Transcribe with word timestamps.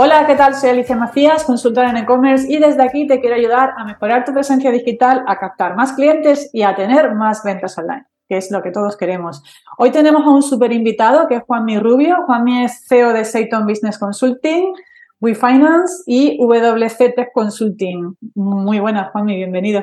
Hola, 0.00 0.28
¿qué 0.28 0.36
tal? 0.36 0.54
Soy 0.54 0.70
Alicia 0.70 0.94
Macías, 0.94 1.42
consultora 1.42 1.90
en 1.90 1.96
e-commerce 1.96 2.46
y 2.48 2.58
desde 2.58 2.84
aquí 2.84 3.08
te 3.08 3.18
quiero 3.18 3.34
ayudar 3.34 3.70
a 3.76 3.84
mejorar 3.84 4.24
tu 4.24 4.32
presencia 4.32 4.70
digital, 4.70 5.24
a 5.26 5.40
captar 5.40 5.74
más 5.74 5.92
clientes 5.94 6.50
y 6.52 6.62
a 6.62 6.76
tener 6.76 7.16
más 7.16 7.42
ventas 7.42 7.76
online, 7.78 8.04
que 8.28 8.36
es 8.36 8.52
lo 8.52 8.62
que 8.62 8.70
todos 8.70 8.96
queremos. 8.96 9.42
Hoy 9.76 9.90
tenemos 9.90 10.22
a 10.24 10.30
un 10.30 10.44
súper 10.44 10.72
invitado 10.72 11.26
que 11.26 11.34
es 11.34 11.42
Juanmi 11.42 11.80
Rubio. 11.80 12.14
Juanmi 12.26 12.62
es 12.62 12.84
CEO 12.86 13.12
de 13.12 13.24
Seiton 13.24 13.66
Business 13.66 13.98
Consulting, 13.98 14.72
WeFinance 15.20 16.04
y 16.06 16.38
WC 16.38 17.14
Tech 17.16 17.30
Consulting. 17.34 18.16
Muy 18.36 18.78
buenas, 18.78 19.10
Juanmi, 19.10 19.34
bienvenido. 19.34 19.82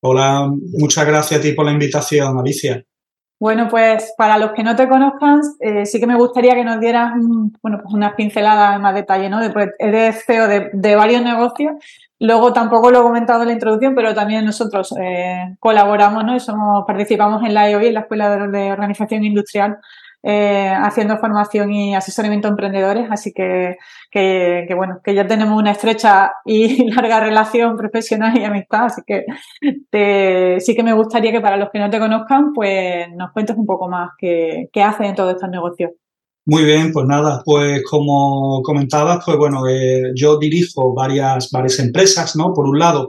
Hola, 0.00 0.50
muchas 0.80 1.06
gracias 1.06 1.38
a 1.38 1.42
ti 1.44 1.52
por 1.52 1.64
la 1.64 1.70
invitación, 1.70 2.36
Alicia. 2.40 2.84
Bueno, 3.40 3.68
pues 3.68 4.14
para 4.16 4.38
los 4.38 4.52
que 4.52 4.62
no 4.62 4.76
te 4.76 4.88
conozcan, 4.88 5.40
eh, 5.60 5.84
sí 5.86 6.00
que 6.00 6.06
me 6.06 6.14
gustaría 6.16 6.54
que 6.54 6.64
nos 6.64 6.80
dieras 6.80 7.12
bueno, 7.62 7.80
pues 7.82 7.94
unas 7.94 8.14
pinceladas 8.14 8.80
más 8.80 8.94
detalle, 8.94 9.28
¿no? 9.28 9.40
Pues 9.52 9.70
eres 9.78 10.24
CEO 10.24 10.46
de, 10.48 10.96
varios 10.96 11.22
negocios. 11.22 11.74
Luego 12.20 12.52
tampoco 12.52 12.90
lo 12.90 13.00
he 13.00 13.02
comentado 13.02 13.42
en 13.42 13.48
la 13.48 13.54
introducción, 13.54 13.94
pero 13.94 14.14
también 14.14 14.44
nosotros 14.44 14.94
eh, 14.98 15.56
colaboramos, 15.58 16.24
¿no? 16.24 16.36
Y 16.36 16.40
somos, 16.40 16.84
participamos 16.86 17.42
en 17.44 17.54
la 17.54 17.68
EOI, 17.68 17.88
en 17.88 17.94
la 17.94 18.00
Escuela 18.00 18.46
de 18.46 18.72
Organización 18.72 19.24
Industrial, 19.24 19.78
eh, 20.26 20.72
haciendo 20.74 21.18
formación 21.18 21.70
y 21.72 21.94
asesoramiento 21.94 22.48
a 22.48 22.52
emprendedores, 22.52 23.06
así 23.10 23.32
que, 23.34 23.76
que, 24.10 24.66
bueno, 24.74 25.00
que 25.04 25.14
ya 25.14 25.26
tenemos 25.26 25.58
una 25.58 25.72
estrecha 25.72 26.32
y 26.46 26.90
larga 26.94 27.20
relación 27.20 27.76
profesional 27.76 28.38
y 28.38 28.44
amistad, 28.44 28.86
así 28.86 29.02
que 29.06 29.24
sí 30.60 30.74
que 30.74 30.82
me 30.82 30.94
gustaría 30.94 31.30
que 31.30 31.42
para 31.42 31.58
los 31.58 31.68
que 31.70 31.78
no 31.78 31.90
te 31.90 31.98
conozcan, 31.98 32.52
pues 32.54 33.06
nos 33.14 33.32
cuentes 33.32 33.56
un 33.56 33.66
poco 33.66 33.88
más 33.88 34.12
qué, 34.18 34.70
qué 34.72 34.82
hacen 34.82 35.06
en 35.06 35.14
todos 35.14 35.34
estos 35.34 35.50
negocios. 35.50 35.90
Muy 36.46 36.64
bien, 36.64 36.92
pues 36.92 37.06
nada, 37.06 37.42
pues 37.44 37.82
como 37.84 38.62
comentabas, 38.62 39.24
pues 39.24 39.36
bueno, 39.36 39.66
eh, 39.68 40.12
yo 40.14 40.38
dirijo 40.38 40.94
varias, 40.94 41.50
varias 41.50 41.78
empresas, 41.78 42.36
¿no? 42.36 42.52
Por 42.52 42.66
un 42.66 42.78
lado, 42.78 43.08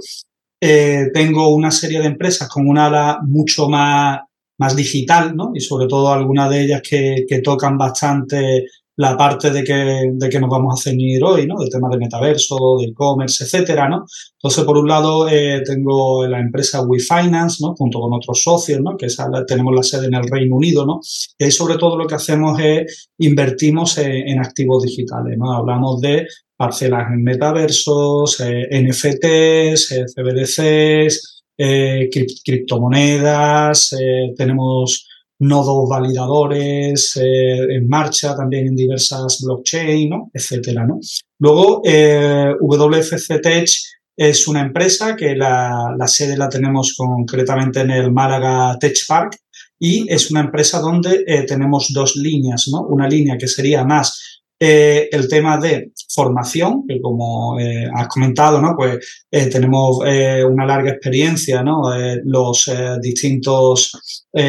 eh, 0.62 1.12
tengo 1.14 1.54
una 1.54 1.70
serie 1.70 2.00
de 2.00 2.08
empresas 2.08 2.48
con 2.48 2.68
una 2.68 2.88
ala 2.88 3.20
mucho 3.24 3.68
más 3.68 4.20
más 4.58 4.76
digital, 4.76 5.36
¿no? 5.36 5.52
Y 5.54 5.60
sobre 5.60 5.88
todo 5.88 6.12
algunas 6.12 6.50
de 6.50 6.64
ellas 6.64 6.82
que, 6.82 7.26
que 7.28 7.40
tocan 7.40 7.78
bastante 7.78 8.66
la 8.98 9.18
parte 9.18 9.52
de 9.52 9.64
que, 9.64 10.12
de 10.14 10.30
que 10.30 10.40
nos 10.40 10.50
vamos 10.50 10.80
a 10.80 10.82
ceñir 10.82 11.24
hoy, 11.24 11.46
¿no? 11.46 11.58
Del 11.58 11.70
tema 11.70 11.90
de 11.90 11.98
metaverso, 11.98 12.78
del 12.80 12.92
e-commerce, 12.92 13.44
etcétera, 13.44 13.90
¿no? 13.90 14.06
Entonces, 14.38 14.64
por 14.64 14.78
un 14.78 14.88
lado, 14.88 15.28
eh, 15.28 15.62
tengo 15.66 16.26
la 16.28 16.40
empresa 16.40 16.82
WeFinance, 16.82 17.58
¿no? 17.62 17.76
Junto 17.76 18.00
con 18.00 18.14
otros 18.14 18.42
socios, 18.42 18.80
¿no? 18.82 18.96
Que 18.96 19.08
tenemos 19.48 19.76
la 19.76 19.84
sede 19.84 20.08
en 20.08 20.16
el 20.16 20.30
Reino 20.30 20.56
Unido, 20.56 20.86
¿no? 20.86 21.00
Y 21.38 21.44
ahí, 21.44 21.52
sobre 21.52 21.78
todo, 21.78 21.98
lo 21.98 22.08
que 22.08 22.16
hacemos 22.16 22.60
es 22.60 23.10
invertimos 23.18 23.98
en, 23.98 24.40
activos 24.40 24.84
digitales, 24.84 25.38
¿no? 25.38 25.52
Hablamos 25.52 26.00
de 26.00 26.28
parcelas 26.56 27.12
en 27.12 27.24
metaversos, 27.24 28.40
eh, 28.40 28.68
NFTs, 28.72 29.92
eh, 29.92 30.06
CBDCs, 30.16 31.44
eh, 31.58 32.10
criptomonedas, 32.44 33.94
eh, 33.94 34.34
tenemos 34.36 35.08
nodos 35.40 35.90
validadores 35.90 37.16
eh, 37.18 37.76
en 37.76 37.88
marcha 37.88 38.36
también 38.36 38.68
en 38.68 38.76
diversas 38.76 39.42
blockchain, 39.42 40.10
¿no? 40.10 40.32
etcétera. 40.34 40.86
¿no? 40.86 41.00
Luego, 41.40 41.82
WFC 41.82 43.42
Tech 43.42 43.70
es 44.18 44.48
una 44.48 44.62
empresa 44.62 45.16
que 45.16 45.36
la, 45.36 45.94
la, 45.98 46.08
sede 46.08 46.38
la 46.38 46.48
tenemos 46.48 46.94
concretamente 46.96 47.82
en 47.82 47.92
el 47.92 48.12
Málaga 48.12 48.78
Tech 48.80 48.98
Park 49.08 49.38
y 49.78 50.12
es 50.12 50.32
una 50.32 50.42
empresa 50.42 50.80
donde 50.80 51.26
tenemos 51.48 51.92
dos 51.94 52.16
líneas, 52.16 52.70
¿no? 52.72 52.84
Una 52.88 53.10
línea 53.10 53.38
que 53.38 53.48
sería 53.50 53.84
más 53.84 54.35
eh, 54.68 55.10
el 55.12 55.28
tema 55.28 55.60
de 55.60 55.92
formación, 56.10 56.88
que 56.88 57.00
como 57.00 57.60
eh, 57.60 57.88
has 57.94 58.08
comentado, 58.08 58.60
¿no? 58.60 58.74
Pues 58.76 59.26
eh, 59.30 59.46
tenemos 59.46 60.00
una 60.00 60.66
larga 60.66 60.90
experiencia, 60.90 61.62
¿no? 61.62 61.84
los 62.24 62.72
distintos 63.00 63.92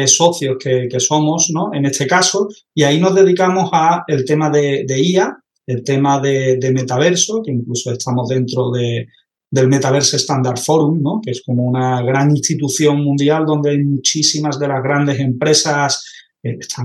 socios 0.07 0.57
que, 0.59 0.99
somos, 0.99 1.51
¿no? 1.53 1.71
En 1.71 1.85
este 1.85 2.07
caso, 2.07 2.47
y 2.73 2.81
ahí 2.81 2.99
nos 2.99 3.13
dedicamos 3.13 3.69
a 3.71 4.03
el 4.07 4.25
tema 4.25 4.49
de, 4.49 4.85
IA, 4.87 5.37
el 5.67 5.83
tema 5.83 6.19
de, 6.19 6.71
metaverso, 6.73 7.43
que 7.43 7.51
incluso 7.51 7.91
estamos 7.91 8.27
dentro 8.27 8.71
de, 8.71 9.07
del 9.51 9.67
Metaverse 9.67 10.17
Standard 10.17 10.57
Forum, 10.57 10.99
¿no? 10.99 11.21
que 11.23 11.31
es 11.31 11.43
como 11.45 11.63
una 11.63 12.01
gran 12.01 12.31
institución 12.31 13.03
mundial 13.03 13.45
donde 13.45 13.71
hay 13.71 13.83
muchísimas 13.83 14.57
de 14.59 14.67
las 14.67 14.81
grandes 14.81 15.19
empresas 15.19 16.03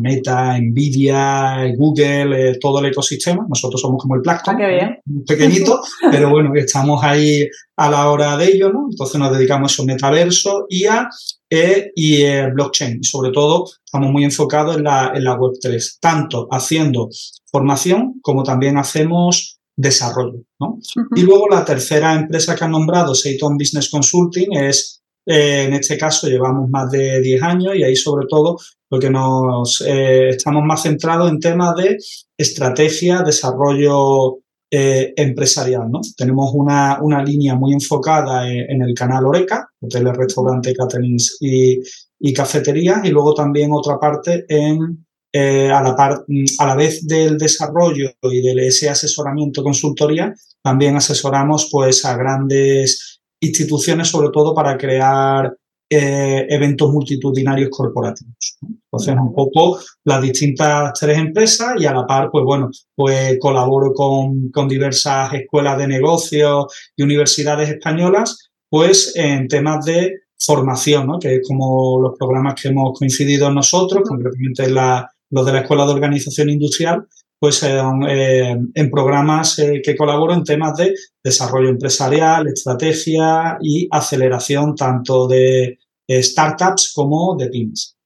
Meta, 0.00 0.58
Nvidia, 0.58 1.72
Google, 1.76 2.50
eh, 2.50 2.58
todo 2.60 2.80
el 2.80 2.86
ecosistema. 2.86 3.46
Nosotros 3.48 3.80
somos 3.80 4.00
como 4.00 4.16
el 4.16 4.22
plancton, 4.22 4.56
ah, 4.60 4.98
pequeñito, 5.26 5.80
pero 6.10 6.30
bueno, 6.30 6.52
estamos 6.54 7.02
ahí 7.02 7.46
a 7.76 7.90
la 7.90 8.10
hora 8.10 8.36
de 8.36 8.46
ello, 8.46 8.72
¿no? 8.72 8.86
Entonces 8.90 9.18
nos 9.18 9.36
dedicamos 9.36 9.70
a 9.70 9.74
esos 9.74 9.86
metaverso, 9.86 10.66
IA 10.68 11.08
eh, 11.50 11.92
y 11.94 12.24
blockchain. 12.52 12.98
Y 13.00 13.04
sobre 13.04 13.30
todo 13.30 13.66
estamos 13.84 14.10
muy 14.10 14.24
enfocados 14.24 14.76
en 14.76 14.84
la, 14.84 15.12
en 15.14 15.24
la 15.24 15.36
Web3, 15.36 15.98
tanto 16.00 16.48
haciendo 16.50 17.08
formación 17.50 18.20
como 18.22 18.42
también 18.42 18.78
hacemos 18.78 19.58
desarrollo, 19.76 20.42
¿no? 20.60 20.78
Y 21.16 21.22
luego 21.22 21.48
la 21.48 21.64
tercera 21.64 22.14
empresa 22.14 22.54
que 22.54 22.64
han 22.64 22.72
nombrado, 22.72 23.14
Seiton 23.14 23.56
Business 23.56 23.90
Consulting, 23.90 24.52
es 24.52 25.01
eh, 25.24 25.64
en 25.64 25.74
este 25.74 25.96
caso 25.96 26.26
llevamos 26.28 26.68
más 26.68 26.90
de 26.90 27.20
10 27.20 27.42
años 27.42 27.76
y 27.76 27.84
ahí 27.84 27.94
sobre 27.94 28.26
todo 28.28 28.58
lo 28.90 28.98
que 28.98 29.08
nos 29.08 29.80
eh, 29.86 30.30
estamos 30.30 30.64
más 30.64 30.82
centrados 30.82 31.30
en 31.30 31.38
temas 31.38 31.76
de 31.76 31.96
estrategia, 32.36 33.22
desarrollo 33.22 34.38
eh, 34.70 35.12
empresarial. 35.16 35.90
¿no? 35.90 36.00
Tenemos 36.16 36.50
una, 36.54 36.98
una, 37.00 37.22
línea 37.22 37.54
muy 37.54 37.72
enfocada 37.72 38.50
en, 38.50 38.82
el 38.82 38.94
canal 38.94 39.26
Oreca, 39.26 39.68
hoteles, 39.80 40.16
restaurantes, 40.16 40.76
caterings 40.76 41.38
y, 41.40 41.80
y 42.18 42.32
cafeterías, 42.32 43.04
y 43.04 43.10
luego 43.10 43.34
también 43.34 43.70
otra 43.72 43.98
parte 43.98 44.44
en 44.48 45.06
a, 45.34 45.82
la 45.82 45.96
par, 45.96 46.26
a 46.58 46.66
la 46.66 46.74
vez 46.76 47.06
del 47.06 47.38
desarrollo 47.38 48.10
y 48.22 48.42
del 48.42 48.58
ese 48.58 48.90
asesoramiento 48.90 49.62
consultoría, 49.62 50.34
también 50.62 50.94
asesoramos 50.94 51.70
pues 51.72 52.04
a 52.04 52.14
grandes 52.18 53.21
instituciones 53.42 54.08
sobre 54.08 54.30
todo 54.30 54.54
para 54.54 54.78
crear 54.78 55.54
eh, 55.90 56.46
eventos 56.48 56.90
multitudinarios 56.90 57.68
corporativos. 57.68 58.56
Entonces, 58.62 59.14
un 59.14 59.34
poco 59.34 59.78
las 60.04 60.22
distintas 60.22 60.98
tres 60.98 61.18
empresas 61.18 61.74
y 61.78 61.84
a 61.84 61.92
la 61.92 62.06
par, 62.06 62.30
pues 62.30 62.44
bueno, 62.44 62.70
pues 62.94 63.36
colaboro 63.38 63.92
con, 63.92 64.50
con 64.50 64.68
diversas 64.68 65.34
escuelas 65.34 65.76
de 65.76 65.88
negocios 65.88 66.66
y 66.96 67.02
universidades 67.02 67.68
españolas, 67.68 68.50
pues 68.70 69.12
en 69.16 69.48
temas 69.48 69.84
de 69.84 70.20
formación, 70.38 71.06
¿no? 71.06 71.18
que 71.18 71.36
es 71.36 71.40
como 71.46 72.00
los 72.00 72.14
programas 72.18 72.54
que 72.60 72.68
hemos 72.68 72.98
coincidido 72.98 73.50
nosotros, 73.50 74.02
concretamente 74.08 74.68
los 74.70 75.46
de 75.46 75.52
la 75.52 75.60
Escuela 75.60 75.84
de 75.84 75.92
Organización 75.92 76.48
Industrial, 76.48 77.06
pues 77.42 77.60
eh, 77.64 78.56
en 78.72 78.88
programas 78.88 79.58
eh, 79.58 79.82
que 79.84 79.96
colaboro 79.96 80.32
en 80.32 80.44
temas 80.44 80.76
de 80.76 80.94
desarrollo 81.24 81.70
empresarial, 81.70 82.46
estrategia 82.46 83.58
y 83.60 83.88
aceleración 83.90 84.76
tanto 84.76 85.26
de 85.26 85.76
eh, 86.06 86.22
startups 86.22 86.92
como 86.94 87.34
de 87.36 87.48
pymes. 87.48 87.96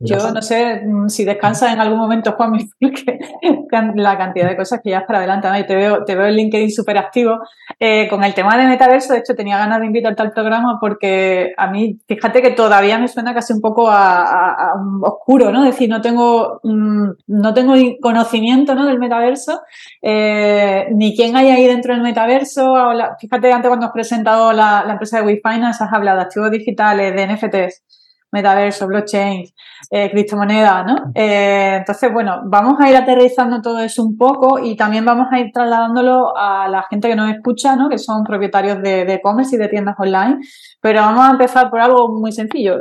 Yo 0.00 0.32
no 0.32 0.42
sé 0.42 0.82
mm, 0.84 1.08
si 1.08 1.24
descansas 1.24 1.72
en 1.72 1.80
algún 1.80 1.98
momento, 1.98 2.32
Juan, 2.32 2.58
la 3.94 4.18
cantidad 4.18 4.48
de 4.48 4.56
cosas 4.56 4.80
que 4.82 4.90
ya 4.90 5.06
para 5.06 5.18
adelante. 5.20 5.48
¿no? 5.48 5.64
te 5.64 5.76
veo, 5.76 6.04
te 6.04 6.16
veo 6.16 6.26
en 6.26 6.34
LinkedIn 6.34 6.70
súper 6.72 6.98
activo. 6.98 7.38
Eh, 7.78 8.08
con 8.08 8.24
el 8.24 8.34
tema 8.34 8.56
de 8.56 8.66
metaverso, 8.66 9.12
de 9.12 9.20
hecho, 9.20 9.34
tenía 9.34 9.58
ganas 9.58 9.80
de 9.80 9.86
invitarte 9.86 10.22
al 10.22 10.32
programa 10.32 10.78
porque 10.80 11.52
a 11.56 11.70
mí, 11.70 11.98
fíjate 12.08 12.42
que 12.42 12.50
todavía 12.50 12.98
me 12.98 13.08
suena 13.08 13.32
casi 13.32 13.52
un 13.52 13.60
poco 13.60 13.88
a, 13.88 14.72
oscuro, 15.02 15.52
¿no? 15.52 15.64
Es 15.64 15.72
decir, 15.72 15.88
no 15.88 16.00
tengo, 16.00 16.60
mm, 16.64 17.08
no 17.28 17.54
tengo 17.54 17.74
conocimiento 18.00 18.74
¿no? 18.74 18.86
del 18.86 18.98
metaverso, 18.98 19.60
eh, 20.02 20.86
ni 20.92 21.14
quién 21.16 21.36
hay 21.36 21.50
ahí 21.50 21.66
dentro 21.66 21.94
del 21.94 22.02
metaverso. 22.02 22.74
fíjate, 23.20 23.52
antes 23.52 23.68
cuando 23.68 23.86
has 23.86 23.92
presentado 23.92 24.52
la, 24.52 24.84
la 24.84 24.92
empresa 24.92 25.18
de 25.18 25.26
WeFinance, 25.26 25.84
has 25.84 25.92
hablado 25.92 26.18
de 26.18 26.24
activos 26.24 26.50
digitales, 26.50 27.14
de 27.14 27.26
NFTs 27.26 27.82
metaverso, 28.34 28.86
blockchain, 28.86 29.46
eh, 29.90 30.10
criptomoneda, 30.10 30.82
¿no? 30.82 31.12
Eh, 31.14 31.76
entonces, 31.78 32.12
bueno, 32.12 32.42
vamos 32.44 32.78
a 32.80 32.90
ir 32.90 32.96
aterrizando 32.96 33.62
todo 33.62 33.78
eso 33.78 34.04
un 34.04 34.18
poco 34.18 34.58
y 34.58 34.76
también 34.76 35.04
vamos 35.04 35.28
a 35.30 35.40
ir 35.40 35.50
trasladándolo 35.52 36.36
a 36.36 36.68
la 36.68 36.82
gente 36.90 37.08
que 37.08 37.16
nos 37.16 37.30
escucha, 37.30 37.76
¿no? 37.76 37.88
Que 37.88 37.98
son 37.98 38.24
propietarios 38.24 38.82
de 38.82 39.02
e-commerce 39.02 39.56
y 39.56 39.58
de 39.58 39.68
tiendas 39.68 39.94
online. 39.98 40.38
Pero 40.82 41.00
vamos 41.00 41.24
a 41.26 41.30
empezar 41.30 41.70
por 41.70 41.80
algo 41.80 42.08
muy 42.08 42.32
sencillo. 42.32 42.76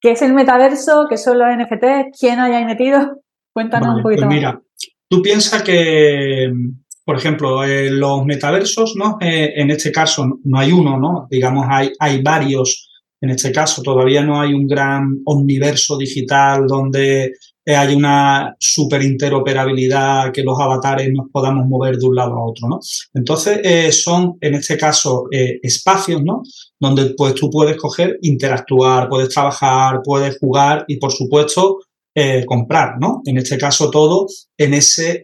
¿Qué 0.00 0.12
es 0.12 0.22
el 0.22 0.34
metaverso? 0.34 1.06
¿Qué 1.08 1.16
son 1.16 1.38
los 1.38 1.48
NFT? 1.48 2.16
¿Quién 2.18 2.38
hay 2.40 2.52
ahí 2.52 2.64
metido? 2.64 3.20
Cuéntanos 3.52 3.96
un 3.96 4.02
poquito 4.02 4.26
pues 4.26 4.34
mira, 4.34 4.60
tú 5.08 5.22
piensas 5.22 5.62
que, 5.62 6.52
por 7.04 7.16
ejemplo, 7.16 7.64
eh, 7.64 7.90
los 7.90 8.24
metaversos, 8.24 8.94
¿no? 8.96 9.16
Eh, 9.20 9.54
en 9.56 9.70
este 9.70 9.90
caso 9.90 10.26
no 10.44 10.58
hay 10.58 10.72
uno, 10.72 10.98
¿no? 10.98 11.26
Digamos, 11.30 11.66
hay, 11.68 11.90
hay 11.98 12.22
varios 12.22 12.90
en 13.20 13.30
este 13.30 13.52
caso 13.52 13.82
todavía 13.82 14.22
no 14.22 14.40
hay 14.40 14.52
un 14.52 14.66
gran 14.66 15.20
universo 15.24 15.96
digital 15.96 16.66
donde 16.66 17.32
eh, 17.68 17.74
hay 17.74 17.96
una 17.96 18.54
super 18.60 19.02
interoperabilidad, 19.02 20.32
que 20.32 20.44
los 20.44 20.58
avatares 20.60 21.10
nos 21.12 21.26
podamos 21.32 21.66
mover 21.66 21.96
de 21.96 22.06
un 22.06 22.14
lado 22.14 22.34
a 22.34 22.44
otro, 22.44 22.68
¿no? 22.68 22.78
Entonces, 23.12 23.58
eh, 23.64 23.90
son, 23.90 24.38
en 24.40 24.54
este 24.54 24.76
caso, 24.76 25.24
eh, 25.32 25.58
espacios, 25.60 26.22
¿no? 26.22 26.44
Donde, 26.78 27.14
pues, 27.16 27.34
tú 27.34 27.50
puedes 27.50 27.76
coger, 27.76 28.18
interactuar, 28.22 29.08
puedes 29.08 29.30
trabajar, 29.30 30.00
puedes 30.04 30.38
jugar 30.38 30.84
y, 30.86 30.96
por 30.98 31.12
supuesto, 31.12 31.78
comprar, 32.46 32.98
¿no? 32.98 33.20
En 33.26 33.36
este 33.36 33.58
caso, 33.58 33.90
todo 33.90 34.26
en 34.56 34.72
ese 34.72 35.22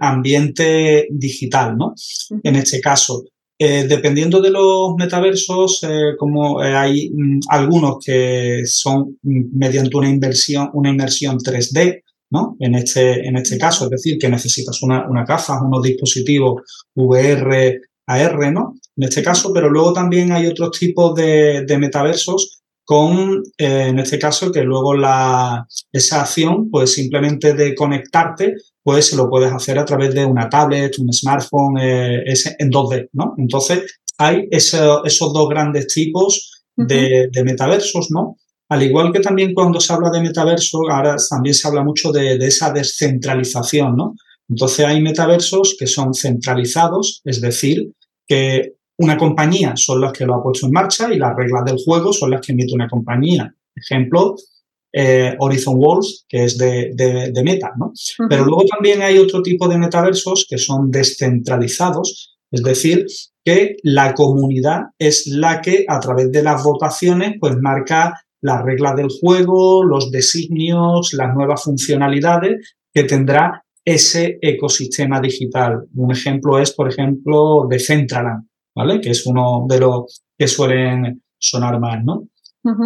ambiente 0.00 1.08
digital, 1.10 1.78
¿no? 1.78 1.94
En 2.42 2.56
este 2.56 2.78
caso, 2.78 3.24
eh, 3.58 3.86
dependiendo 3.88 4.42
de 4.42 4.50
los 4.50 4.94
metaversos, 4.98 5.82
eh, 5.84 6.14
como 6.18 6.62
eh, 6.62 6.76
hay 6.76 7.10
mm, 7.10 7.40
algunos 7.48 7.96
que 8.04 8.62
son 8.66 9.18
mm, 9.22 9.56
mediante 9.58 9.96
una 9.96 10.10
inversión, 10.10 10.68
una 10.74 10.90
inmersión 10.90 11.38
3D, 11.38 12.02
¿no? 12.30 12.56
En 12.60 12.74
este, 12.74 13.26
en 13.26 13.36
este 13.36 13.56
caso, 13.56 13.84
es 13.84 13.90
decir, 13.90 14.18
que 14.18 14.28
necesitas 14.28 14.82
una, 14.82 15.08
una 15.08 15.24
gafas, 15.24 15.62
unos 15.62 15.82
dispositivos 15.82 16.62
VR, 16.94 17.80
AR, 18.06 18.52
¿no? 18.52 18.74
En 18.94 19.04
este 19.04 19.22
caso, 19.22 19.52
pero 19.54 19.70
luego 19.70 19.94
también 19.94 20.32
hay 20.32 20.46
otros 20.46 20.78
tipos 20.78 21.14
de, 21.14 21.64
de 21.66 21.78
metaversos 21.78 22.60
con, 22.84 23.42
en 23.58 23.98
este 23.98 24.18
caso, 24.18 24.52
que 24.52 24.62
luego 24.62 24.94
la, 24.94 25.66
esa 25.90 26.20
acción, 26.20 26.70
pues 26.70 26.92
simplemente 26.92 27.54
de 27.54 27.74
conectarte, 27.74 28.54
pues 28.86 29.12
lo 29.14 29.28
puedes 29.28 29.52
hacer 29.52 29.80
a 29.80 29.84
través 29.84 30.14
de 30.14 30.24
una 30.24 30.48
tablet, 30.48 30.96
un 31.00 31.12
smartphone, 31.12 31.76
eh, 31.80 32.22
en 32.60 32.70
2D, 32.70 33.08
¿no? 33.14 33.34
Entonces, 33.36 33.98
hay 34.16 34.46
esos 34.48 35.32
dos 35.32 35.48
grandes 35.48 35.88
tipos 35.88 36.62
de, 36.76 37.28
metaversos, 37.44 38.12
¿no? 38.12 38.36
Al 38.68 38.84
igual 38.84 39.12
que 39.12 39.18
también 39.18 39.54
cuando 39.54 39.80
se 39.80 39.92
habla 39.92 40.10
de 40.10 40.20
metaverso, 40.20 40.82
ahora 40.88 41.16
también 41.28 41.56
se 41.56 41.66
habla 41.66 41.82
mucho 41.82 42.12
de, 42.12 42.38
de 42.38 42.46
esa 42.46 42.72
descentralización, 42.72 43.96
¿no? 43.96 44.14
Entonces 44.48 44.86
hay 44.86 45.02
metaversos 45.02 45.74
que 45.76 45.88
son 45.88 46.14
centralizados, 46.14 47.22
es 47.24 47.40
decir, 47.40 47.90
que 48.24 48.74
una 48.98 49.16
compañía 49.16 49.72
son 49.74 50.00
las 50.00 50.12
que 50.12 50.26
lo 50.26 50.36
ha 50.36 50.42
puesto 50.44 50.66
en 50.66 50.72
marcha 50.72 51.12
y 51.12 51.18
las 51.18 51.34
reglas 51.34 51.64
del 51.64 51.78
juego 51.84 52.12
son 52.12 52.30
las 52.30 52.40
que 52.40 52.52
emite 52.52 52.72
una 52.72 52.86
compañía. 52.86 53.52
Ejemplo, 53.74 54.36
eh, 54.98 55.36
Horizon 55.38 55.74
Worlds, 55.76 56.24
que 56.26 56.44
es 56.44 56.56
de, 56.56 56.90
de, 56.94 57.42
Meta, 57.44 57.72
¿no? 57.76 57.92
Pero 58.30 58.46
luego 58.46 58.64
también 58.64 59.02
hay 59.02 59.18
otro 59.18 59.42
tipo 59.42 59.68
de 59.68 59.76
metaversos 59.76 60.46
que 60.48 60.56
son 60.56 60.90
descentralizados, 60.90 62.38
es 62.50 62.62
decir, 62.62 63.04
que 63.44 63.76
la 63.82 64.14
comunidad 64.14 64.84
es 64.98 65.26
la 65.26 65.60
que 65.60 65.84
a 65.86 66.00
través 66.00 66.32
de 66.32 66.42
las 66.42 66.64
votaciones 66.64 67.34
pues 67.38 67.56
marca 67.60 68.14
las 68.40 68.62
reglas 68.62 68.96
del 68.96 69.08
juego, 69.10 69.84
los 69.84 70.10
designios, 70.10 71.12
las 71.12 71.34
nuevas 71.34 71.62
funcionalidades 71.62 72.76
que 72.90 73.04
tendrá 73.04 73.62
ese 73.84 74.38
ecosistema 74.40 75.20
digital. 75.20 75.84
Un 75.94 76.12
ejemplo 76.12 76.58
es, 76.58 76.72
por 76.72 76.88
ejemplo, 76.88 77.66
Decentraland, 77.68 78.48
¿vale? 78.74 78.98
Que 79.02 79.10
es 79.10 79.26
uno 79.26 79.66
de 79.68 79.78
los 79.78 80.22
que 80.38 80.48
suelen 80.48 81.22
sonar 81.38 81.78
más, 81.78 82.02
¿no? 82.02 82.28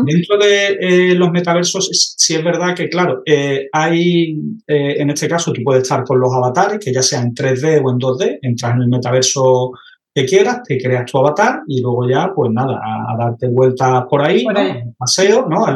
Dentro 0.05 0.37
de 0.39 0.77
eh, 0.81 1.15
los 1.15 1.31
metaversos, 1.31 2.15
sí 2.17 2.35
es 2.35 2.45
verdad 2.45 2.75
que, 2.75 2.89
claro, 2.89 3.23
eh, 3.25 3.69
hay, 3.73 4.37
eh, 4.67 4.97
en 4.99 5.11
este 5.11 5.29
caso, 5.29 5.53
tú 5.53 5.63
puedes 5.65 5.85
estar 5.85 6.05
con 6.05 6.21
los 6.21 6.33
avatares, 6.33 6.79
que 6.79 6.93
ya 6.93 7.03
sea 7.03 7.23
en 7.23 7.35
3D 7.35 7.81
o 7.83 7.91
en 7.91 7.99
2D, 7.99 8.39
entras 8.43 8.75
en 8.75 8.83
el 8.83 8.89
metaverso 8.89 9.73
que 10.15 10.27
quieras, 10.27 10.63
te 10.65 10.79
creas 10.79 11.11
tu 11.11 11.19
avatar 11.19 11.63
y 11.67 11.81
luego 11.81 12.09
ya, 12.09 12.33
pues 12.35 12.51
nada, 12.53 12.81
a, 12.83 13.17
darte 13.17 13.49
vueltas 13.49 14.05
por 14.11 14.23
ahí, 14.23 14.45
paseo, 14.99 15.47
¿no? 15.49 15.67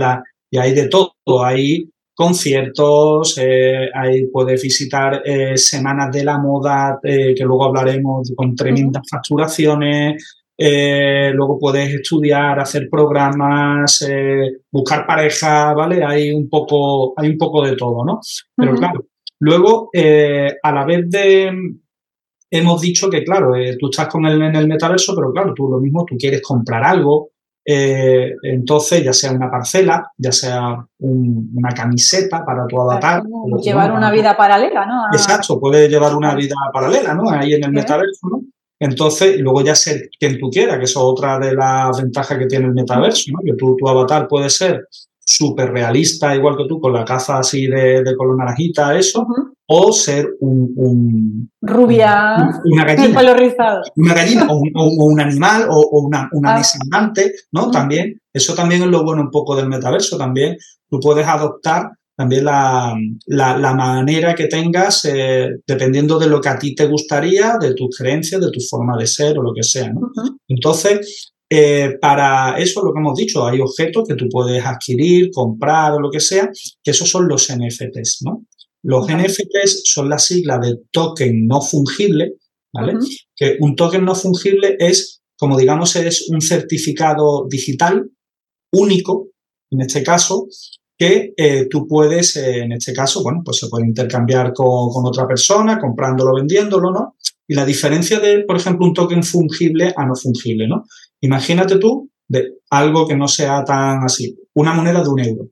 y 0.51 0.59
hay 0.59 0.75
de 0.75 0.89
todo, 0.89 1.13
hay 1.43 1.89
conciertos, 2.15 3.39
ahí 3.39 4.27
puedes 4.33 4.61
visitar 4.61 5.23
semanas 5.55 6.11
de 6.13 6.25
la 6.25 6.39
moda, 6.39 6.99
que 7.03 7.45
luego 7.45 7.67
hablaremos 7.67 8.33
con 8.37 8.57
tremendas 8.57 9.05
facturaciones, 9.09 10.44
eh, 10.57 11.33
luego 11.35 11.59
puedes 11.59 11.93
estudiar, 11.93 12.61
hacer 12.61 12.89
programas, 12.89 14.03
eh, 14.09 14.59
buscar 14.71 15.07
pareja, 15.07 15.75
¿vale? 15.75 16.05
Hay 16.05 16.31
un 16.31 16.49
poco, 16.49 17.13
hay 17.17 17.31
un 17.31 17.39
poco 17.39 17.65
de 17.65 17.75
todo, 17.75 18.05
¿no? 18.05 18.21
Pero 18.57 18.75
claro, 18.75 19.05
luego, 19.41 19.91
eh, 19.93 20.57
a 20.63 20.73
la 20.73 20.85
vez 20.85 21.11
de, 21.11 21.51
hemos 22.51 22.81
dicho 22.81 23.11
que, 23.11 23.25
claro, 23.25 23.53
tú 23.81 23.91
estás 23.91 24.07
con 24.07 24.27
el, 24.27 24.41
en 24.43 24.55
el 24.55 24.69
metaverso, 24.69 25.15
pero 25.17 25.33
claro, 25.33 25.53
tú 25.55 25.69
lo 25.69 25.81
mismo, 25.81 26.05
tú 26.09 26.17
quieres 26.17 26.41
comprar 26.41 26.85
algo, 26.85 27.31
entonces, 27.67 29.03
ya 29.03 29.15
sea 29.15 29.33
una 29.33 29.51
parcela, 29.51 30.13
ya 30.19 30.31
sea 30.31 30.87
una 30.99 31.71
camiseta 31.71 32.45
para 32.45 32.67
tu 32.67 32.79
avatar. 32.79 33.23
llevar 33.61 33.91
una 33.91 34.13
vida 34.13 34.37
paralela, 34.37 34.87
¿no? 34.87 35.05
Exacto, 35.13 35.59
puedes 35.59 35.89
llevar 35.89 36.15
una 36.15 36.35
vida 36.35 36.55
paralela, 36.73 37.15
¿no? 37.15 37.31
Ahí 37.31 37.55
en 37.55 37.65
el 37.65 37.73
metaverso, 37.73 38.29
¿no? 38.29 38.43
Entonces, 38.85 39.41
luego 39.41 39.63
ya 39.63 39.75
ser 39.75 40.11
quien 40.21 40.39
tú 40.39 40.51
quieras, 40.51 40.77
que 40.77 40.85
eso 40.85 41.01
es 41.01 41.07
otra 41.07 41.39
de 41.39 41.55
las 41.55 41.97
ventajas 42.03 42.37
que 42.37 42.45
tiene 42.45 42.67
el 42.67 42.75
metaverso, 42.75 43.33
¿no? 43.33 43.39
Que 43.43 43.55
tu, 43.55 43.77
avatar 43.89 44.29
puede 44.29 44.51
ser 44.51 44.87
súper 45.19 45.71
realista, 45.73 46.37
igual 46.37 46.55
que 46.55 46.67
tú, 46.69 46.79
con 46.79 46.93
la 46.93 47.03
caza 47.03 47.39
así 47.39 47.67
de, 47.67 48.05
color 48.15 48.37
naranjita, 48.37 48.95
eso, 48.99 49.27
o 49.67 49.91
ser 49.91 50.29
un... 50.41 51.51
Rubia, 51.63 52.37
una 52.67 52.85
gallina, 52.85 53.21
una 53.97 54.15
gallina, 54.15 54.47
o 54.51 55.07
un, 55.07 55.19
animal, 55.19 55.67
o, 55.71 56.01
una, 56.03 56.29
una 56.33 56.57
ah. 56.57 57.13
¿no? 57.53 57.71
También, 57.71 58.21
eso 58.35 58.55
también 58.55 58.83
es 58.83 58.89
lo 58.89 59.03
bueno 59.03 59.23
un 59.23 59.31
poco 59.31 59.57
del 59.57 59.71
metaverso, 59.71 60.19
también 60.19 60.59
tú 60.91 61.01
puedes 61.01 61.27
adoptar 61.27 61.91
también 62.17 62.45
la, 62.45 62.97
la, 63.27 63.75
manera 63.75 64.35
que 64.35 64.47
tengas, 64.47 65.05
eh, 65.05 65.49
dependiendo 65.67 66.19
de 66.19 66.29
lo 66.29 66.41
que 66.41 66.49
a 66.49 66.59
ti 66.59 66.75
te 66.75 66.87
gustaría, 66.87 67.57
de 67.61 67.75
tus 67.75 67.97
creencias, 67.97 68.41
de 68.41 68.51
tu 68.51 68.61
forma 68.61 68.97
de 68.97 69.07
ser 69.07 69.39
o 69.39 69.43
lo 69.43 69.53
que 69.53 69.65
sea. 69.65 69.93
¿no? 69.93 70.13
Entonces, 70.47 71.33
eh, 71.51 71.99
para 72.01 72.57
eso 72.59 72.85
lo 72.85 72.93
que 72.93 73.01
hemos 73.01 73.19
dicho, 73.19 73.45
hay 73.47 73.61
objetos 73.61 74.07
que 74.07 74.15
tú 74.15 74.29
puedes 74.29 74.65
adquirir, 74.65 75.31
comprar 75.33 75.93
o 75.93 76.01
lo 76.01 76.11
que 76.11 76.21
sea, 76.21 76.51
que 76.83 76.91
esos 76.93 77.11
son 77.11 77.27
los 77.27 77.53
NFTs. 77.53 78.23
¿no? 78.23 78.47
Los 78.83 79.09
NFTs 79.09 79.83
son 79.85 80.09
la 80.09 80.19
sigla 80.19 80.59
de 80.59 80.77
token 80.93 81.47
no 81.47 81.61
fungible, 81.63 82.35
¿vale? 82.73 82.95
Que 83.35 83.57
un 83.61 83.75
token 83.75 84.05
no 84.05 84.15
fungible 84.15 84.77
es, 84.79 85.23
como 85.39 85.57
digamos, 85.57 85.97
es 85.97 86.29
un 86.29 86.41
certificado 86.41 87.47
digital 87.49 88.11
único, 88.73 89.29
en 89.71 89.81
este 89.81 90.03
caso, 90.03 90.49
que 91.05 91.35
eh, 91.37 91.67
tú 91.71 91.87
puedes, 91.87 92.37
eh, 92.37 92.61
en 92.61 92.73
este 92.73 92.93
caso, 92.93 93.23
bueno, 93.23 93.43
pues 93.45 93.59
se 93.59 93.69
puede 93.69 93.87
intercambiar 93.87 94.53
con, 94.53 94.91
con, 94.91 95.07
otra 95.07 95.27
persona, 95.27 95.79
comprándolo, 95.79 96.35
vendiéndolo, 96.35 96.91
¿no? 96.91 97.17
Y 97.47 97.55
la 97.55 97.65
diferencia 97.65 98.21
de, 98.21 98.45
por 98.45 98.57
ejemplo, 98.57 98.87
un 98.87 98.95
token 98.95 99.23
fungible 99.23 99.93
a 99.97 100.07
no 100.07 100.15
fungible, 100.15 100.67
¿no? 100.67 100.85
Imagínate 101.21 101.79
tú 101.79 102.11
de 102.27 102.55
algo 102.71 103.07
que 103.07 103.17
no 103.17 103.29
sea 103.29 103.65
tan 103.65 104.03
así, 104.03 104.37
una 104.55 104.73
moneda 104.73 105.03
de 105.03 105.09
un 105.09 105.21
euro, 105.21 105.49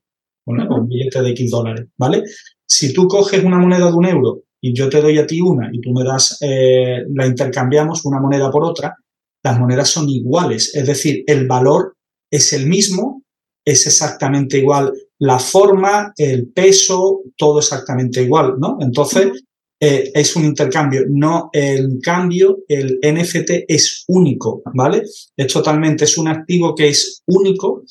un 0.47 0.88
billete 0.88 1.23
de 1.23 1.30
X 1.30 1.50
dólares, 1.50 1.87
¿vale? 1.99 2.23
Si 2.66 2.92
tú 2.92 3.06
coges 3.06 3.44
una 3.44 3.59
moneda 3.59 3.90
de 3.90 3.97
un 3.97 4.06
euro 4.06 4.42
y 4.61 4.73
yo 4.75 4.88
te 4.88 5.02
doy 5.02 5.18
a 5.18 5.26
ti 5.26 5.40
una 5.40 5.68
y 5.73 5.80
tú 5.80 5.92
me 5.92 6.04
das, 6.04 6.38
eh, 6.40 7.04
la 7.14 7.26
intercambiamos 7.26 8.04
una 8.06 8.21
moneda 8.21 8.50
por 8.50 8.64
otra, 8.64 8.97
las 9.44 9.59
monedas 9.59 9.90
son 9.90 10.09
iguales, 10.09 10.75
es 10.75 10.87
decir, 10.87 11.25
el 11.26 11.47
valor 11.47 11.97
es 12.30 12.52
el 12.52 12.66
mismo, 12.66 13.23
es 13.64 13.87
exactamente 13.87 14.59
igual 14.59 14.92
la 15.23 15.38
forma, 15.38 16.12
el 16.17 16.49
peso, 16.49 17.21
todo 17.37 17.61
exactamente 17.61 18.23
igual, 18.23 18.55
¿no? 18.59 18.79
Entonces, 18.81 19.45
eh, 19.81 20.11
es 20.12 20.35
un 20.35 20.45
intercambio. 20.45 21.02
No, 21.09 21.49
el 21.52 22.00
cambio, 22.02 22.59
el 22.67 22.99
NFT 23.00 23.67
es 23.69 24.05
único, 24.09 24.62
¿vale? 24.75 25.05
Es 25.37 25.52
totalmente, 25.52 26.05
es 26.07 26.19
un 26.19 26.26
activo 26.26 26.75
que 26.75 26.88
es 26.88 27.23
único 27.26 27.85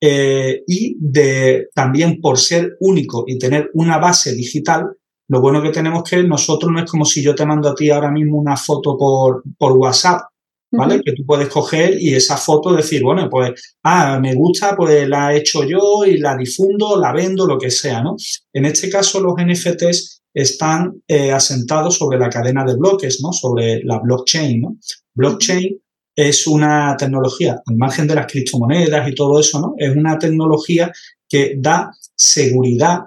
eh, 0.00 0.62
y 0.66 0.96
de, 0.98 1.68
también 1.74 2.22
por 2.22 2.38
ser 2.38 2.78
único 2.80 3.24
y 3.26 3.36
tener 3.36 3.68
una 3.74 3.98
base 3.98 4.34
digital, 4.34 4.86
lo 5.28 5.42
bueno 5.42 5.62
que 5.62 5.70
tenemos 5.70 6.08
que 6.08 6.22
nosotros 6.22 6.72
no 6.72 6.82
es 6.82 6.90
como 6.90 7.04
si 7.04 7.22
yo 7.22 7.34
te 7.34 7.44
mando 7.44 7.68
a 7.68 7.74
ti 7.74 7.90
ahora 7.90 8.10
mismo 8.10 8.38
una 8.38 8.56
foto 8.56 8.96
por, 8.96 9.42
por 9.58 9.72
WhatsApp 9.72 10.22
¿vale? 10.70 11.00
Que 11.02 11.12
tú 11.12 11.24
puedes 11.24 11.48
coger 11.48 12.00
y 12.00 12.14
esa 12.14 12.36
foto 12.36 12.74
decir, 12.74 13.02
bueno, 13.02 13.28
pues, 13.30 13.76
ah, 13.84 14.18
me 14.20 14.34
gusta, 14.34 14.76
pues 14.76 15.08
la 15.08 15.32
he 15.32 15.38
hecho 15.38 15.64
yo 15.64 16.04
y 16.06 16.18
la 16.18 16.36
difundo, 16.36 17.00
la 17.00 17.12
vendo, 17.12 17.46
lo 17.46 17.58
que 17.58 17.70
sea, 17.70 18.02
¿no? 18.02 18.16
En 18.52 18.64
este 18.66 18.90
caso, 18.90 19.20
los 19.20 19.34
NFTs 19.38 20.22
están 20.34 21.02
eh, 21.08 21.32
asentados 21.32 21.96
sobre 21.96 22.18
la 22.18 22.28
cadena 22.28 22.64
de 22.64 22.76
bloques, 22.76 23.20
¿no? 23.22 23.32
Sobre 23.32 23.82
la 23.82 23.98
blockchain, 23.98 24.60
¿no? 24.60 24.76
Blockchain 25.14 25.80
es 26.14 26.46
una 26.46 26.96
tecnología, 26.96 27.60
al 27.64 27.76
margen 27.76 28.06
de 28.06 28.14
las 28.14 28.26
criptomonedas 28.26 29.08
y 29.08 29.14
todo 29.14 29.40
eso, 29.40 29.60
¿no? 29.60 29.74
Es 29.78 29.96
una 29.96 30.18
tecnología 30.18 30.92
que 31.28 31.54
da 31.56 31.90
seguridad, 32.14 33.00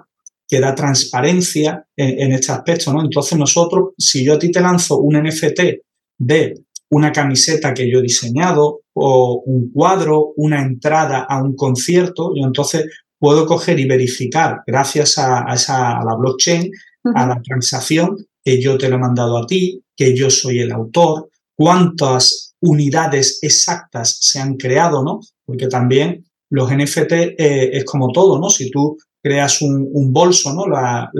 que 0.48 0.60
da 0.60 0.74
transparencia 0.74 1.86
en, 1.96 2.20
en 2.20 2.32
este 2.32 2.52
aspecto, 2.52 2.92
¿no? 2.92 3.02
Entonces 3.02 3.38
nosotros, 3.38 3.90
si 3.96 4.24
yo 4.24 4.34
a 4.34 4.38
ti 4.38 4.50
te 4.50 4.60
lanzo 4.60 4.98
un 4.98 5.16
NFT 5.22 5.60
de 6.18 6.54
una 6.92 7.10
camiseta 7.10 7.72
que 7.72 7.90
yo 7.90 8.00
he 8.00 8.02
diseñado 8.02 8.82
o 8.92 9.42
un 9.46 9.72
cuadro, 9.72 10.32
una 10.36 10.60
entrada 10.60 11.20
a 11.26 11.42
un 11.42 11.56
concierto, 11.56 12.32
yo 12.36 12.44
entonces 12.44 12.86
puedo 13.18 13.46
coger 13.46 13.80
y 13.80 13.86
verificar, 13.86 14.60
gracias 14.66 15.16
a, 15.16 15.46
esa, 15.54 15.98
a 15.98 16.04
la 16.04 16.14
blockchain, 16.16 16.70
a 17.14 17.26
la 17.26 17.40
transacción, 17.40 18.16
que 18.44 18.60
yo 18.60 18.76
te 18.76 18.90
lo 18.90 18.96
he 18.96 18.98
mandado 18.98 19.38
a 19.38 19.46
ti, 19.46 19.82
que 19.96 20.14
yo 20.14 20.28
soy 20.28 20.58
el 20.58 20.70
autor, 20.70 21.30
cuántas 21.56 22.54
unidades 22.60 23.38
exactas 23.40 24.18
se 24.20 24.38
han 24.40 24.56
creado, 24.56 25.02
¿no? 25.02 25.20
Porque 25.46 25.68
también 25.68 26.26
los 26.50 26.70
NFT 26.70 27.12
eh, 27.12 27.70
es 27.72 27.84
como 27.86 28.12
todo, 28.12 28.38
¿no? 28.38 28.50
Si 28.50 28.70
tú 28.70 28.98
creas 29.22 29.62
un, 29.62 30.12
bolso, 30.12 30.52
¿no? 30.52 30.66
La, 30.66 31.10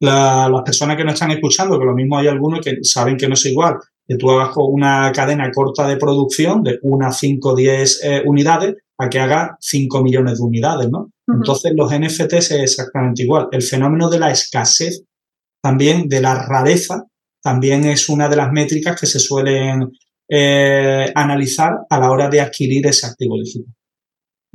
las 0.00 0.62
personas 0.62 0.98
que 0.98 1.04
nos 1.04 1.14
están 1.14 1.30
escuchando, 1.30 1.78
que 1.78 1.86
lo 1.86 1.94
mismo 1.94 2.18
hay 2.18 2.26
algunos 2.26 2.60
que 2.60 2.80
saben 2.82 3.16
que 3.16 3.28
no 3.28 3.34
es 3.34 3.46
igual, 3.46 3.78
que 4.08 4.16
tú 4.16 4.30
hagas 4.30 4.54
una 4.56 5.12
cadena 5.12 5.50
corta 5.52 5.86
de 5.86 5.98
producción 5.98 6.62
de 6.62 6.78
una, 6.82 7.12
cinco, 7.12 7.54
diez 7.54 8.02
eh, 8.02 8.22
unidades 8.24 8.76
a 8.98 9.08
que 9.08 9.20
haga 9.20 9.56
5 9.60 10.02
millones 10.02 10.38
de 10.38 10.44
unidades, 10.44 10.90
¿no? 10.90 11.12
Entonces 11.28 11.72
los 11.76 11.92
NFTs 11.92 12.32
es 12.32 12.50
exactamente 12.50 13.22
igual. 13.22 13.48
El 13.52 13.62
fenómeno 13.62 14.08
de 14.08 14.18
la 14.18 14.30
escasez, 14.30 15.04
también 15.62 16.08
de 16.08 16.20
la 16.20 16.46
rareza, 16.46 17.04
también 17.40 17.84
es 17.84 18.08
una 18.08 18.28
de 18.28 18.36
las 18.36 18.50
métricas 18.50 18.98
que 18.98 19.06
se 19.06 19.20
suelen 19.20 19.92
eh, 20.28 21.12
analizar 21.14 21.74
a 21.88 22.00
la 22.00 22.10
hora 22.10 22.28
de 22.28 22.40
adquirir 22.40 22.86
ese 22.86 23.06
activo 23.06 23.36
digital. 23.36 23.72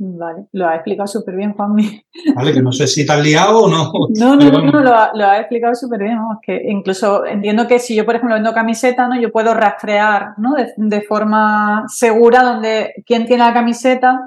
Vale, 0.06 0.48
lo 0.52 0.68
ha 0.68 0.74
explicado 0.74 1.06
súper 1.06 1.34
bien, 1.34 1.54
Juanmi. 1.54 2.04
Vale, 2.34 2.52
que 2.52 2.60
no 2.60 2.72
sé 2.72 2.86
si 2.86 3.06
te 3.06 3.12
has 3.12 3.22
liado 3.22 3.60
o 3.60 3.68
no. 3.70 3.90
No, 4.10 4.36
no, 4.36 4.50
no, 4.50 4.82
lo, 4.82 5.24
ha, 5.26 5.38
explicado 5.38 5.74
súper 5.74 6.02
bien. 6.02 6.18
que 6.42 6.60
incluso 6.68 7.24
entiendo 7.24 7.66
que 7.66 7.78
si 7.78 7.94
yo, 7.94 8.04
por 8.04 8.14
ejemplo, 8.14 8.34
vendo 8.34 8.52
camiseta, 8.52 9.08
¿no? 9.08 9.18
Yo 9.18 9.32
puedo 9.32 9.54
rastrear, 9.54 10.34
¿no? 10.36 10.54
De, 10.76 11.02
forma 11.02 11.84
segura 11.88 12.42
donde 12.42 12.92
quién 13.06 13.24
tiene 13.24 13.44
la 13.44 13.54
camiseta. 13.54 14.20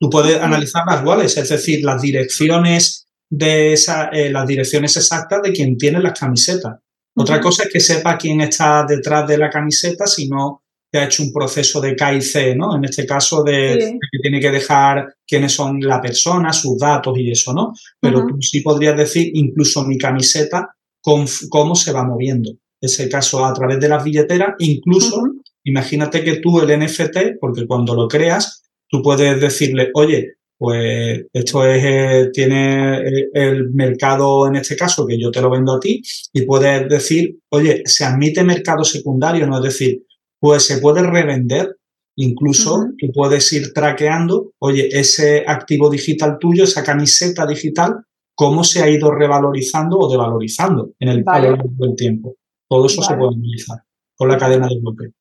Tú 0.00 0.10
puedes 0.10 0.40
analizar 0.40 0.84
las 0.86 1.04
wallets, 1.04 1.36
es 1.36 1.48
decir, 1.48 1.84
las 1.84 2.02
direcciones 2.02 3.06
de 3.28 3.72
esa, 3.74 4.08
eh, 4.08 4.30
las 4.30 4.46
direcciones 4.48 4.96
exactas 4.96 5.42
de 5.42 5.52
quien 5.52 5.76
tiene 5.76 6.00
las 6.00 6.18
camisetas. 6.18 6.80
Otra 7.14 7.40
cosa 7.40 7.64
es 7.64 7.72
que 7.72 7.80
sepa 7.80 8.18
quién 8.18 8.40
está 8.40 8.84
detrás 8.84 9.28
de 9.28 9.38
la 9.38 9.50
camiseta, 9.50 10.06
si 10.06 10.28
no 10.28 10.64
que 10.90 10.98
ha 10.98 11.04
hecho 11.04 11.22
un 11.22 11.32
proceso 11.32 11.80
de 11.80 11.94
KIC, 11.94 12.56
¿no? 12.56 12.76
En 12.76 12.84
este 12.84 13.06
caso 13.06 13.42
de, 13.44 13.98
que 14.10 14.18
tiene 14.20 14.40
que 14.40 14.50
dejar 14.50 15.14
quiénes 15.26 15.52
son 15.52 15.80
la 15.80 16.00
persona, 16.00 16.52
sus 16.52 16.78
datos 16.78 17.16
y 17.16 17.30
eso, 17.30 17.52
¿no? 17.52 17.72
Pero 18.00 18.26
tú 18.26 18.36
sí 18.40 18.60
podrías 18.60 18.96
decir 18.96 19.30
incluso 19.34 19.84
mi 19.84 19.96
camiseta 19.96 20.74
con, 21.00 21.26
cómo 21.48 21.74
se 21.74 21.92
va 21.92 22.04
moviendo. 22.04 22.52
Ese 22.80 23.08
caso 23.08 23.44
a 23.44 23.52
través 23.52 23.78
de 23.78 23.88
las 23.88 24.02
billeteras, 24.02 24.54
incluso 24.58 25.22
imagínate 25.64 26.24
que 26.24 26.36
tú 26.36 26.60
el 26.60 26.78
NFT, 26.80 27.38
porque 27.40 27.66
cuando 27.66 27.94
lo 27.94 28.08
creas, 28.08 28.64
tú 28.88 29.02
puedes 29.02 29.40
decirle, 29.40 29.90
oye, 29.94 30.34
pues 30.58 31.24
esto 31.32 31.64
es, 31.64 31.82
eh, 31.82 32.30
tiene 32.34 32.98
eh, 32.98 33.28
el 33.32 33.70
mercado 33.70 34.46
en 34.46 34.56
este 34.56 34.76
caso 34.76 35.06
que 35.06 35.18
yo 35.18 35.30
te 35.30 35.40
lo 35.40 35.50
vendo 35.50 35.74
a 35.74 35.80
ti 35.80 36.02
y 36.34 36.42
puedes 36.42 36.86
decir, 36.88 37.38
oye, 37.48 37.82
se 37.86 38.04
admite 38.04 38.44
mercado 38.44 38.84
secundario, 38.84 39.46
no 39.46 39.56
es 39.56 39.64
decir, 39.64 40.02
pues 40.40 40.64
se 40.66 40.78
puede 40.78 41.02
revender. 41.02 41.76
Incluso 42.16 42.88
tú 42.98 43.06
puedes 43.14 43.50
ir 43.52 43.72
traqueando, 43.72 44.52
oye, 44.58 44.88
ese 44.90 45.44
activo 45.46 45.88
digital 45.88 46.38
tuyo, 46.38 46.64
esa 46.64 46.82
camiseta 46.82 47.46
digital, 47.46 48.04
cómo 48.34 48.64
se 48.64 48.82
ha 48.82 48.90
ido 48.90 49.10
revalorizando 49.10 49.96
o 49.98 50.10
devalorizando 50.10 50.90
en 50.98 51.08
el 51.08 51.24
del 51.24 51.94
tiempo. 51.96 52.34
Todo 52.68 52.86
eso 52.86 53.02
se 53.02 53.14
puede 53.14 53.34
analizar 53.34 53.78
con 54.16 54.28
la 54.28 54.36
cadena 54.36 54.66
de 54.66 54.80
bloque. 54.80 55.14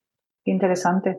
Qué 0.44 0.52
interesante. 0.52 1.18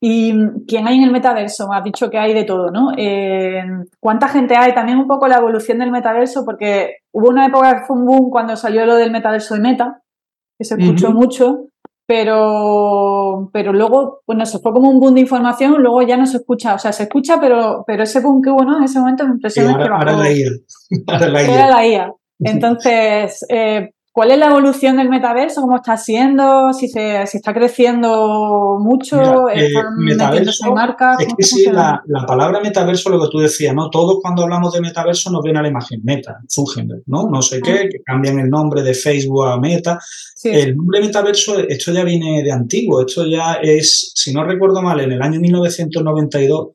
¿Y 0.00 0.34
quién 0.66 0.86
hay 0.86 0.98
en 0.98 1.04
el 1.04 1.12
metaverso? 1.12 1.66
Me 1.68 1.76
has 1.76 1.84
dicho 1.84 2.10
que 2.10 2.18
hay 2.18 2.34
de 2.34 2.44
todo, 2.44 2.70
¿no? 2.70 2.92
Eh, 2.96 3.62
¿Cuánta 4.00 4.28
gente 4.28 4.54
hay? 4.56 4.74
También 4.74 4.98
un 4.98 5.06
poco 5.06 5.26
la 5.28 5.38
evolución 5.38 5.78
del 5.78 5.90
metaverso, 5.90 6.44
porque 6.44 6.98
hubo 7.12 7.30
una 7.30 7.46
época 7.46 7.76
que 7.76 7.86
fue 7.86 7.96
un 7.96 8.04
boom 8.04 8.30
cuando 8.30 8.56
salió 8.56 8.84
lo 8.84 8.96
del 8.96 9.10
metaverso 9.10 9.54
de 9.54 9.60
Meta, 9.60 10.02
que 10.58 10.64
se 10.64 10.74
escuchó 10.74 11.12
mucho, 11.12 11.68
pero, 12.06 13.50
pero 13.52 13.72
luego, 13.72 14.20
bueno, 14.26 14.44
se 14.44 14.58
fue 14.58 14.72
como 14.72 14.90
un 14.90 15.00
boom 15.00 15.14
de 15.14 15.20
información, 15.20 15.80
luego 15.80 16.02
ya 16.02 16.16
no 16.16 16.26
se 16.26 16.38
escucha, 16.38 16.74
o 16.74 16.78
sea, 16.78 16.92
se 16.92 17.04
escucha, 17.04 17.40
pero, 17.40 17.82
pero 17.86 18.02
ese 18.02 18.20
boom 18.20 18.42
que 18.42 18.50
hubo, 18.50 18.64
¿no? 18.64 18.78
En 18.78 18.84
ese 18.84 18.98
momento 18.98 19.26
me 19.26 19.34
impresionó 19.34 19.78
que 19.78 19.88
bajó. 19.88 20.04
la 20.04 20.30
IA. 20.30 20.50
Era 21.48 21.68
la 21.68 21.86
IA. 21.86 22.12
Entonces, 22.40 23.44
eh, 23.48 23.90
¿cuál 24.14 24.30
es 24.30 24.38
la 24.38 24.46
evolución 24.46 24.96
del 24.96 25.08
metaverso? 25.08 25.60
¿Cómo 25.60 25.76
está 25.76 25.96
siendo? 25.96 26.72
Si, 26.72 26.88
se, 26.88 27.26
si 27.26 27.38
está 27.38 27.52
creciendo 27.52 28.78
mucho, 28.80 29.48
eh, 29.50 29.72
metaverso, 29.98 30.72
marcas. 30.72 31.18
Es 31.18 31.34
que 31.36 31.42
sí, 31.42 31.64
la, 31.70 32.00
la, 32.06 32.24
palabra 32.24 32.60
metaverso, 32.60 33.10
lo 33.10 33.20
que 33.20 33.28
tú 33.28 33.40
decías, 33.40 33.74
¿no? 33.74 33.90
Todos 33.90 34.20
cuando 34.22 34.44
hablamos 34.44 34.72
de 34.72 34.80
metaverso 34.80 35.32
nos 35.32 35.42
viene 35.42 35.58
a 35.58 35.62
la 35.62 35.68
imagen 35.68 36.00
meta, 36.04 36.38
Zuckerberg, 36.48 37.02
¿no? 37.06 37.28
No 37.28 37.42
sé 37.42 37.60
qué, 37.60 37.88
que 37.90 38.02
cambian 38.04 38.38
el 38.38 38.48
nombre 38.48 38.82
de 38.82 38.94
Facebook 38.94 39.46
a 39.46 39.58
Meta. 39.58 39.98
El 40.44 40.76
nombre 40.76 41.00
metaverso, 41.00 41.58
esto 41.58 41.90
ya 41.90 42.04
viene 42.04 42.42
de 42.44 42.52
antiguo, 42.52 43.00
esto 43.04 43.26
ya 43.26 43.54
es, 43.54 44.12
si 44.14 44.32
no 44.32 44.44
recuerdo 44.44 44.80
mal, 44.80 45.00
en 45.00 45.10
el 45.10 45.22
año 45.22 45.40
1992 45.40 46.68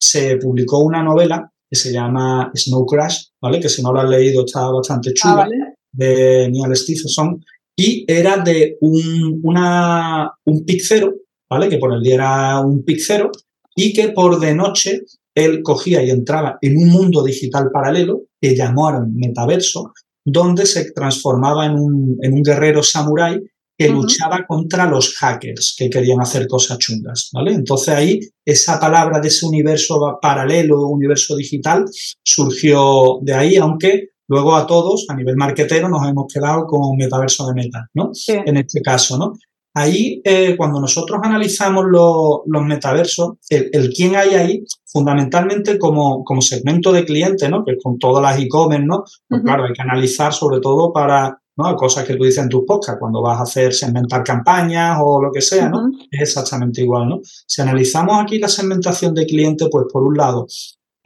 se 0.00 0.36
publicó 0.38 0.78
una 0.78 1.02
novela 1.02 1.52
que 1.68 1.76
se 1.76 1.92
llama 1.92 2.50
Snow 2.54 2.86
Crash, 2.86 3.24
¿vale? 3.42 3.60
Que 3.60 3.68
si 3.68 3.82
no 3.82 3.92
lo 3.92 4.00
has 4.00 4.08
leído 4.08 4.46
está 4.46 4.70
bastante 4.70 5.12
chula, 5.12 5.46
ah, 5.52 5.74
de 5.98 6.48
Neil 6.48 6.76
Stephenson, 6.76 7.44
y 7.76 8.04
era 8.06 8.38
de 8.38 8.76
un, 8.80 9.40
una, 9.42 10.30
un 10.44 10.64
pixero, 10.64 11.14
¿vale? 11.50 11.68
Que 11.68 11.78
por 11.78 11.92
el 11.92 12.02
día 12.02 12.14
era 12.14 12.60
un 12.60 12.84
pixero, 12.84 13.30
y 13.74 13.92
que 13.92 14.08
por 14.10 14.38
de 14.38 14.54
noche 14.54 15.02
él 15.34 15.62
cogía 15.62 16.02
y 16.02 16.10
entraba 16.10 16.58
en 16.60 16.76
un 16.76 16.88
mundo 16.88 17.22
digital 17.22 17.70
paralelo 17.72 18.22
que 18.40 18.56
llamaron 18.56 19.14
metaverso, 19.14 19.92
donde 20.24 20.66
se 20.66 20.92
transformaba 20.92 21.66
en 21.66 21.74
un, 21.74 22.16
en 22.22 22.32
un 22.32 22.42
guerrero 22.42 22.82
samurái 22.82 23.40
que 23.78 23.88
luchaba 23.88 24.44
contra 24.44 24.90
los 24.90 25.14
hackers 25.14 25.76
que 25.78 25.88
querían 25.88 26.20
hacer 26.20 26.48
cosas 26.48 26.78
chungas, 26.78 27.30
¿vale? 27.32 27.52
Entonces 27.52 27.94
ahí 27.94 28.20
esa 28.44 28.80
palabra 28.80 29.20
de 29.20 29.28
ese 29.28 29.46
universo 29.46 30.18
paralelo, 30.20 30.88
universo 30.88 31.36
digital, 31.36 31.84
surgió 32.24 33.20
de 33.22 33.34
ahí, 33.34 33.56
aunque 33.56 34.08
luego 34.28 34.54
a 34.54 34.66
todos, 34.66 35.06
a 35.08 35.14
nivel 35.14 35.36
marquetero, 35.36 35.88
nos 35.88 36.06
hemos 36.06 36.32
quedado 36.32 36.66
con 36.66 36.96
metaverso 36.96 37.46
de 37.48 37.54
meta, 37.54 37.88
¿no? 37.94 38.12
En 38.28 38.56
este 38.56 38.80
caso, 38.82 39.18
¿no? 39.18 39.32
Ahí, 39.74 40.20
eh, 40.24 40.56
cuando 40.56 40.80
nosotros 40.80 41.20
analizamos 41.22 41.84
los 41.88 42.62
metaversos, 42.64 43.36
el, 43.48 43.90
quién 43.94 44.16
hay 44.16 44.30
ahí, 44.30 44.64
fundamentalmente 44.86 45.78
como, 45.78 46.24
como 46.24 46.42
segmento 46.42 46.92
de 46.92 47.04
cliente, 47.04 47.48
¿no? 47.48 47.64
Que 47.64 47.76
con 47.82 47.98
todas 47.98 48.22
las 48.22 48.40
e-commerce, 48.42 48.86
¿no? 48.86 49.04
Pues 49.28 49.42
claro, 49.42 49.64
hay 49.64 49.72
que 49.72 49.82
analizar 49.82 50.32
sobre 50.32 50.60
todo 50.60 50.92
para 50.92 51.38
¿no? 51.58 51.76
cosas 51.76 52.04
que 52.04 52.14
tú 52.14 52.24
dices 52.24 52.42
en 52.42 52.48
tus 52.48 52.64
podcasts, 52.64 52.98
cuando 53.00 53.20
vas 53.20 53.40
a 53.40 53.42
hacer 53.42 53.74
segmentar 53.74 54.22
campañas 54.22 54.98
o 55.02 55.20
lo 55.22 55.30
que 55.32 55.40
sea, 55.40 55.68
¿no? 55.68 55.90
Es 56.10 56.20
exactamente 56.20 56.82
igual, 56.82 57.08
¿no? 57.08 57.20
Si 57.22 57.60
analizamos 57.60 58.16
aquí 58.20 58.38
la 58.38 58.48
segmentación 58.48 59.12
de 59.14 59.26
cliente, 59.26 59.66
pues 59.70 59.86
por 59.92 60.02
un 60.02 60.16
lado, 60.16 60.46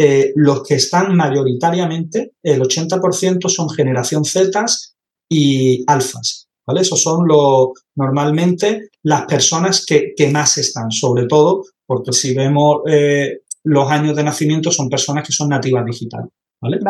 eh, 0.05 0.33
los 0.35 0.65
que 0.65 0.75
están 0.75 1.15
mayoritariamente, 1.15 2.33
el 2.43 2.61
80% 2.61 3.49
son 3.49 3.71
generación 3.71 4.25
Z 4.25 4.67
y 5.31 5.85
alfas. 5.87 6.49
¿vale? 6.67 6.81
Esos 6.81 7.01
son 7.01 7.29
los, 7.29 7.69
normalmente 7.95 8.89
las 9.05 9.27
personas 9.27 9.87
que, 9.87 10.13
más 10.33 10.59
están, 10.59 10.91
sobre 10.91 11.27
todo 11.27 11.63
porque 11.87 12.13
si 12.13 12.35
vemos 12.35 12.81
eh, 12.89 13.43
los 13.63 13.89
años 13.93 14.17
de 14.17 14.25
nacimiento 14.25 14.73
son 14.73 14.89
personas 14.89 15.25
que 15.25 15.33
son 15.33 15.51
nativas 15.51 15.85
digitales. 15.85 16.31
¿vale? 16.61 16.81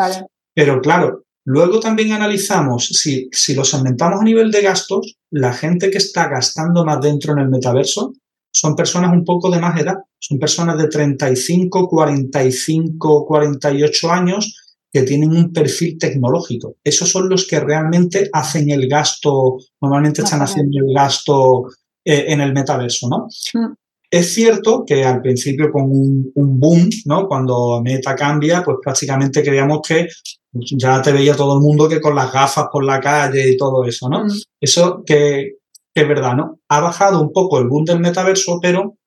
Pero 0.55 0.81
claro, 0.81 1.25
luego 1.45 1.79
también 1.79 2.13
analizamos 2.13 2.87
si, 2.87 3.29
si 3.31 3.53
lo 3.53 3.63
segmentamos 3.63 4.21
a 4.21 4.23
nivel 4.23 4.49
de 4.49 4.63
gastos, 4.63 5.17
la 5.29 5.53
gente 5.53 5.91
que 5.91 5.99
está 5.99 6.29
gastando 6.29 6.83
más 6.83 6.99
dentro 6.99 7.33
en 7.33 7.39
el 7.39 7.49
metaverso 7.49 8.13
son 8.53 8.75
personas 8.75 9.11
un 9.11 9.25
poco 9.25 9.49
de 9.49 9.59
más 9.59 9.79
edad, 9.79 9.95
son 10.19 10.37
personas 10.37 10.77
de 10.77 10.87
35, 10.87 11.87
45, 11.87 13.25
48 13.25 14.11
años 14.11 14.55
que 14.91 15.01
tienen 15.01 15.35
un 15.35 15.51
perfil 15.51 15.97
tecnológico. 15.97 16.75
Esos 16.83 17.09
son 17.09 17.27
los 17.27 17.47
que 17.47 17.59
realmente 17.59 18.29
hacen 18.31 18.69
el 18.69 18.87
gasto, 18.87 19.57
normalmente 19.81 20.21
están 20.21 20.41
haciendo 20.43 20.85
el 20.85 20.93
gasto 20.93 21.63
eh, 22.05 22.25
en 22.27 22.41
el 22.41 22.53
metaverso, 22.53 23.09
¿no? 23.09 23.27
Mm. 23.53 23.73
Es 24.11 24.31
cierto 24.31 24.83
que 24.85 25.03
al 25.03 25.21
principio 25.21 25.71
con 25.71 25.85
un, 25.85 26.31
boom, 26.35 26.87
¿no? 27.05 27.27
Cuando 27.27 27.81
Meta 27.83 28.13
cambia, 28.15 28.61
pues 28.63 28.77
prácticamente 28.83 29.41
creíamos 29.41 29.79
que 29.87 30.07
ya 30.51 31.01
te 31.01 31.11
veía 31.11 31.35
todo 31.35 31.55
el 31.55 31.61
mundo 31.61 31.89
que 31.89 31.99
con 31.99 32.13
las 32.13 32.31
gafas 32.31 32.67
por 32.71 32.85
la 32.85 32.99
calle 32.99 33.49
y 33.49 33.57
todo 33.57 33.83
eso, 33.85 34.07
¿no? 34.07 34.25
Mm. 34.25 34.29
Eso 34.61 35.01
que, 35.03 35.53
es 35.93 36.07
verdad, 36.07 36.35
¿no? 36.35 36.59
Ha 36.69 36.79
bajado 36.79 37.21
un 37.21 37.31
poco 37.31 37.59
el 37.59 37.67
boom 37.67 37.85
del 37.85 37.99
metaverso, 37.99 38.59
pero 38.61 38.97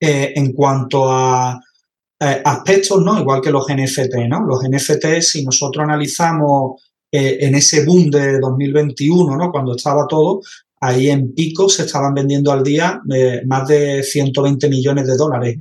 eh, 0.00 0.32
en 0.36 0.52
cuanto 0.52 1.10
a 1.10 1.60
eh, 2.20 2.42
aspectos, 2.44 3.02
¿no? 3.02 3.18
Igual 3.18 3.40
que 3.40 3.50
los 3.50 3.66
NFT, 3.68 4.28
¿no? 4.28 4.44
Los 4.46 4.62
NFT, 4.62 5.20
si 5.20 5.44
nosotros 5.44 5.82
analizamos 5.82 6.82
eh, 7.10 7.38
en 7.40 7.54
ese 7.54 7.84
boom 7.84 8.10
de 8.10 8.38
2021, 8.38 9.36
¿no? 9.36 9.50
Cuando 9.50 9.74
estaba 9.74 10.06
todo, 10.08 10.40
ahí 10.80 11.08
en 11.08 11.32
pico 11.34 11.68
se 11.68 11.84
estaban 11.84 12.14
vendiendo 12.14 12.52
al 12.52 12.62
día 12.62 13.00
más 13.46 13.66
de 13.66 14.02
120 14.02 14.68
millones 14.68 15.06
de 15.06 15.16
dólares 15.16 15.56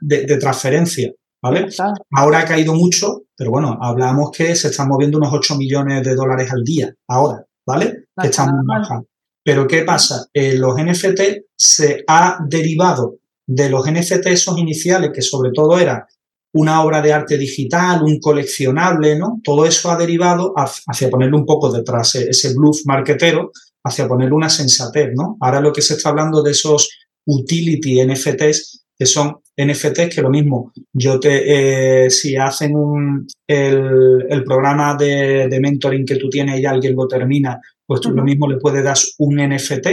de, 0.00 0.38
transferencia. 0.38 1.12
¿vale? 1.42 1.68
Ahora 2.12 2.40
ha 2.40 2.44
caído 2.46 2.74
mucho, 2.74 3.24
pero 3.36 3.50
bueno, 3.50 3.78
hablamos 3.80 4.30
que 4.30 4.56
se 4.56 4.68
están 4.68 4.88
moviendo 4.88 5.18
unos 5.18 5.32
8 5.32 5.56
millones 5.56 6.02
de 6.02 6.14
dólares 6.14 6.50
al 6.50 6.64
día, 6.64 6.92
ahora, 7.06 7.44
¿vale? 7.66 8.06
Que 8.18 8.28
están 8.28 8.50
bajando. 8.64 9.06
Pero 9.44 9.66
¿qué 9.66 9.82
pasa? 9.82 10.26
los 10.34 10.76
NFT 10.76 11.20
se 11.56 12.04
ha 12.06 12.38
derivado 12.46 13.16
de 13.46 13.70
los 13.70 13.90
NFT 13.90 14.26
esos 14.26 14.58
iniciales, 14.58 15.10
que 15.12 15.22
sobre 15.22 15.50
todo 15.52 15.78
era 15.78 16.06
una 16.54 16.82
obra 16.82 17.00
de 17.00 17.12
arte 17.12 17.38
digital, 17.38 18.02
un 18.02 18.18
coleccionable, 18.20 19.18
¿no? 19.18 19.40
Todo 19.42 19.64
eso 19.64 19.90
ha 19.90 19.96
derivado 19.96 20.54
hacia 20.56 21.10
ponerle 21.10 21.36
un 21.36 21.46
poco 21.46 21.70
detrás 21.70 22.14
ese 22.14 22.54
bluff 22.54 22.80
marketero, 22.84 23.52
hacia 23.84 24.08
ponerle 24.08 24.34
una 24.34 24.50
sensatez, 24.50 25.10
¿no? 25.14 25.36
Ahora 25.40 25.60
lo 25.60 25.72
que 25.72 25.82
se 25.82 25.94
está 25.94 26.10
hablando 26.10 26.42
de 26.42 26.52
esos 26.52 26.88
utility 27.26 28.04
NFTs, 28.04 28.84
que 28.98 29.06
son 29.06 29.38
NFTs 29.56 30.14
que 30.14 30.22
lo 30.22 30.30
mismo, 30.30 30.72
yo 30.92 31.20
te, 31.20 32.04
eh, 32.06 32.10
si 32.10 32.36
hacen 32.36 32.74
un, 32.74 33.26
el, 33.46 34.42
programa 34.44 34.96
de, 34.96 35.58
mentoring 35.60 36.04
que 36.04 36.16
tú 36.16 36.28
tienes 36.28 36.60
y 36.60 36.66
alguien 36.66 36.96
lo 36.96 37.06
termina, 37.06 37.60
pues 37.88 38.02
tú 38.02 38.10
lo 38.10 38.22
mismo 38.22 38.46
le 38.46 38.58
puedes 38.58 38.84
dar 38.84 38.98
un 39.16 39.36
NFT, 39.36 39.86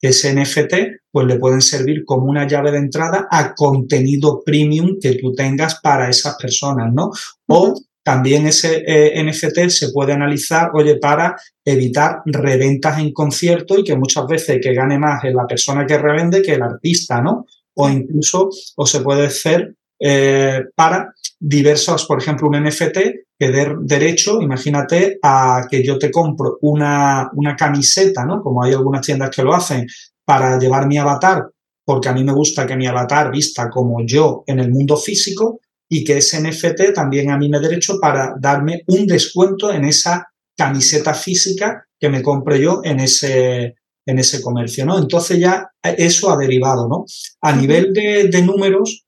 ese 0.00 0.34
NFT 0.34 0.74
pues 1.12 1.26
le 1.28 1.38
pueden 1.38 1.62
servir 1.62 2.04
como 2.04 2.26
una 2.26 2.44
llave 2.44 2.72
de 2.72 2.78
entrada 2.78 3.28
a 3.30 3.54
contenido 3.54 4.42
premium 4.44 4.98
que 5.00 5.14
tú 5.14 5.32
tengas 5.32 5.80
para 5.80 6.10
esas 6.10 6.36
personas, 6.36 6.92
¿no? 6.92 7.12
O 7.46 7.72
también 8.02 8.48
ese 8.48 8.82
eh, 8.84 9.22
NFT 9.22 9.68
se 9.68 9.92
puede 9.92 10.12
analizar, 10.12 10.70
oye, 10.74 10.96
para 10.96 11.36
evitar 11.64 12.22
reventas 12.26 12.98
en 12.98 13.12
concierto 13.12 13.78
y 13.78 13.84
que 13.84 13.96
muchas 13.96 14.26
veces 14.26 14.58
que 14.60 14.74
gane 14.74 14.98
más 14.98 15.22
es 15.22 15.32
la 15.32 15.46
persona 15.46 15.86
que 15.86 15.98
revende 15.98 16.42
que 16.42 16.54
el 16.54 16.62
artista, 16.62 17.22
¿no? 17.22 17.46
O 17.74 17.88
incluso, 17.88 18.50
o 18.74 18.86
se 18.86 19.00
puede 19.02 19.26
hacer 19.26 19.76
eh, 20.00 20.64
para 20.74 21.14
diversos, 21.38 22.06
por 22.06 22.18
ejemplo, 22.20 22.48
un 22.48 22.64
NFT 22.64 22.98
que 23.38 23.50
dé 23.50 23.74
derecho, 23.80 24.40
imagínate, 24.40 25.18
a 25.22 25.66
que 25.70 25.84
yo 25.84 25.98
te 25.98 26.10
compro 26.10 26.58
una, 26.62 27.30
una 27.34 27.54
camiseta, 27.54 28.24
¿no? 28.24 28.42
Como 28.42 28.62
hay 28.62 28.72
algunas 28.72 29.04
tiendas 29.04 29.30
que 29.30 29.42
lo 29.42 29.54
hacen, 29.54 29.86
para 30.24 30.58
llevar 30.58 30.86
mi 30.86 30.98
avatar, 30.98 31.44
porque 31.84 32.08
a 32.08 32.12
mí 32.12 32.24
me 32.24 32.32
gusta 32.32 32.66
que 32.66 32.76
mi 32.76 32.86
avatar 32.86 33.30
vista 33.30 33.70
como 33.70 34.04
yo 34.04 34.42
en 34.46 34.58
el 34.58 34.70
mundo 34.70 34.96
físico, 34.96 35.60
y 35.88 36.04
que 36.04 36.18
ese 36.18 36.40
NFT 36.40 36.92
también 36.94 37.30
a 37.30 37.38
mí 37.38 37.48
me 37.48 37.60
derecho 37.60 37.98
para 38.00 38.34
darme 38.40 38.82
un 38.88 39.06
descuento 39.06 39.72
en 39.72 39.84
esa 39.84 40.26
camiseta 40.56 41.14
física 41.14 41.86
que 41.98 42.08
me 42.08 42.22
compre 42.22 42.60
yo 42.60 42.80
en 42.82 43.00
ese, 43.00 43.76
en 44.06 44.18
ese 44.18 44.40
comercio, 44.40 44.84
¿no? 44.84 44.98
Entonces 44.98 45.38
ya 45.38 45.70
eso 45.82 46.30
ha 46.30 46.36
derivado, 46.36 46.88
¿no? 46.88 47.04
A 47.40 47.54
nivel 47.54 47.92
de, 47.92 48.42
números, 48.42 49.05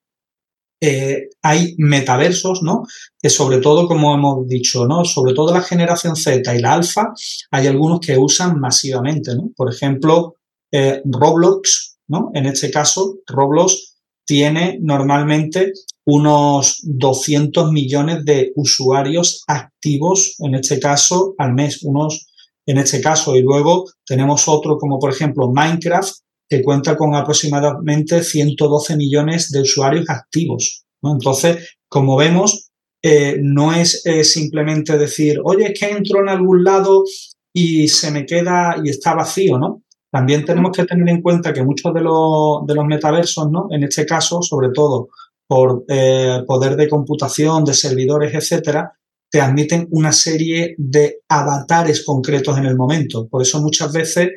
eh, 0.80 1.30
hay 1.42 1.75
metaversos, 1.78 2.62
¿no? 2.62 2.85
Que 3.20 3.30
sobre 3.30 3.58
todo, 3.58 3.88
como 3.88 4.14
hemos 4.14 4.47
dicho, 4.47 4.87
¿no? 4.87 5.04
Sobre 5.04 5.35
todo 5.35 5.52
la 5.52 5.62
generación 5.62 6.14
Z 6.14 6.54
y 6.54 6.61
la 6.61 6.75
alfa, 6.75 7.12
hay 7.50 7.66
algunos 7.66 8.00
que 8.00 8.16
usan 8.16 8.61
masivamente, 8.61 9.35
¿no? 9.35 9.50
Por 9.56 9.73
ejemplo, 9.73 10.37
eh, 10.70 11.02
Roblox, 11.04 11.99
¿no? 12.08 12.30
En 12.35 12.47
este 12.47 12.70
caso, 12.70 13.18
Roblox 13.26 13.97
tiene 14.25 14.78
normalmente 14.80 15.73
unos 16.04 16.80
200 16.82 17.73
millones 17.73 18.25
de 18.25 18.52
usuarios 18.56 19.42
activos, 19.47 20.37
en 20.38 20.54
este 20.54 20.78
caso, 20.78 21.35
al 21.38 21.54
mes, 21.54 21.82
unos, 21.82 22.28
en 22.66 22.78
este 22.78 23.00
caso, 23.00 23.35
y 23.35 23.42
luego 23.42 23.87
tenemos 24.06 24.47
otro 24.47 24.76
como 24.76 24.99
por 24.99 25.11
ejemplo 25.11 25.50
Minecraft, 25.50 26.14
que 26.49 26.62
cuenta 26.62 26.97
con 26.97 27.14
aproximadamente 27.14 28.23
112 28.23 28.97
millones 28.97 29.50
de 29.50 29.61
usuarios 29.61 30.09
activos. 30.09 30.85
Entonces, 31.03 31.77
como 31.88 32.16
vemos, 32.16 32.70
eh, 33.03 33.37
no 33.40 33.72
es 33.72 34.05
eh, 34.07 34.25
simplemente 34.25 34.99
decir, 34.99 35.40
oye, 35.44 35.72
es 35.72 35.79
que 35.79 35.90
entro 35.90 36.20
en 36.20 36.29
algún 36.29 36.64
lado 36.64 37.05
y 37.53 37.88
se 37.88 38.11
me 38.11 38.27
queda 38.27 38.77
y 38.83 38.88
está 38.88 39.14
vacío, 39.14 39.59
¿no? 39.59 39.83
También 40.11 40.44
tenemos 40.44 40.72
que 40.75 40.85
tener 40.85 41.09
en 41.09 41.20
cuenta 41.20 41.53
que 41.53 41.62
muchos 41.62 41.92
de 41.92 42.01
los, 42.01 42.66
de 42.66 42.75
los 42.75 42.87
metaversos, 42.87 43.51
¿no? 43.51 43.68
En 43.70 43.85
este 43.85 44.07
caso, 44.07 44.42
sobre 44.42 44.70
todo 44.70 45.09
por 45.46 45.85
eh, 45.88 46.42
poder 46.46 46.77
de 46.77 46.88
computación, 46.88 47.64
de 47.64 47.75
servidores, 47.75 48.35
etcétera, 48.35 48.92
te 49.31 49.40
admiten 49.40 49.87
una 49.90 50.12
serie 50.12 50.75
de 50.79 51.20
avatares 51.29 52.05
concretos 52.05 52.57
en 52.59 52.66
el 52.66 52.77
momento. 52.77 53.29
Por 53.29 53.42
eso 53.42 53.61
muchas 53.61 53.92
veces 53.92 54.31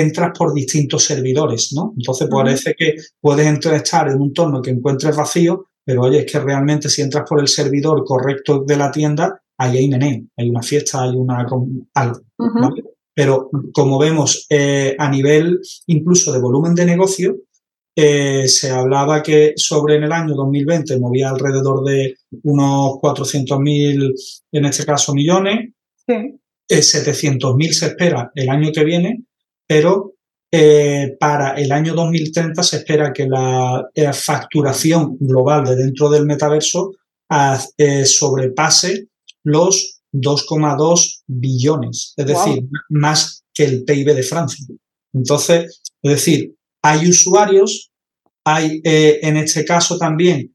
entras 0.00 0.36
por 0.36 0.52
distintos 0.52 1.04
servidores, 1.04 1.72
¿no? 1.74 1.94
Entonces 1.96 2.28
parece 2.30 2.74
que 2.74 2.96
puedes 3.20 3.46
estar 3.64 4.08
en 4.08 4.16
un 4.16 4.28
entorno 4.28 4.60
que 4.60 4.70
encuentres 4.70 5.16
vacío, 5.16 5.66
pero 5.84 6.02
oye, 6.02 6.20
es 6.20 6.30
que 6.30 6.38
realmente 6.40 6.88
si 6.88 7.02
entras 7.02 7.28
por 7.28 7.40
el 7.40 7.48
servidor 7.48 8.04
correcto 8.04 8.64
de 8.66 8.76
la 8.76 8.90
tienda, 8.90 9.40
ahí 9.58 9.78
hay 9.78 9.88
nené, 9.88 10.26
hay 10.36 10.50
una 10.50 10.62
fiesta, 10.62 11.02
hay 11.02 11.16
una 11.16 11.46
algo. 11.94 12.20
Pero 13.14 13.48
como 13.72 13.98
vemos, 13.98 14.46
eh, 14.50 14.94
a 14.98 15.08
nivel 15.08 15.60
incluso 15.86 16.32
de 16.32 16.40
volumen 16.40 16.74
de 16.74 16.84
negocio, 16.84 17.36
eh, 17.98 18.46
se 18.46 18.70
hablaba 18.70 19.22
que 19.22 19.54
sobre 19.56 19.96
en 19.96 20.04
el 20.04 20.12
año 20.12 20.34
2020 20.34 20.98
movía 20.98 21.30
alrededor 21.30 21.82
de 21.82 22.16
unos 22.42 22.98
400.000, 23.00 24.12
en 24.52 24.64
este 24.66 24.84
caso, 24.84 25.14
millones. 25.14 25.70
Sí. 26.06 26.38
700.000 26.68 27.64
eh, 27.64 27.72
se 27.72 27.86
espera 27.86 28.30
el 28.34 28.50
año 28.50 28.70
que 28.72 28.84
viene, 28.84 29.22
pero 29.66 30.12
para 31.18 31.54
el 31.54 31.72
año 31.72 31.92
2030 31.94 32.62
se 32.62 32.76
espera 32.76 33.12
que 33.12 33.26
la, 33.26 33.84
facturación 34.12 35.16
global 35.20 35.64
de 35.64 35.76
dentro 35.76 36.08
del 36.08 36.24
metaverso 36.24 36.92
sobrepase 38.04 39.08
los 39.42 40.00
2,2 40.12 41.22
billones, 41.26 42.14
es 42.16 42.26
decir, 42.26 42.64
más 42.88 43.44
que 43.52 43.64
el 43.64 43.84
PIB 43.84 44.14
de 44.14 44.22
Francia. 44.22 44.66
Entonces, 45.12 45.82
es 46.02 46.10
decir, 46.10 46.54
hay 46.82 47.08
usuarios, 47.08 47.90
hay 48.44 48.80
eh, 48.84 49.18
en 49.22 49.36
este 49.36 49.64
caso 49.64 49.98
también, 49.98 50.54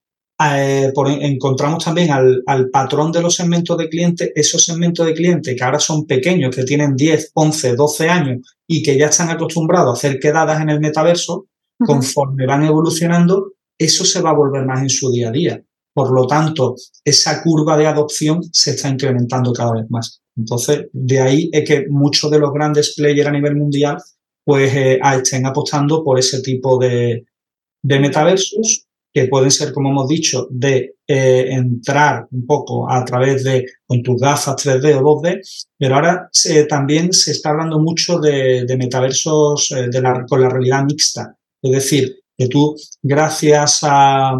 eh, 0.55 0.93
encontramos 1.21 1.83
también 1.83 2.11
al, 2.11 2.69
patrón 2.71 3.11
de 3.11 3.21
los 3.21 3.35
segmentos 3.35 3.77
de 3.77 3.89
clientes, 3.89 4.31
esos 4.35 4.63
segmentos 4.63 5.05
de 5.05 5.13
clientes 5.13 5.55
que 5.55 5.63
ahora 5.63 5.79
son 5.79 6.05
pequeños, 6.05 6.55
que 6.55 6.63
tienen 6.63 6.95
10, 6.95 7.31
11, 7.33 7.75
12 7.75 8.09
años 8.09 8.55
y 8.67 8.81
que 8.83 8.97
ya 8.97 9.07
están 9.07 9.29
acostumbrados 9.29 9.89
a 9.89 9.93
hacer 9.93 10.19
quedadas 10.19 10.61
en 10.61 10.69
el 10.69 10.79
metaverso, 10.79 11.47
conforme 11.85 12.45
van 12.45 12.63
evolucionando, 12.63 13.53
eso 13.77 14.05
se 14.05 14.21
va 14.21 14.29
a 14.29 14.35
volver 14.35 14.65
más 14.65 14.81
en 14.81 14.89
su 14.89 15.11
día 15.11 15.29
a 15.29 15.31
día. 15.31 15.61
Por 15.93 16.11
lo 16.11 16.27
tanto, 16.27 16.75
esa 17.03 17.41
curva 17.41 17.75
de 17.75 17.87
adopción 17.87 18.41
se 18.51 18.71
está 18.71 18.87
incrementando 18.89 19.51
cada 19.51 19.73
vez 19.73 19.89
más. 19.89 20.21
Entonces, 20.37 20.85
de 20.93 21.19
ahí 21.19 21.49
es 21.51 21.67
que 21.67 21.85
muchos 21.89 22.31
de 22.31 22.39
los 22.39 22.53
grandes 22.53 22.93
players 22.95 23.27
a 23.27 23.31
nivel 23.31 23.55
mundial 23.55 23.97
pues 24.43 24.73
eh, 24.75 24.99
estén 25.15 25.45
apostando 25.45 26.03
por 26.03 26.17
ese 26.17 26.41
tipo 26.41 26.77
de, 26.79 27.25
metaversos 27.83 28.87
que 29.13 29.27
pueden 29.27 29.51
ser, 29.51 29.73
como 29.73 29.89
hemos 29.89 30.07
dicho, 30.07 30.47
de 30.49 30.95
eh, 31.07 31.47
entrar 31.49 32.27
un 32.31 32.45
poco 32.45 32.89
a 32.89 33.03
través 33.03 33.43
de 33.43 33.65
con 33.85 34.01
tus 34.01 34.21
gafas 34.21 34.55
3D 34.55 34.95
o 34.95 35.01
2D, 35.01 35.41
pero 35.77 35.95
ahora 35.95 36.29
también 36.69 37.11
se 37.11 37.31
está 37.31 37.49
hablando 37.49 37.79
mucho 37.79 38.19
de, 38.19 38.65
metaversos 38.77 39.71
eh, 39.71 39.89
con 40.27 40.41
la 40.41 40.49
realidad 40.49 40.85
mixta. 40.85 41.35
Es 41.61 41.71
decir, 41.71 42.15
que 42.37 42.47
tú, 42.47 42.75
gracias 43.01 43.79
a, 43.83 44.33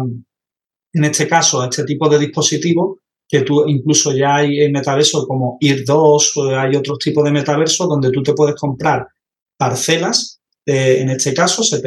en 0.92 1.04
este 1.04 1.28
caso, 1.28 1.60
a 1.60 1.66
este 1.66 1.84
tipo 1.84 2.08
de 2.08 2.18
dispositivos, 2.18 2.98
que 3.28 3.42
tú 3.42 3.66
incluso 3.66 4.12
ya 4.12 4.36
hay 4.36 4.70
metaversos 4.70 5.26
como 5.26 5.58
IR2, 5.60 6.56
hay 6.58 6.76
otros 6.76 6.98
tipos 6.98 7.24
de 7.24 7.32
metaversos 7.32 7.88
donde 7.88 8.10
tú 8.10 8.22
te 8.22 8.34
puedes 8.34 8.56
comprar 8.56 9.06
parcelas, 9.56 10.40
eh, 10.66 10.98
en 11.00 11.10
este 11.10 11.34
caso 11.34 11.62
se 11.62 11.80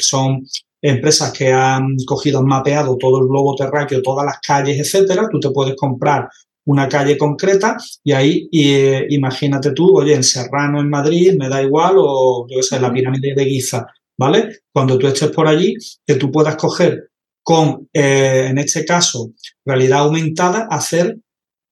son 0.00 0.46
empresas 0.84 1.32
que 1.32 1.50
han 1.50 1.96
cogido, 2.06 2.40
han 2.40 2.46
mapeado 2.46 2.98
todo 2.98 3.20
el 3.20 3.26
globo 3.26 3.56
terráqueo, 3.56 4.02
todas 4.02 4.26
las 4.26 4.38
calles, 4.40 4.78
etcétera, 4.78 5.28
tú 5.30 5.40
te 5.40 5.50
puedes 5.50 5.74
comprar 5.76 6.28
una 6.66 6.88
calle 6.88 7.16
concreta 7.16 7.76
y 8.02 8.12
ahí 8.12 8.48
eh, 8.52 9.06
imagínate 9.08 9.72
tú, 9.72 9.96
oye, 9.96 10.14
en 10.14 10.22
Serrano, 10.22 10.80
en 10.80 10.90
Madrid, 10.90 11.36
me 11.38 11.48
da 11.48 11.62
igual, 11.62 11.94
o 11.98 12.46
yo 12.48 12.56
qué 12.56 12.62
sé, 12.62 12.80
la 12.80 12.92
pirámide 12.92 13.34
de 13.34 13.44
Giza, 13.46 13.86
¿vale? 14.18 14.60
Cuando 14.70 14.98
tú 14.98 15.06
estés 15.06 15.30
por 15.30 15.48
allí, 15.48 15.74
que 16.06 16.16
tú 16.16 16.30
puedas 16.30 16.56
coger 16.56 17.08
con, 17.42 17.88
eh, 17.92 18.48
en 18.50 18.58
este 18.58 18.84
caso, 18.84 19.30
realidad 19.64 20.00
aumentada, 20.00 20.68
hacer 20.70 21.16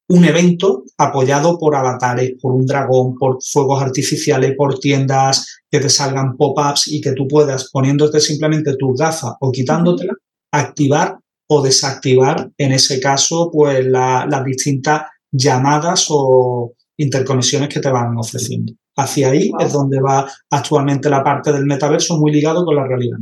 un 0.09 0.25
evento 0.25 0.85
apoyado 0.99 1.59
por 1.59 1.75
avatares, 1.75 2.33
por 2.41 2.53
un 2.53 2.67
dragón, 2.67 3.15
por 3.15 3.39
fuegos 3.43 3.83
artificiales, 3.83 4.55
por 4.57 4.79
tiendas 4.79 5.63
que 5.71 5.81
te 5.81 5.89
salgan 5.89 6.37
pop-ups 6.37 6.89
y 6.89 7.01
que 7.01 7.13
tú 7.13 7.27
puedas, 7.27 7.71
poniéndote 7.71 8.21
simplemente 8.21 8.77
tus 8.77 8.99
gafas 8.99 9.35
o 9.41 9.51
quitándotela, 9.51 10.15
activar 10.53 11.19
o 11.49 11.63
desactivar, 11.63 12.51
en 12.59 12.73
ese 12.73 13.01
caso, 13.01 13.51
pues 13.53 13.87
las 13.87 14.45
distintas 14.45 15.03
llamadas 15.31 16.07
o 16.11 16.73
interconexiones 16.97 17.69
que 17.69 17.81
te 17.81 17.91
van 17.91 18.17
ofreciendo. 18.17 18.73
Hacia 18.97 19.31
ahí 19.31 19.51
es 19.59 19.73
donde 19.73 20.01
va 20.01 20.31
actualmente 20.51 21.09
la 21.09 21.25
parte 21.25 21.53
del 21.53 21.65
metaverso 21.65 22.19
muy 22.19 22.31
ligado 22.31 22.65
con 22.65 22.77
la 22.77 22.87
realidad 22.87 23.19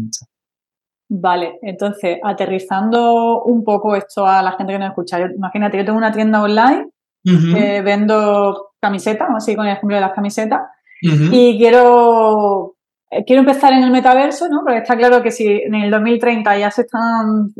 Vale, 1.13 1.59
entonces, 1.63 2.19
aterrizando 2.23 3.43
un 3.43 3.65
poco 3.65 3.97
esto 3.97 4.25
a 4.25 4.41
la 4.43 4.53
gente 4.53 4.73
que 4.73 4.79
nos 4.79 4.91
escucha. 4.91 5.19
imagínate, 5.21 5.77
yo 5.77 5.85
tengo 5.85 5.99
una 5.99 6.13
tienda 6.13 6.41
online, 6.41 6.89
eh, 7.25 7.83
vendo 7.85 8.71
camisetas, 8.81 9.29
así 9.37 9.57
con 9.57 9.67
el 9.67 9.73
ejemplo 9.73 9.97
de 9.97 10.03
las 10.03 10.13
camisetas, 10.13 10.61
y 11.03 11.59
quiero, 11.59 12.77
eh, 13.11 13.25
quiero 13.25 13.41
empezar 13.41 13.73
en 13.73 13.83
el 13.83 13.91
metaverso, 13.91 14.49
¿no? 14.49 14.61
Porque 14.63 14.79
está 14.79 14.97
claro 14.97 15.21
que 15.21 15.33
si 15.33 15.49
en 15.49 15.75
el 15.75 15.91
2030 15.91 16.57
ya 16.57 16.71
se 16.71 16.83
están 16.83 17.53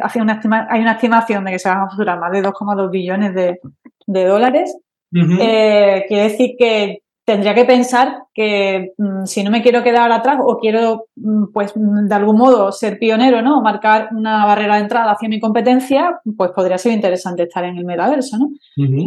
haciendo 0.00 0.32
una 0.46 0.66
hay 0.70 0.80
una 0.80 0.92
estimación 0.92 1.44
de 1.44 1.50
que 1.50 1.58
se 1.58 1.68
van 1.68 1.82
a 1.82 1.88
facturar 1.90 2.18
más 2.18 2.32
de 2.32 2.42
2,2 2.42 2.90
billones 2.90 3.34
de, 3.34 4.24
dólares, 4.24 4.74
eh, 5.12 6.06
quiere 6.08 6.22
decir 6.22 6.54
que 6.58 7.02
tendría 7.28 7.54
que 7.54 7.66
pensar 7.66 8.22
que 8.32 8.94
mm, 8.96 9.26
si 9.26 9.44
no 9.44 9.50
me 9.50 9.62
quiero 9.62 9.82
quedar 9.82 10.10
atrás 10.10 10.38
o 10.42 10.56
quiero, 10.56 11.08
mm, 11.16 11.52
pues, 11.52 11.74
de 11.74 12.14
algún 12.14 12.38
modo 12.38 12.72
ser 12.72 12.98
pionero, 12.98 13.42
¿no? 13.42 13.58
O 13.58 13.62
marcar 13.62 14.08
una 14.16 14.46
barrera 14.46 14.76
de 14.76 14.80
entrada 14.80 15.12
hacia 15.12 15.28
mi 15.28 15.38
competencia, 15.38 16.22
pues 16.38 16.52
podría 16.56 16.78
ser 16.78 16.92
interesante 16.92 17.42
estar 17.42 17.64
en 17.64 17.76
el 17.76 17.84
metaverso, 17.84 18.38
¿no? 18.38 18.48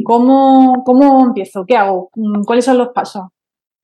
¿Cómo, 0.03 0.83
¿Cómo, 0.85 1.25
empiezo? 1.25 1.65
¿Qué 1.67 1.75
hago? 1.75 2.11
Mm, 2.15 2.43
¿Cuáles 2.43 2.65
son 2.65 2.77
los 2.77 2.89
pasos? 2.89 3.23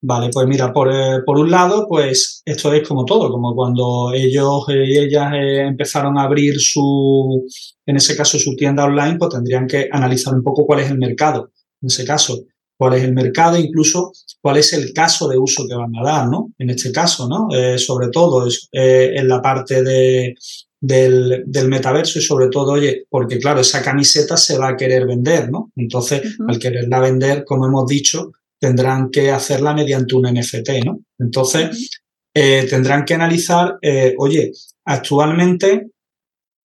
Vale, 0.02 0.30
pues 0.32 0.46
mira, 0.46 0.72
por, 0.72 0.94
eh, 0.94 1.24
por, 1.26 1.40
un 1.40 1.50
lado, 1.50 1.88
pues 1.90 2.44
esto 2.46 2.72
es 2.72 2.88
como 2.88 3.06
todo, 3.06 3.32
como 3.32 3.56
cuando 3.56 4.12
ellos 4.14 4.70
eh, 4.70 4.84
y 4.86 4.98
ellas 5.00 5.34
eh, 5.34 5.62
empezaron 5.66 6.16
a 6.20 6.26
abrir 6.26 6.60
su, 6.60 7.44
en 7.88 7.96
ese 7.96 8.16
caso, 8.16 8.38
su 8.38 8.56
tienda 8.56 8.86
online, 8.86 9.18
pues 9.18 9.32
tendrían 9.32 9.66
que 9.66 9.90
analizar 9.92 10.36
un 10.36 10.44
poco 10.44 10.64
cuál 10.68 10.82
es 10.82 10.92
el 10.92 11.00
mercado, 11.00 11.50
en 11.82 11.88
ese 11.88 12.06
caso 12.06 12.36
cuál 12.78 12.94
es 12.94 13.04
el 13.04 13.14
mercado, 13.14 13.58
incluso 13.58 14.14
cuál 14.40 14.58
es 14.58 14.72
el 14.74 14.94
caso 14.94 15.28
de 15.28 15.38
uso 15.38 15.66
que 15.68 15.76
van 15.76 15.96
a 15.96 16.04
dar, 16.04 16.30
¿no? 16.30 16.54
En 16.58 16.70
este 16.70 16.92
caso, 16.92 17.28
¿no? 17.28 17.48
Eh, 17.54 17.78
sobre 17.78 18.10
todo 18.10 18.48
eh, 18.72 19.14
en 19.16 19.28
la 19.28 19.42
parte 19.42 19.84
de, 19.84 20.36
del, 20.80 21.46
metaverso 21.68 22.20
y 22.20 22.22
sobre 22.22 22.50
todo, 22.50 22.74
oye, 22.74 23.06
porque 23.10 23.40
claro, 23.40 23.62
esa 23.62 23.82
camiseta 23.82 24.38
se 24.38 24.58
va 24.58 24.70
a 24.70 24.78
querer 24.78 25.08
vender, 25.08 25.50
¿no? 25.50 25.72
Entonces, 25.76 26.38
al 26.48 26.60
quererla 26.60 27.00
vender, 27.00 27.44
como 27.46 27.66
hemos 27.66 27.88
dicho, 27.88 28.32
tendrán 28.60 29.10
que 29.10 29.32
hacerla 29.32 29.74
mediante 29.74 30.16
un 30.16 30.32
NFT, 30.32 30.70
¿no? 30.86 31.00
Entonces, 31.18 31.90
eh, 32.34 32.68
tendrán 32.70 33.04
que 33.04 33.16
analizar, 33.16 33.80
oye, 34.18 34.52
actualmente 34.86 35.88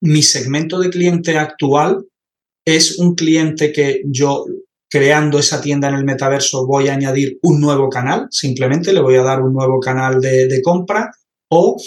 mi 0.03 0.23
segmento 0.23 0.79
de 0.79 0.91
cliente 0.91 1.39
actual 1.39 2.05
es 2.67 2.99
un 2.99 3.15
cliente 3.15 3.73
que 3.73 4.03
yo 4.05 4.45
creando 4.93 5.39
esa 5.39 5.59
tienda 5.59 5.89
en 5.89 5.95
el 5.95 6.05
metaverso 6.05 6.67
voy 6.67 6.89
a 6.89 6.93
añadir 6.93 7.39
un 7.45 7.63
nuevo 7.63 7.89
canal, 7.89 8.27
simplemente 8.31 8.93
le 8.93 9.01
voy 9.01 9.17
a 9.17 9.23
dar 9.23 9.41
un 9.41 9.55
nuevo 9.55 9.81
canal 9.81 10.21
de, 10.21 10.61
compra 10.63 11.11
o 11.49 11.79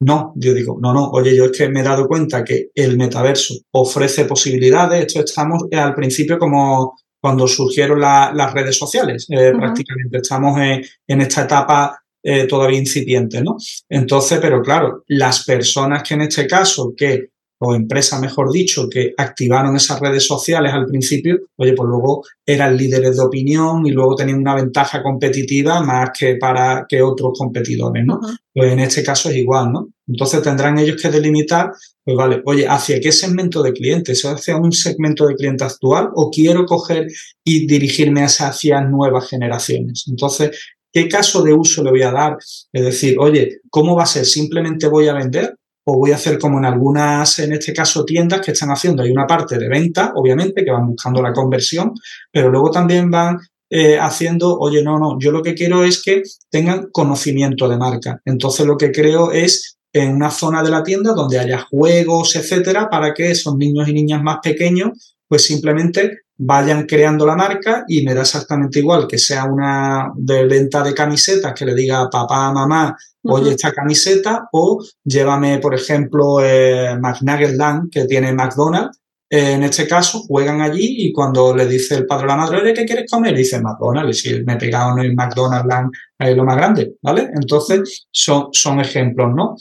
no, 0.00 0.34
yo 0.36 0.52
digo, 0.52 0.78
no, 0.78 0.92
no, 0.92 1.08
oye, 1.08 1.34
yo 1.34 1.46
es 1.46 1.52
que 1.52 1.70
me 1.70 1.80
he 1.80 1.82
dado 1.82 2.06
cuenta 2.06 2.44
que 2.44 2.68
el 2.74 2.98
metaverso 2.98 3.54
ofrece 3.72 4.26
posibilidades, 4.26 5.06
esto 5.06 5.20
estamos 5.20 5.64
al 5.72 5.94
principio 5.94 6.38
como 6.38 6.98
cuando 7.18 7.48
surgieron 7.48 7.98
las 7.98 8.52
redes 8.52 8.76
sociales, 8.76 9.26
eh, 9.30 9.52
prácticamente 9.56 10.18
estamos 10.18 10.60
en, 10.60 11.20
esta 11.22 11.44
etapa 11.44 11.98
eh, 12.22 12.44
todavía 12.44 12.78
incipiente, 12.78 13.42
¿no? 13.42 13.56
Entonces, 13.88 14.38
pero 14.38 14.60
claro, 14.60 15.04
las 15.08 15.44
personas 15.46 16.02
que 16.02 16.12
en 16.12 16.22
este 16.22 16.46
caso 16.46 16.92
que 16.94 17.30
o 17.62 17.74
empresas, 17.74 18.20
mejor 18.20 18.50
dicho, 18.50 18.88
que 18.88 19.12
activaron 19.16 19.76
esas 19.76 20.00
redes 20.00 20.26
sociales 20.26 20.72
al 20.72 20.86
principio, 20.86 21.40
oye, 21.56 21.74
pues 21.74 21.88
luego 21.88 22.24
eran 22.46 22.74
líderes 22.74 23.18
de 23.18 23.22
opinión 23.22 23.86
y 23.86 23.90
luego 23.90 24.14
tenían 24.14 24.38
una 24.38 24.54
ventaja 24.54 25.02
competitiva 25.02 25.82
más 25.82 26.10
que 26.18 26.36
para 26.36 26.86
que 26.88 27.02
otros 27.02 27.38
competidores, 27.38 28.04
¿no? 28.06 28.18
Pues 28.54 28.72
en 28.72 28.80
este 28.80 29.02
caso 29.02 29.28
es 29.28 29.36
igual, 29.36 29.72
¿no? 29.72 29.88
Entonces 30.08 30.40
tendrán 30.40 30.78
ellos 30.78 31.00
que 31.00 31.10
delimitar, 31.10 31.70
pues 32.02 32.16
vale, 32.16 32.40
oye, 32.46 32.66
¿hacia 32.66 32.98
qué 32.98 33.12
segmento 33.12 33.62
de 33.62 33.74
clientes? 33.74 34.24
¿Hacia 34.24 34.56
un 34.56 34.72
segmento 34.72 35.26
de 35.26 35.34
cliente 35.34 35.64
actual 35.64 36.08
o 36.14 36.30
quiero 36.30 36.64
coger 36.64 37.08
y 37.44 37.66
dirigirme 37.66 38.22
hacia 38.22 38.80
nuevas 38.80 39.28
generaciones? 39.28 40.04
Entonces, 40.08 40.58
¿qué 40.90 41.08
caso 41.08 41.42
de 41.42 41.52
uso 41.52 41.84
le 41.84 41.90
voy 41.90 42.02
a 42.02 42.10
dar? 42.10 42.38
Es 42.72 42.84
decir, 42.84 43.16
oye, 43.18 43.60
¿cómo 43.68 43.94
va 43.94 44.04
a 44.04 44.06
ser? 44.06 44.24
¿Simplemente 44.24 44.88
voy 44.88 45.08
a 45.08 45.14
vender? 45.14 45.56
O 45.84 45.98
voy 45.98 46.12
a 46.12 46.16
hacer 46.16 46.38
como 46.38 46.58
en 46.58 46.64
algunas, 46.64 47.38
en 47.38 47.52
este 47.52 47.72
caso, 47.72 48.04
tiendas 48.04 48.40
que 48.40 48.52
están 48.52 48.70
haciendo. 48.70 49.02
Hay 49.02 49.10
una 49.10 49.26
parte 49.26 49.58
de 49.58 49.68
venta, 49.68 50.12
obviamente, 50.14 50.64
que 50.64 50.70
van 50.70 50.86
buscando 50.86 51.22
la 51.22 51.32
conversión, 51.32 51.92
pero 52.30 52.50
luego 52.50 52.70
también 52.70 53.10
van 53.10 53.38
eh, 53.70 53.98
haciendo, 53.98 54.58
oye, 54.58 54.82
no, 54.82 54.98
no, 54.98 55.16
yo 55.18 55.30
lo 55.30 55.42
que 55.42 55.54
quiero 55.54 55.84
es 55.84 56.02
que 56.02 56.22
tengan 56.50 56.88
conocimiento 56.90 57.68
de 57.68 57.78
marca. 57.78 58.20
Entonces 58.24 58.66
lo 58.66 58.76
que 58.76 58.90
creo 58.90 59.30
es 59.30 59.78
en 59.92 60.14
una 60.14 60.30
zona 60.30 60.62
de 60.62 60.70
la 60.70 60.82
tienda 60.82 61.12
donde 61.12 61.38
haya 61.38 61.66
juegos, 61.70 62.36
etcétera, 62.36 62.88
para 62.90 63.14
que 63.14 63.30
esos 63.30 63.56
niños 63.56 63.88
y 63.88 63.92
niñas 63.92 64.22
más 64.22 64.38
pequeños, 64.42 65.16
pues 65.30 65.44
simplemente 65.44 66.22
vayan 66.38 66.86
creando 66.86 67.24
la 67.24 67.36
marca 67.36 67.84
y 67.86 68.02
me 68.02 68.14
da 68.14 68.22
exactamente 68.22 68.80
igual 68.80 69.06
que 69.06 69.16
sea 69.16 69.44
una 69.44 70.10
de 70.16 70.44
venta 70.46 70.82
de 70.82 70.92
camisetas 70.92 71.54
que 71.54 71.64
le 71.64 71.72
diga 71.72 72.10
papá, 72.10 72.52
mamá, 72.52 72.96
oye 73.22 73.50
esta 73.50 73.72
camiseta 73.72 74.48
o 74.50 74.84
llévame, 75.04 75.58
por 75.58 75.72
ejemplo, 75.72 76.40
eh, 76.42 76.98
McNuggetland 77.00 77.90
que 77.92 78.06
tiene 78.06 78.32
McDonald's. 78.32 78.98
Eh, 79.32 79.52
en 79.52 79.62
este 79.62 79.86
caso, 79.86 80.18
juegan 80.26 80.60
allí 80.60 81.06
y 81.06 81.12
cuando 81.12 81.54
le 81.54 81.66
dice 81.66 81.94
el 81.94 82.06
padre 82.06 82.24
a 82.24 82.28
la 82.28 82.36
madre, 82.36 82.62
oye, 82.62 82.74
¿qué 82.74 82.84
quieres 82.84 83.08
comer? 83.08 83.36
dice 83.36 83.60
McDonald's. 83.60 84.18
Y 84.18 84.20
si 84.20 84.42
me 84.42 84.54
he 84.54 84.56
pegado 84.56 84.98
en 84.98 85.04
el 85.04 85.14
McDonald's 85.14 85.68
Land, 85.68 85.92
es 86.18 86.36
lo 86.36 86.44
más 86.44 86.56
grande, 86.56 86.94
¿vale? 87.02 87.30
Entonces, 87.34 88.08
son, 88.10 88.48
son 88.50 88.80
ejemplos, 88.80 89.32
¿no? 89.32 89.54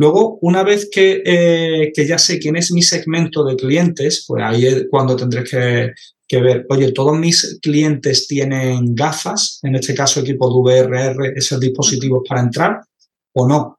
Luego, 0.00 0.38
una 0.40 0.62
vez 0.62 0.88
que, 0.90 1.22
eh, 1.26 1.92
que, 1.94 2.06
ya 2.06 2.16
sé 2.18 2.38
quién 2.38 2.56
es 2.56 2.72
mi 2.72 2.80
segmento 2.80 3.44
de 3.44 3.54
clientes, 3.54 4.24
pues 4.26 4.42
ahí 4.42 4.64
es 4.64 4.86
cuando 4.90 5.14
tendré 5.14 5.44
que, 5.44 5.92
que 6.26 6.40
ver, 6.40 6.64
oye, 6.70 6.90
todos 6.92 7.18
mis 7.18 7.58
clientes 7.60 8.26
tienen 8.26 8.94
gafas, 8.94 9.60
en 9.62 9.74
este 9.74 9.94
caso 9.94 10.20
equipo 10.20 10.48
de 10.48 10.84
VRR, 10.84 11.34
esos 11.36 11.60
dispositivos 11.60 12.22
para 12.26 12.40
entrar, 12.40 12.80
o 13.34 13.46
no. 13.46 13.78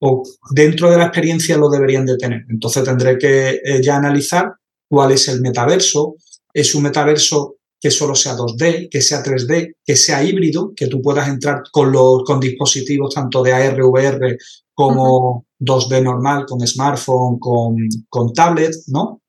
O 0.00 0.22
dentro 0.52 0.88
de 0.88 0.98
la 0.98 1.06
experiencia 1.06 1.56
lo 1.56 1.68
deberían 1.68 2.06
de 2.06 2.16
tener. 2.16 2.44
Entonces 2.48 2.84
tendré 2.84 3.18
que 3.18 3.60
eh, 3.64 3.82
ya 3.82 3.96
analizar 3.96 4.52
cuál 4.88 5.10
es 5.10 5.26
el 5.26 5.40
metaverso. 5.40 6.14
Es 6.54 6.76
un 6.76 6.84
metaverso 6.84 7.56
que 7.80 7.90
solo 7.90 8.14
sea 8.14 8.36
2D, 8.36 8.88
que 8.90 9.00
sea 9.00 9.22
3D, 9.22 9.76
que 9.84 9.96
sea 9.96 10.22
híbrido, 10.22 10.72
que 10.76 10.86
tú 10.86 11.00
puedas 11.00 11.28
entrar 11.28 11.62
con 11.72 11.90
los 11.90 12.22
con 12.24 12.38
dispositivos 12.38 13.14
tanto 13.14 13.42
de 13.42 13.52
AR, 13.52 13.82
VR 13.82 14.36
como 14.74 15.46
2D 15.58 16.02
normal, 16.02 16.44
con 16.46 16.66
smartphone, 16.66 17.38
con, 17.38 17.76
con 18.08 18.32
tablet, 18.32 18.74
¿no? 18.88 19.20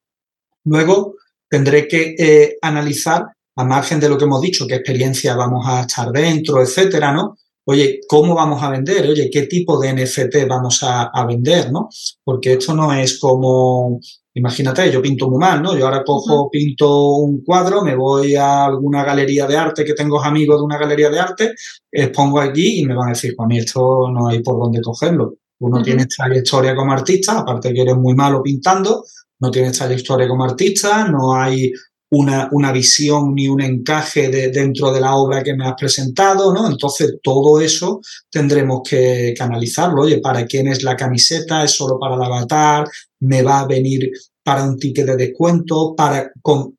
Luego, 0.65 1.15
tendré 1.49 1.87
que 1.87 2.15
eh, 2.17 2.57
analizar, 2.61 3.25
a 3.55 3.63
margen 3.65 3.99
de 3.99 4.07
lo 4.07 4.17
que 4.17 4.23
hemos 4.25 4.41
dicho, 4.41 4.65
qué 4.65 4.75
experiencia 4.75 5.35
vamos 5.35 5.65
a 5.67 5.81
estar 5.81 6.11
dentro, 6.11 6.61
etcétera, 6.61 7.11
¿no? 7.11 7.35
Oye, 7.65 7.99
¿cómo 8.07 8.33
vamos 8.33 8.63
a 8.63 8.69
vender? 8.69 9.07
Oye, 9.07 9.29
¿qué 9.29 9.43
tipo 9.43 9.79
de 9.79 9.93
NFT 9.93 10.47
vamos 10.47 10.79
a, 10.83 11.25
vender, 11.25 11.71
no? 11.71 11.89
Porque 12.23 12.53
esto 12.53 12.73
no 12.73 12.93
es 12.93 13.19
como, 13.19 13.99
imagínate, 14.33 14.91
yo 14.91 15.01
pinto 15.01 15.29
muy 15.29 15.39
mal, 15.39 15.61
¿no? 15.61 15.77
Yo 15.77 15.85
ahora 15.85 16.03
cojo, 16.03 16.49
pinto 16.49 17.15
un 17.15 17.43
cuadro, 17.43 17.81
me 17.83 17.95
voy 17.95 18.35
a 18.35 18.65
alguna 18.65 19.03
galería 19.03 19.45
de 19.47 19.57
arte 19.57 19.83
que 19.83 19.93
tengo 19.93 20.21
amigos 20.21 20.57
de 20.59 20.63
una 20.63 20.77
galería 20.77 21.09
de 21.09 21.19
arte, 21.19 21.53
expongo 21.91 22.39
allí 22.39 22.79
y 22.79 22.85
me 22.85 22.95
van 22.95 23.09
a 23.09 23.13
decir, 23.13 23.33
pues 23.35 23.45
a 23.45 23.47
mí 23.47 23.57
esto 23.57 24.09
no 24.11 24.29
hay 24.29 24.41
por 24.41 24.59
dónde 24.59 24.81
cogerlo. 24.81 25.35
Uno 25.59 25.81
tiene 25.83 26.05
trayectoria 26.05 26.75
como 26.75 26.93
artista, 26.93 27.39
aparte 27.39 27.73
que 27.73 27.81
eres 27.81 27.95
muy 27.95 28.15
malo 28.15 28.41
pintando, 28.41 29.03
no 29.39 29.51
tienes 29.51 29.77
trayectoria 29.77 30.27
como 30.27 30.43
artista, 30.43 31.07
no 31.07 31.35
hay 31.35 31.71
una, 32.11 32.49
una 32.51 32.71
visión 32.71 33.33
ni 33.33 33.47
un 33.47 33.61
encaje 33.61 34.29
de, 34.29 34.49
dentro 34.49 34.91
de 34.91 34.99
la 34.99 35.15
obra 35.15 35.43
que 35.43 35.55
me 35.55 35.65
has 35.65 35.75
presentado, 35.75 36.53
¿no? 36.53 36.67
Entonces, 36.67 37.15
todo 37.23 37.59
eso 37.61 38.01
tendremos 38.29 38.81
que, 38.87 39.33
analizarlo. 39.39 40.03
Oye, 40.03 40.19
¿para 40.19 40.45
quién 40.45 40.67
es 40.67 40.83
la 40.83 40.95
camiseta? 40.95 41.63
¿Es 41.63 41.71
solo 41.71 41.97
para 41.97 42.15
el 42.15 42.23
avatar? 42.23 42.85
¿Me 43.21 43.41
va 43.41 43.61
a 43.61 43.67
venir 43.67 44.11
para 44.43 44.63
un 44.63 44.77
ticket 44.77 45.05
de 45.05 45.15
descuento? 45.15 45.95
¿Para 45.95 46.31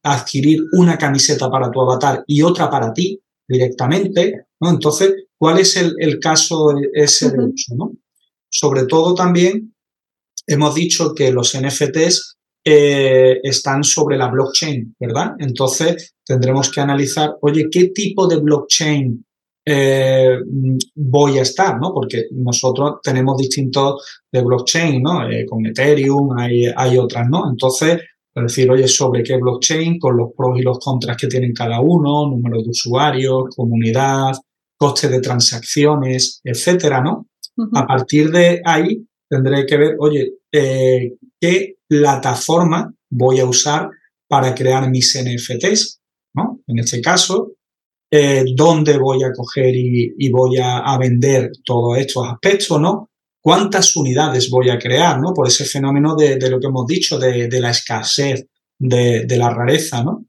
adquirir 0.03 0.61
una 0.73 0.99
camiseta 0.99 1.51
para 1.51 1.71
tu 1.71 1.81
avatar 1.81 2.25
y 2.27 2.43
otra 2.43 2.71
para 2.71 2.93
ti 2.93 3.21
directamente? 3.49 4.47
¿no? 4.61 4.71
Entonces, 4.71 5.15
¿cuál 5.39 5.59
es 5.59 5.77
el, 5.77 6.19
caso 6.21 6.75
ese 6.95 7.31
de 7.31 7.45
uso, 7.45 7.75
¿no? 7.77 7.93
Sobre 8.49 8.87
todo 8.87 9.15
también 9.15 9.75
hemos 10.47 10.75
dicho 10.75 11.15
que 11.15 11.33
los 11.33 11.57
NFTs 11.57 12.37
eh, 12.65 13.41
están 13.43 13.83
sobre 13.83 14.17
la 14.17 14.29
blockchain, 14.29 14.95
¿verdad? 15.01 15.33
Entonces 15.39 16.15
tendremos 16.25 16.71
que 16.71 16.81
analizar, 16.81 17.37
oye, 17.41 17.69
¿qué 17.71 17.89
tipo 17.89 18.29
de 18.29 18.37
blockchain 18.37 19.25
eh, 19.65 20.39
voy 20.95 21.39
a 21.39 21.43
estar, 21.43 21.81
¿no? 21.81 21.93
Porque 21.93 22.25
nosotros 22.33 22.97
tenemos 23.03 23.37
distintos 23.37 24.23
de 24.31 24.43
blockchain, 24.43 25.03
¿no? 25.03 25.29
Eh, 25.31 25.47
con 25.49 25.65
Ethereum, 25.67 26.37
hay, 26.39 26.67
hay 26.77 26.99
otras, 26.99 27.29
¿no? 27.29 27.51
Entonces, 27.51 28.01
es 28.35 28.43
decir, 28.43 28.71
oye, 28.71 28.89
sobre 28.89 29.23
qué 29.23 29.37
blockchain, 29.37 29.99
con 29.99 30.17
los 30.17 30.31
pros 30.37 30.59
y 30.59 30.63
los 30.63 30.79
contras 30.79 31.17
que 31.17 31.29
tienen 31.29 31.53
cada 31.53 31.81
uno, 31.81 32.29
número 32.29 32.63
de 32.63 32.71
usuarios, 32.71 33.55
comunidad, 33.55 34.33
coste 34.77 35.09
de 35.09 35.21
transacciones, 35.21 36.41
etcétera, 36.43 37.01
¿no? 37.01 37.27
A 37.75 37.87
partir 37.87 38.31
de 38.31 38.63
ahí 38.65 39.07
tendré 39.29 39.67
que 39.67 39.77
ver, 39.77 39.97
oye, 39.99 40.33
eh, 40.51 41.13
¿qué 41.41 41.77
plataforma 41.87 42.93
voy 43.11 43.41
a 43.41 43.47
usar 43.47 43.91
para 44.27 44.55
crear 44.55 44.91
mis 44.91 45.15
NFTs? 45.15 46.01
¿no? 46.35 46.61
En 46.67 46.79
este 46.79 47.01
caso, 47.01 47.53
eh, 48.15 48.45
¿dónde 48.55 48.99
voy 48.99 49.23
a 49.25 49.33
coger 49.33 49.75
y, 49.75 50.31
voy 50.31 50.59
a, 50.63 50.99
vender 50.99 51.51
todos 51.65 51.97
estos 51.97 52.29
aspectos? 52.29 52.79
¿no? 52.79 53.09
¿Cuántas 53.41 53.97
unidades 53.97 54.51
voy 54.51 54.69
a 54.69 54.79
crear? 54.79 55.19
¿no? 55.19 55.33
Por 55.33 55.49
ese 55.49 55.65
fenómeno 55.65 56.15
de, 56.15 56.39
lo 56.51 56.61
que 56.61 56.67
hemos 56.67 56.87
dicho, 56.87 57.19
de, 57.19 57.49
la 57.59 57.71
escasez, 57.71 58.47
de, 58.79 59.37
la 59.37 59.49
rareza. 59.49 60.05
¿no? 60.05 60.27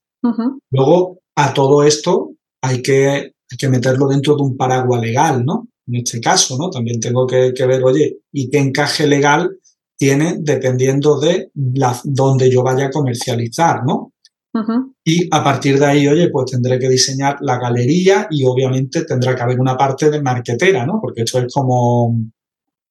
Luego, 0.72 1.19
a 1.36 1.54
todo 1.54 1.84
esto 1.84 2.32
hay 2.62 2.82
que, 2.82 3.08
hay 3.10 3.58
que 3.58 3.67
meterlo 3.67 4.08
dentro 4.08 4.38
de 4.38 4.43
un 4.43 4.56
paraguas 4.56 5.02
legal, 5.02 5.43
¿no? 5.43 5.67
en 5.88 5.96
este 5.96 6.22
caso, 6.22 6.58
¿no? 6.58 6.69
También 6.69 7.00
tengo 7.00 7.28
que, 7.28 7.52
ver, 7.65 7.84
oye, 7.84 8.19
¿y 8.32 8.50
qué 8.50 8.60
encaje 8.60 9.08
legal 9.08 9.58
tiene 9.98 10.38
dependiendo 10.39 11.19
de 11.19 11.52
la, 11.54 12.00
donde 12.04 12.50
yo 12.50 12.63
vaya 12.63 12.86
a 12.86 12.91
comercializar, 12.91 13.84
¿no? 13.86 14.12
Y 15.04 15.28
a 15.32 15.44
partir 15.44 15.80
de 15.80 15.86
ahí, 15.86 16.08
oye, 16.08 16.30
pues 16.30 16.52
tendré 16.52 16.78
que 16.78 16.88
diseñar 16.88 17.38
la 17.42 17.58
galería 17.58 18.28
y 18.30 18.44
obviamente 18.46 19.04
tendrá 19.04 19.36
que 19.36 19.42
haber 19.42 19.60
una 19.60 19.76
parte 19.76 20.12
de 20.12 20.22
marquetera, 20.22 20.86
¿no? 20.86 21.00
Porque 21.02 21.24
esto 21.24 21.39
es 21.39 21.52
como, 21.52 22.16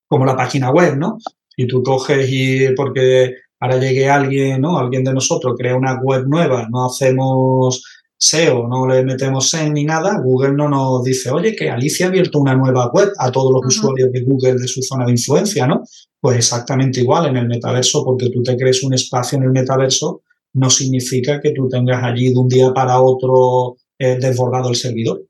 como 0.07 0.25
la 0.25 0.35
página 0.35 0.71
web, 0.71 0.97
¿no? 0.97 1.17
Y 1.55 1.67
tú 1.67 1.81
coges 1.81 2.27
y 2.29 2.73
porque 2.75 3.35
ahora 3.61 3.77
llegue 3.77 4.09
alguien, 4.09 4.59
¿no? 4.59 4.77
Alguien 4.77 5.03
de 5.05 5.13
nosotros 5.13 5.55
crea 5.57 5.77
una 5.77 5.99
web 6.01 6.25
nueva, 6.27 6.67
no 6.69 6.85
hacemos 6.85 7.81
SEO, 8.17 8.67
no 8.67 8.85
le 8.87 9.03
metemos 9.03 9.49
SEM 9.49 9.73
ni 9.73 9.85
nada, 9.85 10.19
Google 10.21 10.53
no 10.53 10.67
nos 10.67 11.03
dice, 11.03 11.29
oye, 11.29 11.55
que 11.55 11.69
Alicia 11.69 12.05
ha 12.05 12.09
abierto 12.09 12.39
una 12.39 12.55
nueva 12.55 12.89
web 12.91 13.09
a 13.17 13.31
todos 13.31 13.51
los 13.53 13.65
usuarios 13.65 14.11
de 14.11 14.21
Google 14.21 14.55
de 14.55 14.67
su 14.67 14.81
zona 14.81 15.05
de 15.05 15.11
influencia, 15.11 15.65
¿no? 15.65 15.83
Pues 16.19 16.37
exactamente 16.37 17.01
igual 17.01 17.27
en 17.27 17.37
el 17.37 17.47
metaverso, 17.47 18.03
porque 18.03 18.29
tú 18.29 18.41
te 18.41 18.57
crees 18.57 18.83
un 18.83 18.93
espacio 18.93 19.37
en 19.37 19.45
el 19.45 19.51
metaverso, 19.51 20.21
no 20.53 20.69
significa 20.69 21.41
que 21.41 21.51
tú 21.51 21.67
tengas 21.67 22.03
allí 22.03 22.33
de 22.33 22.39
un 22.39 22.47
día 22.47 22.73
para 22.73 23.01
otro 23.01 23.77
eh, 23.99 24.17
desbordado 24.19 24.69
el 24.69 24.75
servidor. 24.75 25.23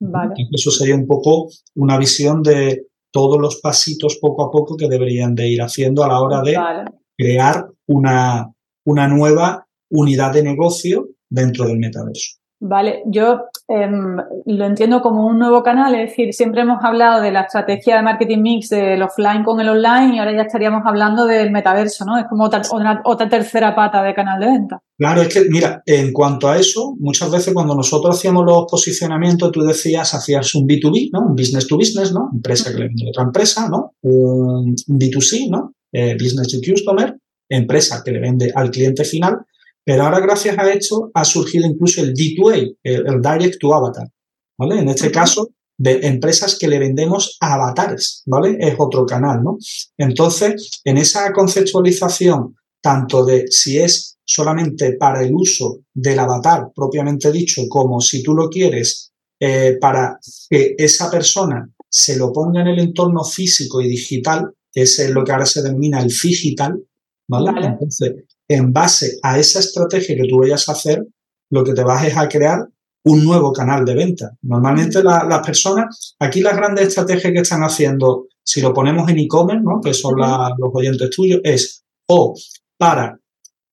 Vale. 0.00 0.34
Eso 0.52 0.70
sería 0.70 0.94
un 0.94 1.06
poco 1.06 1.48
una 1.76 1.98
visión 1.98 2.42
de 2.42 2.86
todos 3.12 3.40
los 3.40 3.60
pasitos 3.60 4.18
poco 4.20 4.44
a 4.44 4.50
poco 4.50 4.76
que 4.76 4.88
deberían 4.88 5.34
de 5.34 5.48
ir 5.48 5.62
haciendo 5.62 6.02
a 6.02 6.08
la 6.08 6.20
hora 6.20 6.42
de 6.42 6.56
crear 7.16 7.68
una, 7.86 8.52
una 8.84 9.08
nueva 9.08 9.66
unidad 9.90 10.32
de 10.32 10.42
negocio 10.42 11.08
dentro 11.30 11.66
del 11.66 11.78
metaverso. 11.78 12.38
Vale, 12.60 13.02
yo 13.06 13.42
em, 13.68 14.16
lo 14.46 14.64
entiendo 14.66 15.00
como 15.00 15.26
un 15.26 15.38
nuevo 15.38 15.62
canal, 15.62 15.94
es 15.94 16.10
decir, 16.10 16.32
siempre 16.32 16.62
hemos 16.62 16.82
hablado 16.84 17.22
de 17.22 17.30
la 17.30 17.42
estrategia 17.42 17.96
de 17.96 18.02
marketing 18.02 18.42
mix 18.42 18.68
del 18.68 19.02
offline 19.02 19.42
con 19.42 19.60
el 19.60 19.68
online 19.68 20.14
y 20.14 20.18
ahora 20.18 20.32
ya 20.32 20.42
estaríamos 20.42 20.82
hablando 20.84 21.26
del 21.26 21.50
metaverso, 21.50 22.04
¿no? 22.04 22.18
Es 22.18 22.26
como 22.28 22.44
otra, 22.44 22.62
otra, 23.04 23.28
tercera 23.28 23.74
pata 23.74 24.02
de 24.02 24.14
canal 24.14 24.40
de 24.40 24.46
venta. 24.46 24.82
Claro, 24.98 25.22
es 25.22 25.28
que, 25.28 25.44
mira, 25.48 25.82
en 25.86 26.12
cuanto 26.12 26.48
a 26.48 26.58
eso, 26.58 26.94
muchas 26.98 27.30
veces 27.30 27.54
cuando 27.54 27.74
nosotros 27.74 28.16
hacíamos 28.16 28.44
los 28.44 28.66
posicionamientos, 28.70 29.50
tú 29.50 29.62
decías, 29.62 30.14
hacías 30.14 30.54
un 30.54 30.66
B2B, 30.66 31.10
¿no? 31.12 31.20
Un 31.20 31.34
business 31.34 31.66
to 31.66 31.76
business, 31.76 32.12
¿no? 32.12 32.30
Empresa 32.32 32.70
que 32.70 32.78
le 32.78 32.88
vende 32.88 33.06
a 33.06 33.08
otra 33.10 33.22
empresa, 33.24 33.68
¿no? 33.68 33.94
Un 34.02 34.74
B2C, 34.74 35.48
¿no? 35.48 35.74
Eh, 35.92 36.14
business 36.14 36.48
to 36.48 36.58
customer, 36.60 37.16
empresa 37.48 38.02
que 38.04 38.12
le 38.12 38.20
vende 38.20 38.52
al 38.54 38.70
cliente 38.70 39.04
final 39.04 39.38
pero 39.84 40.04
ahora, 40.04 40.20
gracias 40.20 40.56
a 40.58 40.72
esto, 40.72 41.10
ha 41.12 41.24
surgido 41.24 41.66
incluso 41.66 42.00
el 42.00 42.14
D2A, 42.14 42.76
el, 42.82 43.20
Direct 43.20 43.58
to 43.60 43.74
Avatar. 43.74 44.08
¿vale? 44.58 44.80
En 44.80 44.88
este 44.88 45.10
caso, 45.10 45.50
de 45.76 46.06
empresas 46.06 46.56
que 46.58 46.68
le 46.68 46.78
vendemos 46.78 47.36
avatares, 47.40 48.22
¿vale? 48.26 48.56
Es 48.60 48.74
otro 48.78 49.04
canal, 49.04 49.42
¿no? 49.42 49.58
Entonces, 49.98 50.80
en 50.84 50.98
esa 50.98 51.32
conceptualización, 51.32 52.54
tanto 52.80 53.24
de 53.24 53.46
si 53.48 53.78
es 53.78 54.16
solamente 54.24 54.92
para 54.92 55.22
el 55.22 55.34
uso 55.34 55.80
del 55.92 56.18
avatar 56.18 56.68
propiamente 56.74 57.32
dicho, 57.32 57.62
como 57.68 58.00
si 58.00 58.22
tú 58.22 58.34
lo 58.34 58.48
quieres 58.48 59.12
eh, 59.40 59.76
para 59.80 60.18
que 60.48 60.74
esa 60.78 61.10
persona 61.10 61.68
se 61.88 62.16
lo 62.16 62.32
ponga 62.32 62.60
en 62.62 62.68
el 62.68 62.78
entorno 62.78 63.24
físico 63.24 63.80
y 63.80 63.88
digital, 63.88 64.50
que 64.72 64.82
es 64.82 65.10
lo 65.10 65.24
que 65.24 65.32
ahora 65.32 65.46
se 65.46 65.62
denomina 65.62 66.00
el 66.00 66.08
digital, 66.08 66.80
¿vale? 67.28 67.52
¿vale? 67.52 67.66
Entonces, 67.66 68.12
en 68.56 68.72
base 68.72 69.18
a 69.22 69.38
esa 69.38 69.60
estrategia 69.60 70.16
que 70.16 70.28
tú 70.28 70.38
vayas 70.38 70.68
a 70.68 70.72
hacer, 70.72 71.04
lo 71.50 71.64
que 71.64 71.74
te 71.74 71.84
vas 71.84 72.04
es 72.04 72.16
a 72.16 72.28
crear 72.28 72.66
un 73.04 73.24
nuevo 73.24 73.52
canal 73.52 73.84
de 73.84 73.94
venta. 73.94 74.30
Normalmente 74.42 75.02
las 75.02 75.46
personas, 75.46 76.16
aquí 76.18 76.40
las 76.40 76.56
grandes 76.56 76.88
estrategias 76.88 77.32
que 77.32 77.40
están 77.40 77.62
haciendo, 77.62 78.26
si 78.42 78.60
lo 78.60 78.72
ponemos 78.72 79.08
en 79.10 79.18
e-commerce, 79.18 79.62
¿no? 79.62 79.80
que 79.80 79.92
son 79.92 80.16
los 80.18 80.70
oyentes 80.72 81.10
tuyos, 81.10 81.40
es 81.44 81.84
o 82.08 82.34
para, 82.78 83.18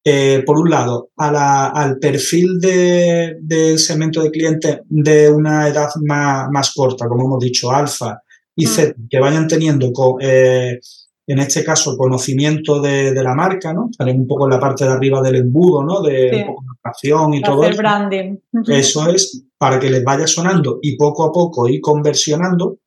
eh, 0.03 0.43
por 0.45 0.57
un 0.57 0.69
lado, 0.69 1.11
al 1.15 1.97
perfil 1.99 2.59
del 2.59 3.79
segmento 3.79 4.21
de 4.21 4.31
clientes 4.31 4.79
de 4.87 5.29
una 5.29 5.67
edad 5.67 5.89
más, 6.01 6.73
corta, 6.73 7.07
como 7.07 7.25
hemos 7.25 7.39
dicho, 7.39 7.71
alfa 7.71 8.21
y 8.55 8.65
Z, 8.65 8.95
que 9.09 9.19
vayan 9.19 9.47
teniendo 9.47 9.91
eh, 10.19 10.79
en 11.27 11.39
este 11.39 11.63
caso, 11.63 11.97
conocimiento 11.97 12.81
de, 12.81 13.13
la 13.13 13.35
marca, 13.35 13.73
¿no? 13.73 13.89
Salen 13.95 14.21
un 14.21 14.27
poco 14.27 14.45
en 14.45 14.51
la 14.51 14.59
parte 14.59 14.85
de 14.85 14.91
arriba 14.91 15.21
del 15.21 15.35
embudo, 15.35 15.83
¿no? 15.83 16.01
De 16.01 16.45
sí. 16.99 17.09
y 17.09 17.41
todo 17.41 17.63
eso. 17.63 17.77
branding. 17.77 18.37
Eso 18.67 19.09
es 19.09 19.45
para 19.57 19.79
que 19.79 19.89
les 19.89 20.03
vaya 20.03 20.25
sonando 20.25 20.79
y 20.81 20.97
poco 20.97 21.23
a 21.23 21.31
poco 21.31 21.69
ir 21.69 21.79
conversionando, 21.81 22.79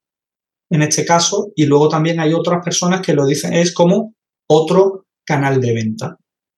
en 0.71 0.83
este 0.83 1.05
caso, 1.05 1.53
y 1.55 1.67
luego 1.67 1.89
también 1.89 2.19
hay 2.19 2.33
otras 2.33 2.65
personas 2.65 3.01
que 3.01 3.15
lo 3.15 3.27
dicen, 3.27 3.55
es 3.55 3.73
como 3.73 4.15
otro 4.49 5.07
canal 5.25 5.61
de 5.61 5.73
venta. 5.73 6.17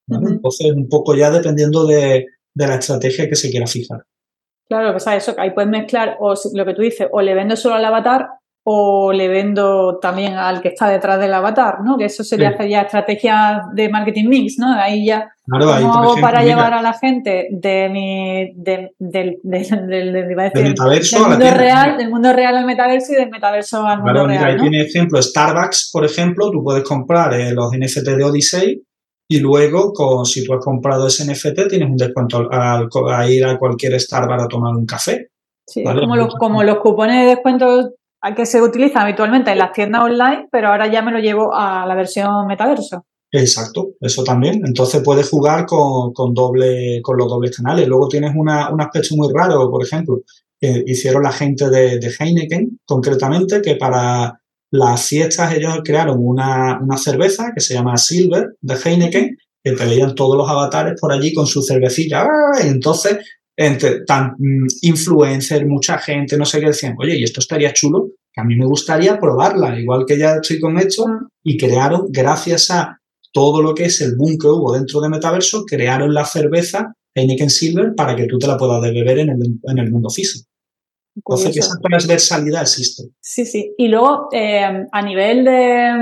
Entonces, 0.09 0.71
un 0.73 0.87
poco 0.87 1.15
ya 1.15 1.29
dependiendo 1.29 1.85
de, 1.85 2.25
la 2.55 2.75
estrategia 2.75 3.29
que 3.29 3.35
se 3.35 3.51
quiera 3.51 3.67
fijar. 3.67 4.03
Claro, 4.67 4.93
que 4.93 4.99
sabes, 4.99 5.27
eso, 5.27 5.39
ahí 5.39 5.51
puedes 5.51 5.69
mezclar 5.69 6.17
o 6.19 6.33
lo 6.53 6.65
que 6.65 6.73
tú 6.73 6.81
dices, 6.81 7.07
o 7.11 7.21
le 7.21 7.35
vendo 7.35 7.55
solo 7.55 7.75
al 7.75 7.85
avatar 7.85 8.27
o 8.69 9.13
le 9.13 9.29
vendo 9.29 9.97
también 10.01 10.33
al 10.33 10.59
que 10.61 10.67
está 10.67 10.89
detrás 10.89 11.17
del 11.21 11.33
avatar, 11.33 11.77
¿no? 11.85 11.95
Que 11.97 12.03
eso 12.03 12.21
sería 12.21 12.53
ya 12.67 12.81
estrategia 12.81 13.61
de 13.73 13.87
marketing 13.87 14.27
mix, 14.27 14.55
¿no? 14.59 14.73
Ahí 14.73 15.05
ya 15.05 15.31
¿cómo 15.49 15.93
hago 15.93 16.17
para 16.19 16.43
llevar 16.43 16.73
a 16.73 16.81
la 16.81 16.91
gente 16.91 17.47
de 17.49 17.87
mi 17.87 18.51
del, 18.57 18.89
del, 18.99 19.37
del, 19.41 19.71
metaverso 20.65 21.29
mundo 21.29 21.49
real, 21.49 21.97
del 21.97 22.09
mundo 22.09 22.33
real 22.33 22.57
al 22.57 22.65
metaverso 22.65 23.13
y 23.13 23.15
del 23.15 23.29
metaverso 23.29 23.87
al 23.87 24.03
mundo 24.03 24.27
real. 24.27 24.43
Ahí 24.43 24.57
tiene 24.57 24.81
ejemplo 24.81 25.21
Starbucks, 25.21 25.89
por 25.93 26.03
ejemplo, 26.03 26.51
tú 26.51 26.61
puedes 26.61 26.83
comprar 26.83 27.33
eh, 27.35 27.53
los 27.53 27.71
NFT 27.71 28.09
de 28.17 28.23
Odyssey 28.25 28.83
y 29.29 29.39
luego, 29.39 29.93
con, 29.93 30.25
si 30.25 30.43
tú 30.43 30.53
has 30.53 30.59
comprado 30.59 31.07
ese 31.07 31.23
NFT, 31.23 31.69
tienes 31.69 31.89
un 31.89 31.95
descuento 31.95 32.49
al, 32.51 32.89
a 33.13 33.29
ir 33.29 33.45
a 33.45 33.57
cualquier 33.57 33.97
Starbucks 33.97 34.43
a 34.43 34.47
tomar 34.49 34.75
un 34.75 34.85
café. 34.85 35.29
Sí, 35.65 35.85
como, 35.85 36.17
los, 36.17 36.35
como 36.35 36.63
los 36.63 36.79
cupones 36.79 37.21
de 37.21 37.29
descuento 37.29 37.93
que 38.35 38.45
se 38.45 38.61
utiliza 38.61 39.01
habitualmente 39.01 39.51
en 39.51 39.59
las 39.59 39.73
tiendas 39.73 40.03
online, 40.03 40.47
pero 40.51 40.69
ahora 40.69 40.87
ya 40.87 41.01
me 41.01 41.11
lo 41.11 41.19
llevo 41.19 41.53
a 41.53 41.85
la 41.85 41.95
versión 41.95 42.47
metaverso. 42.47 43.05
Exacto, 43.31 43.89
eso 43.99 44.23
también. 44.23 44.61
Entonces 44.65 45.01
puedes 45.03 45.29
jugar 45.29 45.65
con, 45.65 46.13
doble, 46.33 47.01
con 47.01 47.17
los 47.17 47.27
dobles 47.27 47.55
canales. 47.55 47.87
Luego 47.87 48.07
tienes 48.07 48.31
un 48.35 48.49
aspecto 48.49 49.15
muy 49.15 49.27
raro, 49.33 49.69
por 49.69 49.83
ejemplo, 49.83 50.21
que 50.59 50.83
hicieron 50.87 51.23
la 51.23 51.31
gente 51.31 51.69
de, 51.69 52.11
Heineken, 52.19 52.79
concretamente, 52.85 53.61
que 53.61 53.75
para 53.75 54.39
las 54.71 55.05
fiestas 55.05 55.53
ellos 55.53 55.79
crearon 55.83 56.17
una, 56.19 56.79
cerveza 56.97 57.51
que 57.53 57.61
se 57.61 57.73
llama 57.73 57.97
Silver 57.97 58.55
de 58.61 58.75
Heineken, 58.75 59.37
que 59.63 59.71
te 59.71 59.85
veían 59.85 60.15
todos 60.15 60.37
los 60.37 60.49
avatares 60.49 60.99
por 60.99 61.11
allí 61.11 61.33
con 61.33 61.45
su 61.45 61.61
cervecilla. 61.61 62.23
¡Ah! 62.23 62.61
Entonces 62.63 63.17
entre 63.57 64.05
tan 64.05 64.35
mm, 64.37 64.67
influencer, 64.83 65.65
mucha 65.65 65.97
gente, 65.97 66.37
no 66.37 66.45
sé 66.45 66.59
qué 66.59 66.67
decían, 66.67 66.95
oye, 66.99 67.17
y 67.17 67.23
esto 67.23 67.39
estaría 67.39 67.73
chulo, 67.73 68.09
que 68.31 68.41
a 68.41 68.43
mí 68.43 68.55
me 68.55 68.67
gustaría 68.67 69.19
probarla, 69.19 69.79
igual 69.79 70.05
que 70.07 70.17
ya 70.17 70.35
estoy 70.35 70.59
con 70.59 70.77
esto, 70.77 71.05
y 71.43 71.57
crearon, 71.57 72.05
gracias 72.09 72.69
a 72.69 72.99
todo 73.33 73.61
lo 73.61 73.73
que 73.73 73.85
es 73.85 73.99
el 74.01 74.15
boom 74.15 74.37
que 74.39 74.47
hubo 74.47 74.73
dentro 74.73 75.01
de 75.01 75.09
Metaverso, 75.09 75.65
crearon 75.65 76.13
la 76.13 76.23
cerveza 76.23 76.93
Heineken 77.15 77.49
Silver 77.49 77.95
para 77.95 78.15
que 78.15 78.27
tú 78.27 78.37
te 78.37 78.47
la 78.47 78.57
puedas 78.57 78.79
beber 78.81 79.19
en 79.19 79.29
el, 79.29 79.39
en 79.63 79.77
el 79.79 79.91
mundo 79.91 80.09
físico. 80.09 80.47
Entonces, 81.15 81.51
que 81.51 81.59
esa 81.59 81.79
transversalidad 81.81 82.61
existe. 82.61 83.05
Sí, 83.19 83.45
sí. 83.45 83.73
Y 83.75 83.87
luego, 83.87 84.27
eh, 84.31 84.85
a 84.91 85.01
nivel 85.01 85.45
de 85.45 85.93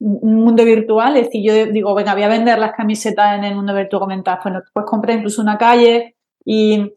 mm, 0.00 0.26
mundo 0.26 0.64
virtual, 0.64 1.16
es 1.16 1.26
decir, 1.26 1.46
yo 1.46 1.72
digo, 1.72 1.94
venga, 1.94 2.14
voy 2.14 2.24
a 2.24 2.28
vender 2.28 2.58
las 2.58 2.72
camisetas 2.76 3.38
en 3.38 3.44
el 3.44 3.54
mundo 3.54 3.72
virtual, 3.72 4.00
comentar, 4.00 4.40
bueno, 4.42 4.60
pues 4.72 4.84
compré 4.84 5.14
incluso 5.14 5.40
una 5.40 5.56
calle, 5.56 6.16
¿Y 6.44 6.92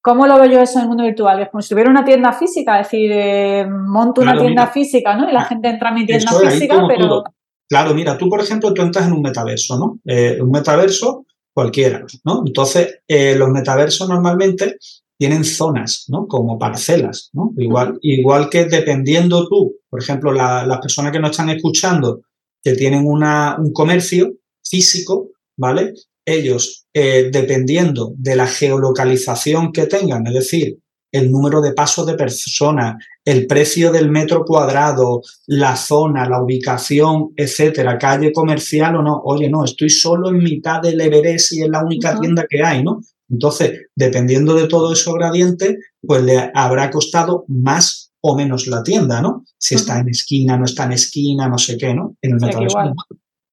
cómo 0.00 0.26
lo 0.26 0.38
veo 0.40 0.52
yo 0.52 0.60
eso 0.60 0.78
en 0.78 0.84
el 0.84 0.88
mundo 0.88 1.04
virtual? 1.04 1.40
Es 1.40 1.50
como 1.50 1.62
si 1.62 1.70
tuviera 1.70 1.90
una 1.90 2.04
tienda 2.04 2.32
física, 2.32 2.80
es 2.80 2.86
decir, 2.86 3.10
eh, 3.12 3.66
monto 3.66 4.20
una 4.20 4.38
tienda 4.38 4.66
física, 4.68 5.16
¿no? 5.16 5.28
Y 5.28 5.32
la 5.32 5.44
gente 5.44 5.68
entra 5.68 5.90
a 5.90 5.92
mi 5.92 6.06
tienda 6.06 6.32
física, 6.32 6.82
pero... 6.88 7.24
Claro, 7.68 7.94
mira, 7.94 8.16
tú, 8.16 8.30
por 8.30 8.40
ejemplo, 8.40 8.72
tú 8.72 8.80
entras 8.80 9.06
en 9.06 9.12
un 9.12 9.20
metaverso, 9.20 9.78
¿no? 9.78 9.98
Eh, 10.06 10.38
un 10.40 10.50
metaverso 10.50 11.26
cualquiera, 11.52 12.04
¿no? 12.24 12.42
Entonces, 12.46 13.00
eh, 13.06 13.34
los 13.36 13.50
metaversos 13.50 14.08
normalmente 14.08 14.78
tienen 15.18 15.44
zonas, 15.44 16.04
¿no? 16.08 16.26
Como 16.26 16.58
parcelas, 16.58 17.30
¿no? 17.32 17.52
Igual, 17.58 17.98
igual 18.02 18.48
que 18.48 18.64
dependiendo 18.66 19.48
tú, 19.48 19.74
por 19.90 20.00
ejemplo, 20.00 20.32
las 20.32 20.78
personas 20.78 21.12
que 21.12 21.18
nos 21.18 21.32
están 21.32 21.50
escuchando, 21.50 22.22
que 22.62 22.74
tienen 22.74 23.04
una, 23.06 23.56
un 23.58 23.72
comercio 23.72 24.34
físico, 24.64 25.30
¿vale? 25.56 25.94
Ellos, 26.28 26.86
eh, 26.92 27.30
dependiendo 27.32 28.12
de 28.16 28.36
la 28.36 28.46
geolocalización 28.46 29.72
que 29.72 29.86
tengan, 29.86 30.26
es 30.26 30.34
decir, 30.34 30.78
el 31.10 31.30
número 31.30 31.62
de 31.62 31.72
pasos 31.72 32.06
de 32.06 32.14
personas, 32.14 33.02
el 33.24 33.46
precio 33.46 33.90
del 33.90 34.10
metro 34.10 34.44
cuadrado, 34.44 35.22
la 35.46 35.74
zona, 35.74 36.28
la 36.28 36.42
ubicación, 36.42 37.30
etcétera, 37.34 37.96
calle 37.96 38.30
comercial 38.30 38.96
o 38.96 39.02
no. 39.02 39.22
Oye, 39.24 39.48
no, 39.48 39.64
estoy 39.64 39.88
solo 39.88 40.28
en 40.28 40.38
mitad 40.38 40.82
del 40.82 41.00
Everest 41.00 41.52
y 41.52 41.62
es 41.62 41.68
la 41.70 41.82
única 41.82 42.18
tienda 42.20 42.44
que 42.48 42.62
hay, 42.62 42.82
¿no? 42.82 43.00
Entonces, 43.30 43.86
dependiendo 43.94 44.54
de 44.54 44.68
todo 44.68 44.92
esos 44.92 45.14
gradientes, 45.14 45.76
pues 46.00 46.22
le 46.22 46.50
habrá 46.54 46.90
costado 46.90 47.44
más 47.48 48.12
o 48.20 48.36
menos 48.36 48.66
la 48.66 48.82
tienda, 48.82 49.22
¿no? 49.22 49.44
Si 49.56 49.76
está 49.76 50.00
en 50.00 50.10
esquina, 50.10 50.58
no 50.58 50.64
está 50.66 50.84
en 50.84 50.92
esquina, 50.92 51.48
no 51.48 51.56
sé 51.56 51.78
qué, 51.78 51.94
¿no? 51.94 52.16
En 52.20 52.32
el 52.32 52.38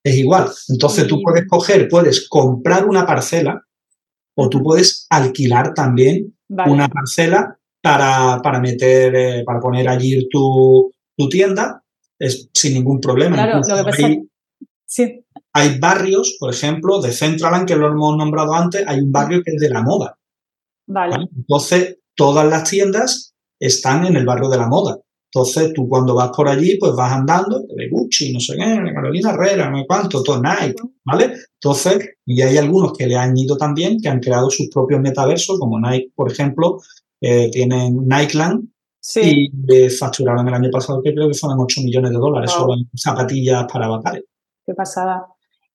es 0.06 0.16
igual. 0.18 0.50
Entonces 0.70 1.08
tú 1.08 1.20
puedes 1.22 1.48
coger, 1.48 1.90
puedes 1.90 2.30
comprar 2.30 2.86
una 2.86 3.06
parcela 3.06 3.66
o 4.36 4.48
tú 4.50 4.62
puedes 4.62 5.08
alquilar 5.10 5.74
también 5.74 6.38
una 6.48 6.88
parcela 6.88 7.58
para, 7.82 8.40
para 8.44 8.60
meter, 8.60 9.16
eh, 9.16 9.44
para 9.44 9.60
poner 9.60 9.90
allí 9.90 10.28
tu, 10.30 10.92
tu 11.18 11.28
tienda 11.28 11.82
es, 12.20 12.50
sin 12.54 12.76
ningún 12.76 13.02
problema. 13.02 13.36
Claro, 13.36 13.62
lo 13.68 13.78
que 13.78 13.84
pasa 13.84 14.06
hay, 14.06 14.22
sí. 14.86 15.26
hay 15.54 15.80
barrios, 15.80 16.38
por 16.40 16.54
ejemplo, 16.54 17.02
de 17.02 17.12
Centraland, 17.12 17.68
que 17.68 17.76
lo 17.76 17.88
hemos 17.88 18.16
nombrado 18.16 18.54
antes, 18.54 18.88
hay 18.88 19.00
un 19.00 19.12
barrio 19.12 19.42
que 19.44 19.52
es 19.56 19.60
de 19.60 19.70
la 19.70 19.82
moda. 19.82 20.16
Vale. 20.86 21.30
Entonces, 21.36 21.98
todas 22.14 22.48
las 22.48 22.70
tiendas 22.70 23.34
están 23.60 24.06
en 24.06 24.16
el 24.16 24.26
barrio 24.26 24.50
de 24.50 24.58
la 24.58 24.68
moda. 24.68 25.00
Entonces, 25.36 25.74
tú 25.74 25.90
cuando 25.90 26.16
vas 26.16 26.30
por 26.30 26.48
allí, 26.48 26.78
pues 26.80 26.94
vas 26.96 27.12
andando, 27.12 27.66
de 27.76 27.90
Gucci, 27.90 28.32
no 28.32 28.40
sé 28.40 28.56
qué, 28.56 28.94
Carolina 28.94 29.32
Herrera, 29.32 29.70
no 29.70 29.80
sé 29.80 29.86
cuánto, 29.86 30.24
todo 30.24 30.42
Nike, 30.42 30.82
¿vale? 31.04 31.34
Entonces, 31.56 32.12
y 32.26 32.42
hay 32.42 32.58
algunos 32.58 32.94
que 32.94 33.06
le 33.06 33.18
han 33.18 33.38
ido 33.38 33.58
también, 33.58 34.00
que 34.00 34.08
han 34.08 34.22
creado 34.22 34.50
sus 34.50 34.70
propios 34.70 35.02
metaversos, 35.02 35.60
como 35.60 35.78
Nike, 35.78 36.14
por 36.16 36.32
ejemplo, 36.32 36.80
eh, 37.20 37.52
tienen 37.52 38.08
Nikeland, 38.08 38.70
y 39.22 39.52
eh, 39.68 39.90
facturaron 39.90 40.48
el 40.48 40.54
año 40.54 40.70
pasado, 40.72 41.02
que 41.04 41.14
creo 41.14 41.28
que 41.28 41.34
fueron 41.34 41.60
8 41.60 41.82
millones 41.82 42.12
de 42.12 42.18
dólares 42.18 42.52
solo 42.52 42.76
en 42.76 42.90
zapatillas 42.96 43.66
para 43.70 43.88
avatares. 43.88 44.24
Qué 44.66 44.74
pasada. 44.74 45.28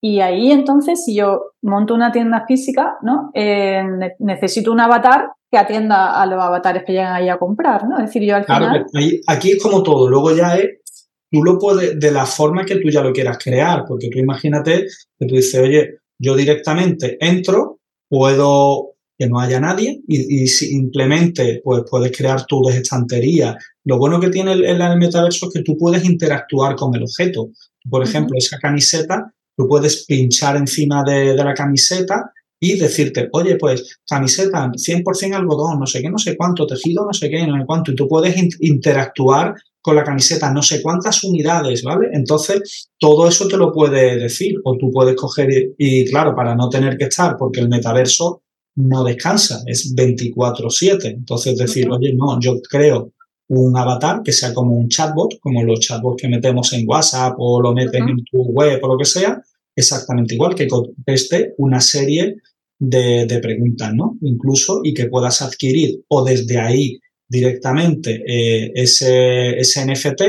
Y 0.03 0.21
ahí 0.21 0.51
entonces, 0.51 1.05
si 1.05 1.15
yo 1.15 1.53
monto 1.63 1.95
una 1.95 2.11
tienda 2.11 2.45
física, 2.47 2.97
¿no? 3.03 3.31
Eh, 3.35 3.83
necesito 4.19 4.73
un 4.73 4.81
avatar 4.81 5.33
que 5.51 5.59
atienda 5.59 6.21
a 6.21 6.27
los 6.27 6.41
avatares 6.41 6.85
que 6.87 6.93
llegan 6.93 7.15
ahí 7.15 7.29
a 7.29 7.39
comprar, 7.39 7.87
¿no? 7.87 7.99
Es 7.99 8.07
decir, 8.07 8.23
yo 8.23 8.37
al 8.37 8.45
final... 8.45 8.87
aquí 9.27 9.51
es 9.51 9.63
como 9.63 9.83
todo, 9.83 10.09
luego 10.09 10.35
ya 10.35 10.57
es, 10.57 11.09
tú 11.31 11.43
lo 11.43 11.59
puedes, 11.59 11.99
de 11.99 12.13
la 12.13 12.25
forma 12.25 12.65
que 12.65 12.77
tú 12.77 12.89
ya 12.89 13.03
lo 13.03 13.13
quieras 13.13 13.39
crear, 13.43 13.85
porque 13.87 14.09
tú 14.11 14.19
imagínate 14.19 14.87
que 15.19 15.27
tú 15.27 15.35
dices, 15.35 15.61
oye, 15.61 15.99
yo 16.19 16.37
directamente 16.37 17.19
entro, 17.21 17.81
puedo 18.09 18.95
que 19.21 19.29
no 19.29 19.39
haya 19.39 19.61
nadie 19.61 20.01
y, 20.09 20.47
simplemente 20.47 21.61
pues 21.63 21.83
puedes 21.91 22.17
crear 22.17 22.47
tu 22.47 22.67
estanterías. 22.71 23.55
Lo 23.85 23.99
bueno 23.99 24.19
que 24.19 24.31
tiene 24.31 24.53
el, 24.53 24.65
el, 24.65 24.97
metaverso 24.97 25.47
es 25.47 25.53
que 25.53 25.63
tú 25.63 25.77
puedes 25.77 26.07
interactuar 26.07 26.75
con 26.75 26.95
el 26.95 27.03
objeto. 27.03 27.51
Por 27.89 28.03
ejemplo, 28.03 28.39
esa 28.39 28.59
camiseta, 28.59 29.31
tú 29.61 29.69
puedes 29.69 30.07
pinchar 30.07 30.57
encima 30.57 31.05
de, 31.05 31.35
de 31.35 31.45
la 31.45 31.53
camiseta 31.53 32.33
y 32.59 32.79
decirte, 32.79 33.29
oye, 33.33 33.57
pues 33.57 34.01
camiseta 34.07 34.71
100% 34.71 35.35
algodón, 35.35 35.79
no 35.79 35.87
sé 35.87 36.01
qué, 36.01 36.11
no 36.11 36.19
sé 36.19 36.37
cuánto, 36.37 36.67
tejido, 36.67 37.05
no 37.05 37.13
sé 37.13 37.29
qué, 37.29 37.47
no 37.47 37.59
sé 37.59 37.65
cuánto, 37.67 37.93
y 37.93 37.95
tú 37.95 38.07
puedes 38.07 38.37
interactuar 38.61 39.55
con 39.83 39.97
la 39.97 40.05
camiseta 40.05 40.53
no 40.53 40.63
sé 40.63 40.83
cuántas 40.83 41.25
unidades, 41.25 41.83
¿vale? 41.83 42.09
Entonces, 42.13 42.91
todo 42.99 43.27
eso 43.29 43.49
te 43.49 43.57
lo 43.57 43.73
puede 43.73 44.19
decir 44.19 44.57
o 44.65 44.77
tú 44.77 44.91
puedes 44.91 45.17
coger 45.17 45.49
y, 45.79 46.05
claro, 46.11 46.35
para 46.35 46.55
no 46.55 46.69
tener 46.69 46.99
que 46.99 47.05
estar, 47.05 47.37
porque 47.39 47.61
el 47.61 47.69
metaverso 47.69 48.43
no 48.77 49.05
descansa, 49.05 49.63
es 49.67 49.95
24/7. 49.95 51.07
Entonces, 51.07 51.57
decir, 51.57 51.91
oye, 51.91 52.13
no, 52.15 52.39
yo 52.41 52.61
creo 52.61 53.13
un 53.49 53.77
avatar 53.77 54.23
que 54.23 54.33
sea 54.33 54.55
como 54.55 54.75
un 54.77 54.89
chatbot, 54.89 55.41
como 55.41 55.65
los 55.65 55.81
chatbots 55.81 56.23
que 56.23 56.29
metemos 56.29 56.73
en 56.73 56.89
WhatsApp 56.89 57.35
o 57.39 57.61
lo 57.61 57.73
metes 57.73 58.01
en 58.01 58.25
tu 58.31 58.43
web 58.43 58.79
o 58.83 58.89
lo 58.89 58.99
que 58.99 59.05
sea, 59.05 59.43
exactamente 59.77 60.35
igual, 60.35 60.55
que 60.55 60.69
conteste 60.69 61.55
una 61.59 61.81
serie 61.81 62.37
de, 62.79 63.39
preguntas, 63.43 63.93
¿no? 63.95 64.17
Incluso 64.23 64.81
y 64.83 64.95
que 64.95 65.07
puedas 65.07 65.43
adquirir 65.43 66.03
o 66.09 66.25
desde 66.25 66.59
ahí 66.59 66.99
directamente 67.29 68.23
eh, 68.27 68.73
ese, 68.75 69.59
ese 69.59 69.87
NFT 69.87 70.23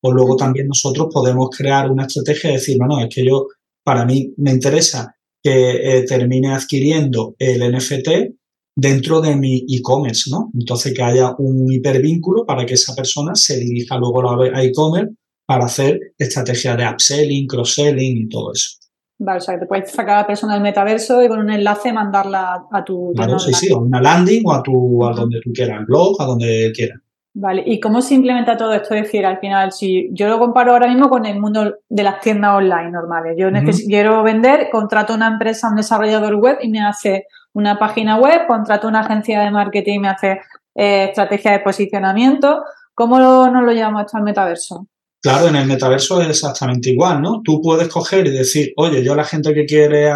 o 0.00 0.12
luego 0.12 0.36
también 0.36 0.68
nosotros 0.68 1.08
podemos 1.12 1.50
crear 1.56 1.90
una 1.90 2.06
estrategia 2.06 2.50
y 2.50 2.54
decir, 2.54 2.78
no, 2.78 2.86
no, 2.86 3.00
es 3.00 3.14
que 3.14 3.24
yo, 3.24 3.46
para 3.84 4.04
mí 4.04 4.32
me 4.36 4.52
interesa 4.52 5.14
que 5.42 5.98
eh, 5.98 6.02
termine 6.04 6.52
adquiriendo 6.52 7.34
el 7.38 7.72
NFT 7.72 8.08
dentro 8.76 9.20
de 9.20 9.36
mi 9.36 9.66
e-commerce, 9.68 10.30
¿no? 10.30 10.50
Entonces 10.54 10.94
que 10.94 11.02
haya 11.02 11.34
un 11.38 11.72
hipervínculo 11.72 12.46
para 12.46 12.64
que 12.64 12.74
esa 12.74 12.94
persona 12.94 13.34
se 13.34 13.58
dirija 13.58 13.98
luego 13.98 14.30
a 14.30 14.62
e-commerce 14.62 15.14
para 15.46 15.66
hacer 15.66 15.98
estrategias 16.16 16.76
de 16.76 16.88
upselling, 16.88 17.46
cross-selling 17.46 18.18
y 18.18 18.28
todo 18.28 18.52
eso. 18.52 18.78
Vale, 19.20 19.38
o 19.38 19.40
sea, 19.40 19.54
que 19.54 19.60
te 19.60 19.66
puedes 19.66 19.90
sacar 19.90 20.16
a 20.16 20.20
la 20.20 20.26
persona 20.26 20.54
del 20.54 20.62
metaverso 20.62 21.22
y 21.22 21.28
con 21.28 21.40
un 21.40 21.50
enlace 21.50 21.92
mandarla 21.92 22.66
a 22.70 22.84
tu... 22.84 23.12
Claro, 23.16 23.38
sí, 23.38 23.52
sí, 23.52 23.72
a 23.72 23.76
una 23.76 24.00
landing 24.00 24.42
o 24.46 24.52
a, 24.52 24.62
tu, 24.62 25.04
a 25.04 25.12
donde 25.12 25.40
tú 25.40 25.50
quieras, 25.52 25.84
blog, 25.86 26.20
a 26.22 26.24
donde 26.24 26.70
quieras. 26.72 27.00
Vale, 27.34 27.62
¿y 27.66 27.78
cómo 27.78 28.00
se 28.00 28.14
implementa 28.14 28.56
todo 28.56 28.72
esto? 28.72 28.94
Es 28.94 29.02
decir, 29.04 29.26
al 29.26 29.38
final, 29.38 29.72
si 29.72 30.08
yo 30.12 30.28
lo 30.28 30.38
comparo 30.38 30.72
ahora 30.72 30.88
mismo 30.88 31.08
con 31.08 31.26
el 31.26 31.38
mundo 31.38 31.76
de 31.88 32.02
las 32.02 32.20
tiendas 32.20 32.56
online 32.56 32.90
normales, 32.90 33.36
yo 33.38 33.48
quiero 33.86 34.22
vender, 34.22 34.68
contrato 34.70 35.14
una 35.14 35.28
empresa, 35.28 35.68
un 35.68 35.76
desarrollador 35.76 36.34
web 36.36 36.58
y 36.62 36.68
me 36.68 36.80
hace 36.80 37.26
una 37.52 37.78
página 37.78 38.16
web, 38.16 38.46
contrato 38.48 38.88
una 38.88 39.00
agencia 39.00 39.40
de 39.40 39.50
marketing 39.50 39.94
y 39.94 39.98
me 40.00 40.08
hace 40.08 40.40
eh, 40.74 41.04
estrategia 41.10 41.52
de 41.52 41.60
posicionamiento. 41.60 42.62
¿Cómo 42.94 43.18
lo, 43.20 43.48
nos 43.50 43.62
lo 43.62 43.72
llevamos 43.72 44.04
esto 44.04 44.16
al 44.16 44.24
metaverso? 44.24 44.86
Claro, 45.20 45.48
en 45.48 45.56
el 45.56 45.66
metaverso 45.66 46.22
es 46.22 46.28
exactamente 46.28 46.90
igual, 46.90 47.20
¿no? 47.20 47.42
Tú 47.44 47.60
puedes 47.60 47.88
coger 47.88 48.26
y 48.28 48.30
decir, 48.30 48.72
oye, 48.76 49.02
yo 49.02 49.16
la 49.16 49.24
gente 49.24 49.52
que 49.52 49.66
quiere 49.66 50.08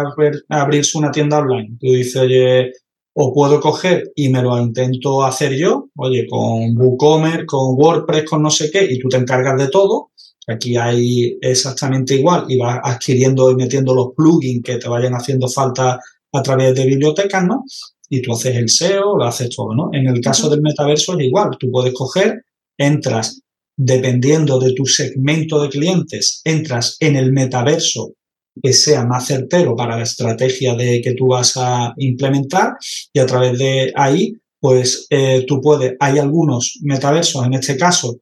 abrirse 0.47 0.97
una 0.97 1.11
tienda 1.11 1.39
online, 1.39 1.77
tú 1.79 1.87
dices, 1.87 2.15
oye, 2.21 2.71
o 3.13 3.33
puedo 3.33 3.59
coger 3.59 4.11
y 4.15 4.29
me 4.29 4.41
lo 4.41 4.57
intento 4.59 5.23
hacer 5.23 5.55
yo, 5.55 5.89
oye, 5.97 6.25
con 6.29 6.75
WooCommerce, 6.77 7.45
con 7.45 7.75
WordPress, 7.75 8.23
con 8.29 8.41
no 8.43 8.49
sé 8.49 8.71
qué, 8.71 8.85
y 8.89 8.97
tú 8.97 9.09
te 9.09 9.17
encargas 9.17 9.57
de 9.57 9.67
todo. 9.69 10.11
Aquí 10.47 10.77
hay 10.77 11.37
exactamente 11.41 12.15
igual 12.15 12.45
y 12.47 12.57
vas 12.57 12.79
adquiriendo 12.83 13.51
y 13.51 13.55
metiendo 13.55 13.93
los 13.93 14.09
plugins 14.15 14.63
que 14.63 14.77
te 14.77 14.89
vayan 14.89 15.13
haciendo 15.13 15.47
falta 15.49 15.99
a 16.31 16.41
través 16.41 16.75
de 16.75 16.85
bibliotecas, 16.85 17.43
¿no? 17.45 17.65
Y 18.09 18.21
tú 18.21 18.33
haces 18.33 18.55
el 18.55 18.69
SEO, 18.69 19.17
lo 19.17 19.25
haces 19.25 19.49
todo, 19.55 19.75
¿no? 19.75 19.89
En 19.91 20.07
el 20.07 20.21
caso 20.21 20.49
del 20.49 20.61
metaverso 20.61 21.17
es 21.19 21.25
igual, 21.25 21.51
tú 21.59 21.69
puedes 21.71 21.93
coger, 21.93 22.45
entras 22.77 23.42
dependiendo 23.75 24.59
de 24.59 24.73
tu 24.73 24.85
segmento 24.85 25.61
de 25.61 25.69
clientes, 25.69 26.41
entras 26.43 26.97
en 26.99 27.15
el 27.15 27.31
metaverso 27.31 28.13
que 28.61 28.73
sea 28.73 29.05
más 29.05 29.25
certero 29.25 29.75
para 29.75 29.97
la 29.97 30.03
estrategia 30.03 30.75
de 30.75 31.01
que 31.01 31.13
tú 31.13 31.27
vas 31.27 31.57
a 31.57 31.93
implementar 31.97 32.73
y 33.11 33.19
a 33.19 33.25
través 33.25 33.57
de 33.57 33.91
ahí, 33.95 34.33
pues 34.59 35.07
eh, 35.09 35.43
tú 35.47 35.59
puedes, 35.59 35.95
hay 35.99 36.19
algunos 36.19 36.79
metaversos 36.83 37.45
en 37.45 37.55
este 37.55 37.75
caso 37.75 38.17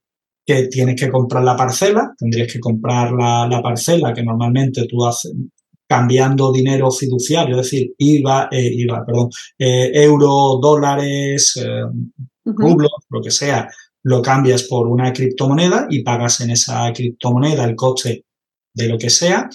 que 0.45 0.67
tienes 0.67 0.99
que 0.99 1.09
comprar 1.09 1.43
la 1.43 1.55
parcela, 1.55 2.13
tendrías 2.17 2.51
que 2.51 2.59
comprar 2.59 3.11
la, 3.11 3.61
parcela 3.61 4.13
que 4.13 4.23
normalmente 4.23 4.87
tú 4.87 5.05
haces 5.05 5.33
cambiando 5.87 6.53
dinero 6.53 6.89
fiduciario, 6.89 7.59
es 7.59 7.69
decir, 7.69 7.93
IVA, 7.97 8.47
eh, 8.49 8.71
IVA 8.73 9.05
perdón, 9.05 9.29
eh, 9.59 9.91
euro, 9.93 10.57
dólares, 10.61 11.61
rublos, 12.45 12.91
lo 13.09 13.21
que 13.21 13.29
sea, 13.29 13.69
lo 14.03 14.21
cambias 14.21 14.63
por 14.63 14.87
una 14.87 15.13
criptomoneda 15.13 15.87
y 15.89 16.03
pagas 16.03 16.41
en 16.41 16.51
esa 16.51 16.91
criptomoneda 16.93 17.65
el 17.65 17.75
coste 17.75 18.25
de 18.73 18.87
lo 18.87 18.97
que 18.97 19.09
sea. 19.09 19.49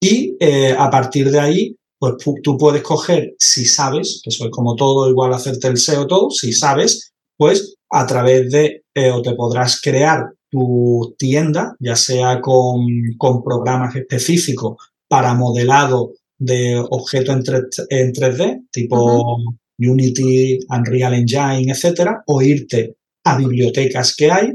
Y 0.00 0.36
eh, 0.40 0.74
a 0.76 0.90
partir 0.90 1.30
de 1.30 1.40
ahí 1.40 1.76
pues 1.98 2.14
tú 2.42 2.58
puedes 2.58 2.82
coger, 2.82 3.34
si 3.38 3.64
sabes, 3.64 4.20
que 4.22 4.30
eso 4.30 4.44
es 4.44 4.50
como 4.50 4.76
todo, 4.76 5.08
igual 5.08 5.32
hacerte 5.32 5.68
el 5.68 5.78
SEO 5.78 6.06
todo, 6.06 6.30
si 6.30 6.52
sabes, 6.52 7.12
pues 7.36 7.76
a 7.90 8.06
través 8.06 8.50
de, 8.50 8.82
eh, 8.94 9.10
o 9.10 9.22
te 9.22 9.34
podrás 9.34 9.80
crear 9.80 10.30
tu 10.50 11.14
tienda, 11.18 11.74
ya 11.80 11.96
sea 11.96 12.40
con, 12.40 12.86
con 13.16 13.42
programas 13.42 13.94
específicos 13.96 14.76
para 15.08 15.34
modelado 15.34 16.12
de 16.38 16.76
objetos 16.90 17.34
en, 17.34 17.42
3, 17.42 17.62
en 17.88 18.12
3D, 18.12 18.66
tipo 18.70 19.38
Unity, 19.78 20.58
Unreal 20.68 21.14
Engine, 21.14 21.72
etcétera, 21.72 22.22
o 22.26 22.42
irte 22.42 22.96
a 23.26 23.36
bibliotecas 23.36 24.14
que 24.14 24.30
hay, 24.30 24.52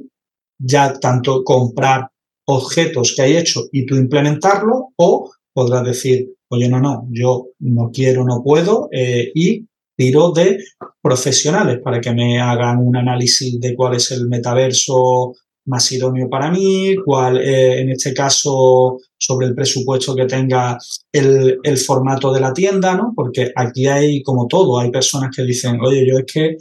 ya 0.57 0.93
tanto 0.93 1.43
comprar 1.43 2.07
objetos 2.45 3.13
que 3.15 3.21
hay 3.21 3.37
hecho 3.37 3.63
y 3.71 3.85
tú 3.85 3.95
implementarlo, 3.95 4.93
o 4.95 5.29
podrás 5.53 5.83
decir, 5.83 6.29
oye, 6.49 6.69
no, 6.69 6.79
no, 6.79 7.07
yo 7.11 7.47
no 7.59 7.91
quiero, 7.91 8.23
no 8.23 8.41
puedo, 8.41 8.87
eh, 8.91 9.29
y 9.35 9.67
tiro 9.97 10.31
de 10.31 10.57
profesionales 11.01 11.79
para 11.83 11.99
que 11.99 12.13
me 12.13 12.39
hagan 12.39 12.79
un 12.79 12.95
análisis 12.95 13.59
de 13.59 13.75
cuál 13.75 13.95
es 13.95 14.09
el 14.11 14.27
metaverso 14.27 15.33
más 15.65 15.91
idóneo 15.91 16.29
para 16.29 16.49
mí, 16.49 16.95
cuál, 17.05 17.37
eh, 17.37 17.81
en 17.81 17.89
este 17.89 18.13
caso, 18.13 18.99
sobre 19.17 19.47
el 19.47 19.53
presupuesto 19.53 20.15
que 20.15 20.25
tenga 20.25 20.77
el, 21.11 21.77
formato 21.85 22.31
de 22.33 22.39
la 22.39 22.53
tienda, 22.53 22.95
¿no? 22.95 23.13
Porque 23.15 23.51
aquí 23.55 23.87
hay 23.87 24.23
como 24.23 24.47
todo, 24.47 24.79
hay 24.79 24.89
personas 24.89 25.35
que 25.35 25.43
dicen, 25.43 25.79
oye, 25.81 26.07
yo 26.07 26.17
es 26.19 26.25
que 26.25 26.57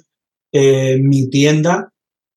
eh, 0.53 0.99
mi 1.01 1.31
tienda 1.31 1.90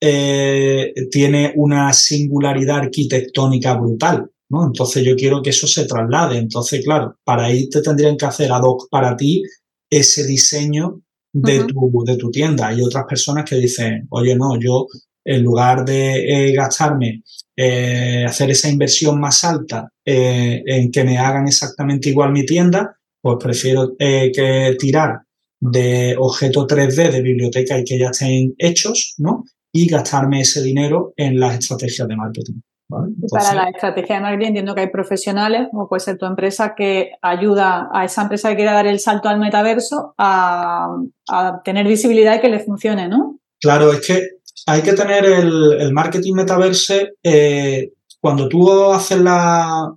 eh, 0.06 0.93
tiene 1.10 1.54
una 1.56 1.93
singularidad 1.93 2.80
arquitectónica 2.80 3.76
brutal, 3.76 4.30
¿no? 4.49 4.66
Entonces 4.66 5.06
yo 5.06 5.16
quiero 5.16 5.41
que 5.41 5.51
eso 5.51 5.66
se 5.66 5.86
traslade. 5.86 6.38
Entonces, 6.38 6.84
claro, 6.84 7.18
para 7.24 7.45
ahí 7.45 7.70
te 7.70 7.82
tendrían 7.82 8.18
que 8.18 8.26
hacer 8.26 8.51
ad 8.51 8.64
hoc 8.64 8.89
para 8.89 9.16
ti 9.16 9.41
ese 9.89 10.26
diseño 10.26 10.99
de, 11.32 11.64
tu, 11.64 12.04
de 12.06 12.18
tu 12.18 12.30
tienda. 12.32 12.68
Hay 12.68 12.82
otras 12.82 13.06
personas 13.08 13.45
que 13.49 13.56
dicen, 13.56 14.06
oye, 14.10 14.36
no, 14.36 14.60
yo 14.60 14.88
en 15.24 15.41
lugar 15.41 15.86
de 15.86 16.49
eh, 16.49 16.54
gastarme, 16.54 17.24
eh, 17.56 18.26
hacer 18.28 18.51
esa 18.51 18.70
inversión 18.70 19.22
más 19.22 19.45
alta 19.45 19.89
eh, 20.04 20.64
en 20.66 20.91
que 20.91 21.06
me 21.06 21.18
hagan 21.18 21.47
exactamente 21.47 22.10
igual 22.10 22.34
mi 22.34 22.45
tienda, 22.45 22.97
pues 23.22 23.38
prefiero 23.41 23.95
que 23.97 24.76
tirar 24.78 25.22
de 25.62 26.14
objetos 26.20 26.68
3D 26.68 27.10
de 27.10 27.22
biblioteca 27.22 27.80
y 27.80 27.86
que 27.86 27.97
ya 27.97 28.10
estén 28.10 28.54
hechos, 28.58 29.14
¿no? 29.18 29.45
Y 29.74 29.88
gastarme 29.88 30.41
ese 30.41 30.61
dinero 30.61 31.13
en 31.17 31.39
las 31.39 31.57
estrategias 31.57 32.07
de 32.07 32.15
marketing. 32.15 32.61
para 32.88 33.55
la 33.55 33.69
estrategia 33.69 34.15
de 34.15 34.21
marketing 34.21 34.47
entiendo 34.47 34.76
que 34.76 34.82
hay 34.82 34.89
profesionales, 34.89 35.67
como 35.71 35.89
puede 35.89 36.01
ser 36.01 36.17
tu 36.17 36.26
empresa, 36.26 36.76
que 36.76 37.11
ayuda 37.21 37.89
a 37.91 38.05
esa 38.05 38.21
empresa 38.21 38.49
que 38.49 38.57
quiere 38.57 38.71
dar 38.71 38.88
el 38.88 38.99
salto 38.99 39.30
al 39.30 39.39
metaverso 39.39 40.13
a, 40.17 40.95
a 41.28 41.61
tener 41.65 41.88
visibilidad 41.88 42.36
y 42.36 42.39
que 42.39 42.49
le 42.49 42.59
funcione, 42.59 43.07
¿no? 43.07 43.39
Claro, 43.59 43.91
es 43.93 44.05
que 44.05 44.21
hay 44.65 44.82
que 44.82 44.93
tener 44.93 45.26
el, 45.26 45.91
marketing 45.93 46.34
metaverse 46.34 47.13
eh, 47.24 47.91
cuando 48.19 48.47
tú 48.47 48.71
haces 48.91 49.19
la, 49.19 49.93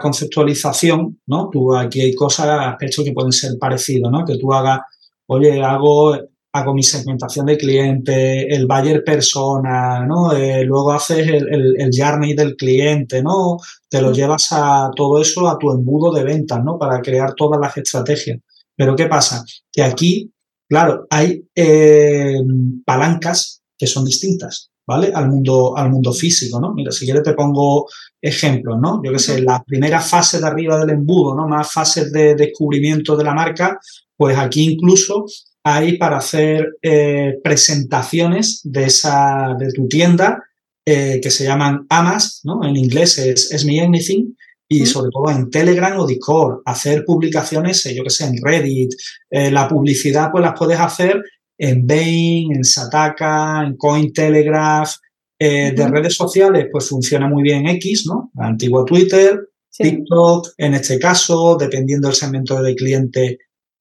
conceptualización, 0.00 1.20
¿no? 1.26 1.48
Tú 1.50 1.74
aquí 1.74 2.00
hay 2.00 2.14
cosas, 2.14 2.46
aspectos 2.48 3.04
que 3.04 3.12
pueden 3.12 3.32
ser 3.32 3.58
parecidos, 3.58 4.10
¿no? 4.12 4.24
Que 4.24 4.38
tú 4.38 4.52
hagas, 4.52 4.80
oye, 5.26 5.60
hago, 5.60 6.16
hago 6.52 6.74
mi 6.74 6.82
segmentación 6.82 7.46
de 7.46 7.58
cliente, 7.58 8.54
el 8.54 8.66
buyer 8.66 9.04
persona, 9.04 10.04
¿no? 10.06 10.32
Eh, 10.32 10.64
luego 10.64 10.92
haces 10.92 11.28
el, 11.28 11.76
el, 11.78 11.90
journey 11.92 12.34
del 12.34 12.56
cliente, 12.56 13.22
¿no? 13.22 13.58
Te 13.88 14.00
lo 14.00 14.12
llevas 14.12 14.48
a 14.52 14.90
todo 14.94 15.20
eso 15.20 15.48
a 15.48 15.58
tu 15.58 15.70
embudo 15.70 16.12
de 16.12 16.24
ventas, 16.24 16.62
¿no? 16.64 16.78
Para 16.78 17.00
crear 17.02 17.34
todas 17.34 17.60
las 17.60 17.76
estrategias. 17.76 18.40
Pero 18.74 18.96
¿qué 18.96 19.06
pasa? 19.06 19.44
Que 19.70 19.82
aquí, 19.82 20.32
claro, 20.68 21.06
hay 21.10 21.44
eh, 21.54 22.38
palancas 22.84 23.62
que 23.76 23.86
son 23.86 24.04
distintas, 24.04 24.70
¿vale? 24.86 25.12
Al 25.14 25.28
mundo, 25.28 25.76
al 25.76 25.90
mundo 25.90 26.12
físico, 26.12 26.60
¿no? 26.60 26.72
Mira, 26.72 26.92
si 26.92 27.04
quieres 27.04 27.22
te 27.22 27.34
pongo 27.34 27.86
ejemplos, 28.20 28.78
¿no? 28.80 29.02
Yo 29.04 29.12
que 29.12 29.18
sé, 29.18 29.42
la 29.42 29.62
primera 29.64 30.00
fase 30.00 30.40
de 30.40 30.46
arriba 30.46 30.78
del 30.78 30.90
embudo, 30.90 31.34
¿no? 31.34 31.46
Más 31.46 31.70
fases 31.70 32.10
de 32.10 32.34
descubrimiento 32.34 33.16
de 33.16 33.24
la 33.24 33.34
marca, 33.34 33.78
pues 34.16 34.36
aquí 34.38 34.72
incluso 34.72 35.26
hay 35.74 35.98
para 35.98 36.18
hacer 36.18 36.66
eh, 36.82 37.38
presentaciones 37.42 38.60
de 38.64 38.84
esa, 38.84 39.54
de 39.58 39.72
tu 39.72 39.88
tienda 39.88 40.42
eh, 40.84 41.20
que 41.22 41.30
se 41.30 41.44
llaman 41.44 41.86
AMAS, 41.88 42.40
¿no? 42.44 42.64
En 42.64 42.76
inglés 42.76 43.18
es, 43.18 43.52
es 43.52 43.64
Me 43.64 43.80
Anything, 43.80 44.34
y 44.68 44.84
sobre 44.84 45.10
todo 45.10 45.30
en 45.30 45.50
Telegram 45.50 45.98
o 45.98 46.06
Discord, 46.06 46.60
hacer 46.66 47.04
publicaciones, 47.04 47.82
yo 47.94 48.04
que 48.04 48.10
sé, 48.10 48.26
en 48.26 48.36
Reddit, 48.42 48.92
eh, 49.30 49.50
la 49.50 49.66
publicidad 49.66 50.30
pues 50.30 50.42
las 50.42 50.58
puedes 50.58 50.78
hacer 50.78 51.22
en 51.56 51.86
Bain, 51.86 52.54
en 52.54 52.64
Sataka, 52.64 53.64
en 53.66 53.76
Cointelegraph, 53.76 54.90
eh, 55.38 55.72
de 55.74 55.88
redes 55.88 56.14
sociales, 56.14 56.66
pues 56.70 56.88
funciona 56.88 57.28
muy 57.28 57.42
bien 57.42 57.66
X, 57.68 58.06
¿no? 58.06 58.30
Antiguo 58.36 58.84
Twitter, 58.84 59.48
TikTok, 59.70 60.48
en 60.56 60.74
este 60.74 60.98
caso, 60.98 61.56
dependiendo 61.58 62.08
del 62.08 62.16
segmento 62.16 62.60
de 62.60 62.74
cliente, 62.74 63.38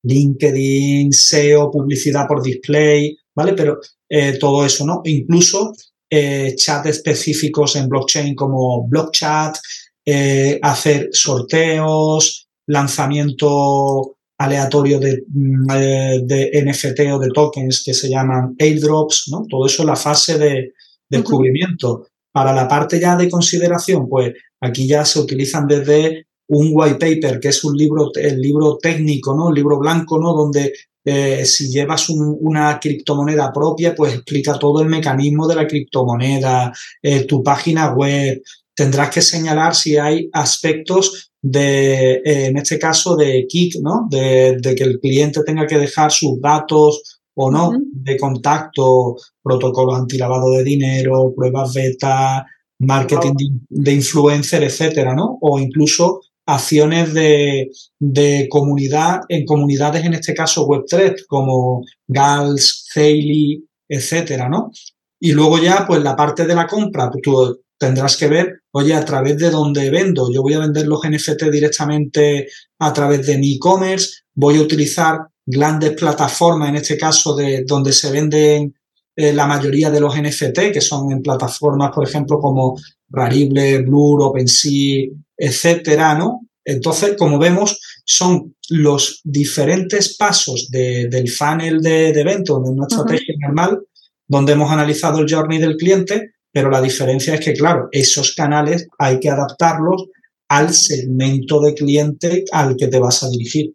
LinkedIn, 0.08 1.12
SEO, 1.12 1.70
publicidad 1.72 2.28
por 2.28 2.42
display, 2.42 3.18
¿vale? 3.36 3.54
Pero 3.54 3.80
eh, 4.10 4.38
todo 4.40 4.66
eso, 4.66 4.86
¿no? 4.86 5.02
Incluso 5.04 5.74
eh, 6.10 6.56
chat 6.56 6.86
específicos 6.86 7.76
en 7.76 7.90
blockchain 7.90 8.34
como 8.36 8.88
BlockChat, 8.88 9.58
eh, 10.06 10.58
hacer 10.62 11.10
sorteos, 11.12 12.48
lanzamiento 12.68 14.18
aleatorio 14.38 15.00
de, 15.00 15.24
mm, 15.28 15.72
eh, 15.72 16.20
de, 16.24 16.62
NFT 16.64 17.12
o 17.12 17.20
de 17.20 17.30
tokens 17.34 17.84
que 17.84 17.94
se 17.94 18.10
llaman 18.10 18.56
airdrops, 18.60 19.30
¿no? 19.32 19.46
Todo 19.50 19.66
eso 19.66 19.84
es 19.84 19.88
la 19.88 19.96
fase 19.96 20.38
de 20.38 20.74
descubrimiento. 21.10 22.08
Para 22.32 22.54
la 22.54 22.68
parte 22.68 23.00
ya 23.00 23.16
de 23.16 23.30
consideración, 23.30 24.08
pues 24.08 24.34
aquí 24.62 24.88
ya 24.88 25.04
se 25.06 25.20
utilizan 25.20 25.68
desde 25.68 26.28
un 26.48 26.70
white 26.72 26.96
paper, 26.96 27.40
que 27.40 27.50
es 27.50 27.64
un 27.64 27.76
libro, 27.76 28.12
el 28.16 28.40
libro 28.40 28.78
técnico, 28.78 29.36
¿no? 29.36 29.48
Un 29.48 29.56
libro 29.56 29.80
blanco, 29.80 30.20
¿no? 30.20 30.34
Donde 30.34 30.74
eh, 31.04 31.46
si 31.46 31.70
llevas 31.70 32.10
una 32.10 32.80
criptomoneda 32.80 33.52
propia, 33.54 33.96
pues 33.96 34.14
explica 34.14 34.60
todo 34.60 34.82
el 34.82 34.90
mecanismo 34.90 35.48
de 35.48 35.56
la 35.56 35.68
criptomoneda, 35.68 36.74
eh, 37.02 37.24
tu 37.24 37.42
página 37.42 37.94
web. 37.94 38.42
Tendrás 38.74 39.10
que 39.10 39.22
señalar 39.22 39.74
si 39.74 39.98
hay 39.98 40.30
aspectos 40.34 41.32
de, 41.42 42.16
eh, 42.16 42.48
en 42.48 42.58
este 42.58 42.78
caso, 42.78 43.16
de 43.16 43.46
kick, 43.48 43.76
¿no? 43.82 44.08
De, 44.10 44.60
que 44.76 44.84
el 44.84 45.00
cliente 45.00 45.44
tenga 45.44 45.66
que 45.66 45.78
dejar 45.78 46.12
sus 46.12 46.42
datos 46.42 47.22
o 47.36 47.52
no 47.52 47.72
de 47.92 48.18
contacto, 48.18 49.16
protocolos 49.42 49.96
antilavado 50.00 50.52
de 50.52 50.64
dinero, 50.64 51.34
pruebas 51.36 51.74
beta, 51.74 52.46
marketing 52.80 53.34
de, 53.70 53.94
influencer, 53.94 54.64
etcétera, 54.64 55.16
¿no? 55.16 55.38
O 55.42 55.58
incluso 55.58 56.22
acciones 56.48 57.14
de, 57.14 58.48
comunidad 58.50 59.22
en 59.28 59.46
comunidades, 59.46 60.06
en 60.06 60.14
este 60.14 60.34
caso 60.34 60.66
Web3, 60.66 61.26
como 61.28 61.84
GALS, 62.08 62.88
Zeili, 62.92 63.64
etcétera, 63.88 64.50
¿no? 64.50 64.72
Y 65.20 65.34
luego 65.34 65.60
ya, 65.60 65.86
pues 65.86 66.02
la 66.02 66.16
parte 66.16 66.46
de 66.46 66.56
la 66.56 66.66
compra, 66.66 67.10
pues 67.12 67.22
tú 67.22 67.62
tendrás 67.78 68.16
que 68.16 68.28
ver, 68.28 68.62
oye, 68.72 68.94
a 68.94 69.04
través 69.04 69.38
de 69.38 69.50
dónde 69.50 69.90
vendo. 69.90 70.32
Yo 70.32 70.42
voy 70.42 70.54
a 70.54 70.60
vender 70.60 70.88
los 70.88 71.02
NFT 71.08 71.44
directamente 71.52 72.48
a 72.80 72.94
través 72.94 73.28
de 73.28 73.38
mi 73.38 73.56
e-commerce, 73.56 74.22
voy 74.34 74.58
a 74.58 74.62
utilizar 74.62 75.20
grandes 75.46 75.92
plataformas, 75.94 76.70
en 76.70 76.78
este 76.78 76.98
caso 76.98 77.36
de 77.36 77.64
donde 77.66 77.92
se 77.92 78.12
venden 78.12 78.74
eh, 79.16 79.34
la 79.34 79.48
mayoría 79.48 79.90
de 79.90 80.00
los 80.00 80.16
NFT, 80.16 80.72
que 80.72 80.82
son 80.82 81.12
en 81.12 81.22
plataformas, 81.22 81.92
por 81.94 82.08
ejemplo, 82.08 82.40
como 82.40 82.78
Rarible, 83.10 83.84
Blur, 83.84 84.22
OpenSea, 84.24 85.08
etcétera, 85.38 86.16
¿no? 86.16 86.42
Entonces, 86.66 87.16
como 87.18 87.40
vemos, 87.40 87.80
son 88.04 88.56
los 88.70 89.22
diferentes 89.24 90.18
pasos 90.18 90.70
del 90.70 91.30
funnel 91.30 91.82
de, 91.82 92.12
de 92.12 92.22
evento, 92.22 92.60
de 92.60 92.70
una 92.72 92.88
estrategia 92.88 93.36
normal, 93.40 93.80
donde 94.28 94.54
hemos 94.54 94.70
analizado 94.72 95.20
el 95.20 95.34
journey 95.34 95.60
del 95.60 95.78
cliente, 95.78 96.34
pero 96.52 96.70
la 96.70 96.82
diferencia 96.82 97.36
es 97.36 97.40
que, 97.40 97.54
claro, 97.54 97.88
esos 97.92 98.36
canales 98.36 98.88
hay 98.98 99.20
que 99.20 99.30
adaptarlos 99.30 100.08
al 100.50 100.74
segmento 100.74 101.62
de 101.62 101.74
cliente 101.74 102.44
al 102.52 102.76
que 102.76 102.88
te 102.88 103.00
vas 103.00 103.24
a 103.24 103.30
dirigir. 103.30 103.74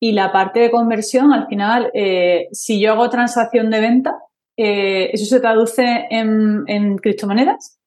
Y 0.00 0.12
la 0.12 0.32
parte 0.32 0.60
de 0.60 0.70
conversión, 0.70 1.32
al 1.32 1.46
final, 1.48 1.90
eh, 1.94 2.48
si 2.52 2.80
yo 2.80 2.92
hago 2.92 3.08
transacción 3.08 3.70
de 3.70 3.80
venta, 3.80 4.18
eh, 4.56 5.10
¿eso 5.12 5.24
se 5.26 5.40
traduce 5.40 6.06
en 6.10 6.96
criptomonedas? 6.98 7.78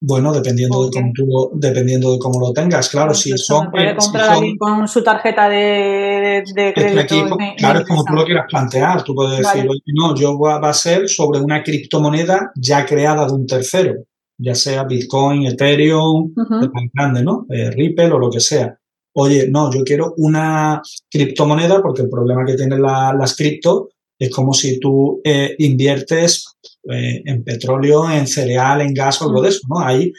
Bueno, 0.00 0.32
dependiendo, 0.32 0.84
de 0.84 0.90
cómo 0.92 1.12
tú, 1.12 1.50
dependiendo 1.54 2.12
de 2.12 2.18
cómo 2.20 2.38
lo 2.38 2.52
tengas, 2.52 2.88
claro, 2.88 3.12
si 3.14 3.36
son... 3.36 3.68
Puede 3.72 3.96
comprar 3.96 4.38
con 4.56 4.86
su 4.86 5.02
tarjeta 5.02 5.48
de, 5.48 6.44
de 6.54 6.72
crédito. 6.72 7.36
claro, 7.56 7.80
es 7.80 7.86
como 7.86 8.04
tú 8.04 8.12
lo 8.12 8.24
quieras 8.24 8.46
plantear. 8.48 9.02
Tú 9.02 9.12
puedes 9.12 9.38
decir, 9.38 9.68
no, 9.86 10.14
yo 10.14 10.38
va, 10.38 10.58
a 10.58 10.72
ser 10.72 11.08
sobre 11.08 11.40
una 11.40 11.64
criptomoneda 11.64 12.52
ya 12.54 12.86
creada 12.86 13.26
de 13.26 13.32
un 13.32 13.46
tercero, 13.46 13.94
ya 14.38 14.54
sea 14.54 14.84
Bitcoin, 14.84 15.46
Ethereum, 15.46 16.32
grande, 16.94 17.24
¿no? 17.24 17.46
Eh, 17.50 17.70
Ripple 17.72 18.12
o 18.12 18.18
lo 18.20 18.30
que 18.30 18.40
sea. 18.40 18.78
Oye, 19.14 19.48
no, 19.50 19.72
yo 19.72 19.82
quiero 19.82 20.14
una 20.18 20.80
criptomoneda 21.10 21.82
porque 21.82 22.02
el 22.02 22.08
problema 22.08 22.44
que 22.44 22.54
tienen 22.54 22.82
las 22.82 23.34
cripto 23.34 23.88
es 24.18 24.30
como 24.30 24.52
si 24.52 24.80
tú 24.80 25.20
eh, 25.24 25.54
inviertes 25.58 26.44
eh, 26.90 27.22
en 27.24 27.44
petróleo, 27.44 28.10
en 28.10 28.26
cereal, 28.26 28.80
en 28.80 28.92
gas 28.92 29.22
o 29.22 29.26
algo 29.26 29.42
de 29.42 29.50
eso, 29.50 29.60
¿no? 29.68 29.80
Hay 29.80 30.12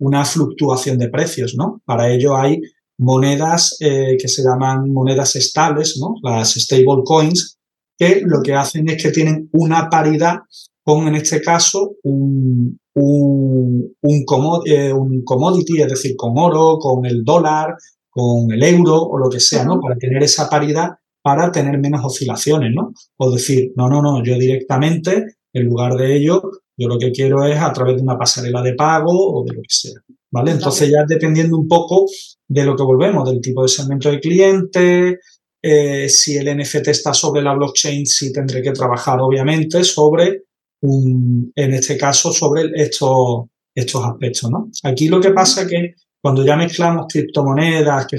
una 0.00 0.24
fluctuación 0.24 0.98
de 0.98 1.08
precios, 1.08 1.54
¿no? 1.56 1.80
Para 1.84 2.10
ello 2.10 2.36
hay 2.36 2.60
monedas 2.98 3.76
eh, 3.80 4.16
que 4.20 4.28
se 4.28 4.42
llaman 4.42 4.92
monedas 4.92 5.36
estables, 5.36 5.96
¿no? 6.00 6.16
Las 6.22 6.54
stable 6.54 7.02
coins, 7.04 7.58
que 7.96 8.22
lo 8.24 8.42
que 8.42 8.54
hacen 8.54 8.88
es 8.88 9.00
que 9.00 9.10
tienen 9.10 9.48
una 9.52 9.88
paridad 9.88 10.38
con, 10.82 11.06
en 11.06 11.14
este 11.14 11.40
caso, 11.40 11.94
un, 12.02 12.78
un, 12.94 13.96
un, 14.02 14.62
un 14.92 15.24
commodity, 15.24 15.80
es 15.80 15.88
decir, 15.88 16.16
con 16.16 16.36
oro, 16.36 16.78
con 16.78 17.06
el 17.06 17.24
dólar, 17.24 17.76
con 18.10 18.50
el 18.52 18.62
euro 18.62 19.00
o 19.00 19.18
lo 19.18 19.30
que 19.30 19.40
sea, 19.40 19.64
¿no? 19.64 19.80
Para 19.80 19.96
tener 19.96 20.22
esa 20.22 20.50
paridad 20.50 20.90
para 21.24 21.50
tener 21.50 21.78
menos 21.78 22.04
oscilaciones, 22.04 22.74
¿no? 22.74 22.92
O 23.16 23.30
decir, 23.32 23.72
no, 23.76 23.88
no, 23.88 24.02
no, 24.02 24.22
yo 24.22 24.36
directamente, 24.38 25.36
en 25.54 25.64
lugar 25.64 25.94
de 25.96 26.16
ello, 26.16 26.42
Yo 26.76 26.88
lo 26.88 26.98
que 26.98 27.12
quiero 27.12 27.44
es 27.46 27.56
a 27.56 27.72
través 27.72 27.96
de 27.96 28.02
una 28.02 28.18
pasarela 28.18 28.60
de 28.60 28.74
pago 28.74 29.12
o 29.12 29.44
de 29.44 29.54
lo 29.54 29.62
que 29.62 29.68
sea. 29.70 30.00
¿Vale? 30.30 30.50
Entonces 30.50 30.90
ya 30.90 31.04
dependiendo 31.06 31.56
un 31.56 31.68
poco 31.68 32.06
de 32.48 32.64
lo 32.64 32.76
que 32.76 32.82
volvemos, 32.82 33.30
del 33.30 33.40
tipo 33.40 33.62
de 33.62 33.68
segmento 33.68 34.10
de 34.10 34.20
cliente, 34.20 35.20
eh, 35.62 36.08
si 36.08 36.36
el 36.36 36.58
NFT 36.58 36.88
está 36.88 37.14
sobre 37.14 37.40
la 37.40 37.54
blockchain, 37.54 38.04
sí 38.04 38.32
tendré 38.32 38.60
que 38.60 38.72
trabajar 38.72 39.20
obviamente 39.20 39.82
sobre 39.84 40.42
un, 40.82 41.52
en 41.54 41.72
este 41.72 41.96
caso, 41.96 42.32
sobre 42.32 42.70
estos, 42.74 43.46
estos 43.74 44.04
aspectos, 44.04 44.50
¿no? 44.50 44.68
Aquí 44.82 45.08
lo 45.08 45.20
que 45.20 45.30
pasa 45.30 45.62
es 45.62 45.68
que 45.68 45.94
cuando 46.20 46.44
ya 46.44 46.56
mezclamos 46.56 47.06
criptomonedas, 47.06 48.06
que 48.06 48.18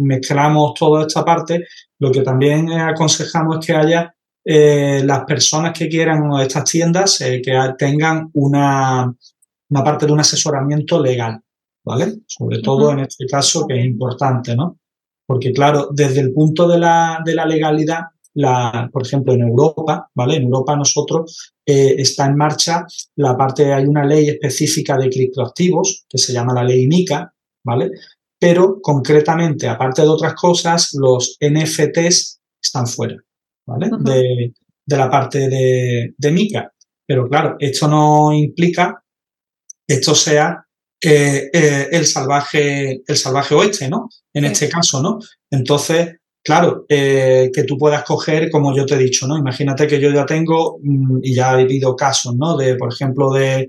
mezclamos 0.00 0.72
toda 0.72 1.06
esta 1.06 1.22
parte, 1.22 1.62
lo 1.98 2.12
que 2.12 2.22
también 2.22 2.70
aconsejamos 2.72 3.58
es 3.58 3.66
que 3.66 3.72
haya 3.72 4.14
eh, 4.44 5.02
las 5.04 5.24
personas 5.24 5.76
que 5.76 5.88
quieran 5.88 6.32
estas 6.40 6.70
tiendas 6.70 7.20
eh, 7.20 7.42
que 7.42 7.54
tengan 7.76 8.30
una, 8.34 9.12
una 9.70 9.84
parte 9.84 10.06
de 10.06 10.12
un 10.12 10.20
asesoramiento 10.20 11.02
legal, 11.02 11.40
¿vale? 11.84 12.20
Sobre 12.26 12.60
todo 12.62 12.92
en 12.92 13.00
este 13.00 13.26
caso 13.26 13.66
que 13.66 13.78
es 13.78 13.84
importante, 13.84 14.56
¿no? 14.56 14.78
Porque 15.26 15.52
claro, 15.52 15.88
desde 15.92 16.20
el 16.20 16.32
punto 16.32 16.66
de 16.66 16.78
la, 16.78 17.20
de 17.24 17.34
la 17.34 17.44
legalidad, 17.44 18.04
la, 18.34 18.88
por 18.92 19.04
ejemplo, 19.04 19.34
en 19.34 19.42
Europa, 19.42 20.08
¿vale? 20.14 20.36
En 20.36 20.44
Europa 20.44 20.76
nosotros 20.76 21.52
eh, 21.66 21.96
está 21.98 22.26
en 22.26 22.36
marcha 22.36 22.86
la 23.16 23.36
parte, 23.36 23.72
hay 23.72 23.84
una 23.84 24.06
ley 24.06 24.28
específica 24.28 24.96
de 24.96 25.10
criptoactivos 25.10 26.06
que 26.08 26.18
se 26.18 26.32
llama 26.32 26.54
la 26.54 26.64
ley 26.64 26.86
MICA, 26.86 27.34
¿vale? 27.64 27.90
Pero 28.38 28.80
concretamente, 28.80 29.68
aparte 29.68 30.02
de 30.02 30.08
otras 30.08 30.34
cosas, 30.34 30.90
los 30.94 31.36
NFTs 31.40 32.40
están 32.62 32.86
fuera, 32.86 33.16
¿vale? 33.66 33.90
de, 34.00 34.52
de, 34.86 34.96
la 34.96 35.10
parte 35.10 35.48
de, 35.48 36.14
de 36.16 36.30
MICA. 36.30 36.72
Pero 37.06 37.28
claro, 37.28 37.56
esto 37.58 37.88
no 37.88 38.32
implica 38.32 39.02
esto 39.88 40.14
sea 40.14 40.64
eh, 41.00 41.48
eh, 41.52 41.86
el 41.90 42.04
salvaje, 42.04 43.02
el 43.06 43.16
salvaje 43.16 43.54
oeste, 43.54 43.88
¿no? 43.88 44.10
En 44.34 44.44
este 44.44 44.68
caso, 44.68 45.00
¿no? 45.02 45.18
Entonces, 45.50 46.16
claro, 46.44 46.84
eh, 46.88 47.50
que 47.52 47.64
tú 47.64 47.78
puedas 47.78 48.04
coger, 48.04 48.50
como 48.50 48.76
yo 48.76 48.84
te 48.84 48.94
he 48.94 48.98
dicho, 48.98 49.26
¿no? 49.26 49.38
Imagínate 49.38 49.86
que 49.86 50.00
yo 50.00 50.10
ya 50.12 50.26
tengo, 50.26 50.78
mm, 50.82 51.20
y 51.22 51.34
ya 51.34 51.50
ha 51.50 51.52
habido 51.52 51.96
casos, 51.96 52.36
¿no? 52.36 52.56
De, 52.56 52.74
por 52.76 52.92
ejemplo, 52.92 53.32
de, 53.32 53.66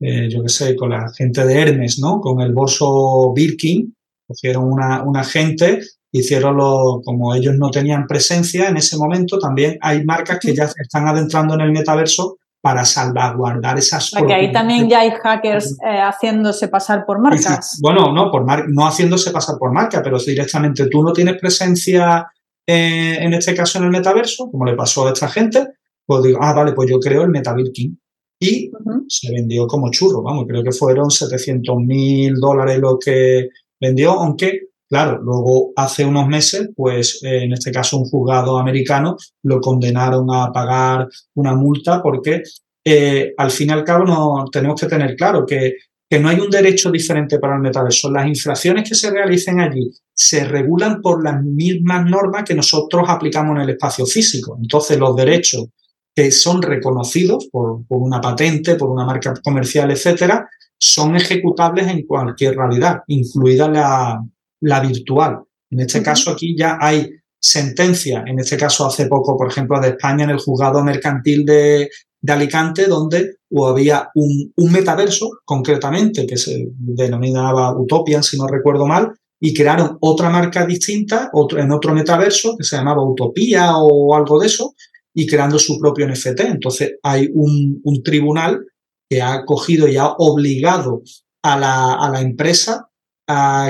yo 0.00 0.42
qué 0.42 0.48
sé, 0.48 0.74
con 0.74 0.90
la 0.90 1.08
gente 1.16 1.46
de 1.46 1.60
Hermes, 1.60 2.00
¿no? 2.00 2.20
Con 2.20 2.40
el 2.40 2.52
bolso 2.52 3.32
Birkin, 3.32 3.94
cogieron 4.26 4.64
una, 4.64 5.02
una 5.02 5.24
gente, 5.24 5.80
hicieron 6.10 6.56
lo, 6.56 7.00
como 7.04 7.34
ellos 7.34 7.54
no 7.56 7.70
tenían 7.70 8.06
presencia 8.06 8.68
en 8.68 8.76
ese 8.76 8.96
momento, 8.96 9.38
también 9.38 9.78
hay 9.80 10.04
marcas 10.04 10.38
que 10.40 10.54
ya 10.54 10.64
están 10.64 11.08
adentrando 11.08 11.54
en 11.54 11.62
el 11.62 11.72
metaverso 11.72 12.38
para 12.60 12.84
salvaguardar 12.84 13.76
esas 13.76 14.10
Porque 14.16 14.34
ahí 14.34 14.52
también 14.52 14.88
ya 14.88 15.00
hay 15.00 15.10
hackers 15.10 15.76
eh, 15.84 16.00
haciéndose 16.00 16.68
pasar 16.68 17.04
por 17.04 17.20
marcas. 17.20 17.78
Bueno, 17.82 18.12
no, 18.12 18.30
por 18.30 18.44
no 18.70 18.86
haciéndose 18.86 19.32
pasar 19.32 19.56
por 19.58 19.72
marca, 19.72 20.00
pero 20.02 20.16
directamente 20.18 20.86
tú 20.86 21.02
no 21.02 21.12
tienes 21.12 21.40
presencia 21.40 22.24
eh, 22.66 23.18
en 23.20 23.34
este 23.34 23.54
caso 23.54 23.78
en 23.78 23.84
el 23.84 23.90
metaverso, 23.90 24.48
como 24.50 24.64
le 24.64 24.74
pasó 24.74 25.08
a 25.08 25.12
esta 25.12 25.28
gente, 25.28 25.66
pues 26.06 26.22
digo, 26.22 26.38
ah, 26.40 26.52
vale, 26.52 26.72
pues 26.72 26.88
yo 26.88 27.00
creo 27.00 27.22
el 27.22 27.30
MetaBirkin. 27.30 27.98
Y 28.38 28.70
se 29.08 29.32
vendió 29.32 29.66
como 29.66 29.90
churro, 29.90 30.22
vamos, 30.22 30.46
creo 30.48 30.62
que 30.62 30.72
fueron 30.72 31.10
700 31.10 31.76
mil 31.78 32.34
dólares 32.34 32.78
lo 32.78 32.98
que 32.98 33.48
vendió, 33.82 34.12
aunque 34.12 34.72
Claro, 34.92 35.22
luego 35.22 35.72
hace 35.74 36.04
unos 36.04 36.28
meses, 36.28 36.68
pues 36.76 37.18
eh, 37.22 37.44
en 37.44 37.54
este 37.54 37.72
caso 37.72 37.96
un 37.96 38.04
juzgado 38.04 38.58
americano 38.58 39.16
lo 39.42 39.58
condenaron 39.58 40.26
a 40.30 40.52
pagar 40.52 41.08
una 41.34 41.54
multa 41.54 42.02
porque 42.02 42.42
eh, 42.84 43.32
al 43.38 43.50
fin 43.50 43.70
y 43.70 43.72
al 43.72 43.84
cabo 43.84 44.04
no, 44.04 44.44
tenemos 44.52 44.78
que 44.78 44.88
tener 44.88 45.16
claro 45.16 45.46
que, 45.46 45.76
que 46.10 46.18
no 46.18 46.28
hay 46.28 46.40
un 46.40 46.50
derecho 46.50 46.90
diferente 46.90 47.38
para 47.38 47.54
el 47.54 47.62
metaverso. 47.62 48.10
Las 48.10 48.26
infracciones 48.26 48.86
que 48.86 48.94
se 48.94 49.10
realicen 49.10 49.60
allí 49.60 49.90
se 50.12 50.44
regulan 50.44 51.00
por 51.00 51.24
las 51.24 51.42
mismas 51.42 52.04
normas 52.04 52.44
que 52.44 52.54
nosotros 52.54 53.06
aplicamos 53.08 53.56
en 53.56 53.62
el 53.62 53.70
espacio 53.70 54.04
físico. 54.04 54.58
Entonces 54.60 54.98
los 54.98 55.16
derechos 55.16 55.68
que 56.14 56.30
son 56.30 56.60
reconocidos 56.60 57.48
por, 57.50 57.86
por 57.86 57.96
una 57.96 58.20
patente, 58.20 58.74
por 58.74 58.90
una 58.90 59.06
marca 59.06 59.32
comercial, 59.42 59.90
etcétera, 59.90 60.50
son 60.82 61.14
ejecutables 61.14 61.86
en 61.86 62.04
cualquier 62.06 62.56
realidad, 62.56 63.02
incluida 63.06 63.68
la, 63.68 64.24
la 64.60 64.80
virtual. 64.80 65.40
En 65.70 65.80
este 65.80 66.02
caso 66.02 66.30
aquí 66.30 66.56
ya 66.58 66.76
hay 66.80 67.08
sentencia, 67.40 68.24
en 68.26 68.38
este 68.40 68.56
caso 68.56 68.86
hace 68.86 69.06
poco, 69.06 69.36
por 69.36 69.48
ejemplo, 69.48 69.80
de 69.80 69.90
España 69.90 70.24
en 70.24 70.30
el 70.30 70.38
juzgado 70.38 70.82
mercantil 70.82 71.44
de, 71.44 71.88
Alicante, 72.28 72.86
donde 72.86 73.38
había 73.68 74.08
un, 74.14 74.72
metaverso, 74.72 75.28
concretamente, 75.44 76.24
que 76.24 76.36
se 76.36 76.68
denominaba 76.78 77.76
Utopian, 77.76 78.22
si 78.22 78.38
no 78.38 78.46
recuerdo 78.46 78.86
mal, 78.86 79.12
y 79.40 79.52
crearon 79.52 79.98
otra 80.00 80.30
marca 80.30 80.64
distinta 80.64 81.30
otro, 81.32 81.60
en 81.60 81.72
otro 81.72 81.92
metaverso 81.92 82.54
que 82.56 82.62
se 82.62 82.76
llamaba 82.76 83.04
Utopía 83.04 83.76
o 83.76 84.14
algo 84.14 84.38
de 84.38 84.46
eso, 84.46 84.74
y 85.12 85.26
creando 85.26 85.58
su 85.58 85.80
propio 85.80 86.08
NFT. 86.08 86.40
Entonces 86.42 86.92
hay 87.02 87.28
un, 87.34 87.80
un 87.82 88.02
tribunal 88.04 88.64
que 89.12 89.20
ha 89.20 89.44
cogido 89.44 89.86
y 89.88 89.98
ha 89.98 90.06
obligado 90.16 91.02
a 91.42 91.58
la, 91.58 91.94
a 91.96 92.08
la 92.08 92.22
empresa 92.22 92.88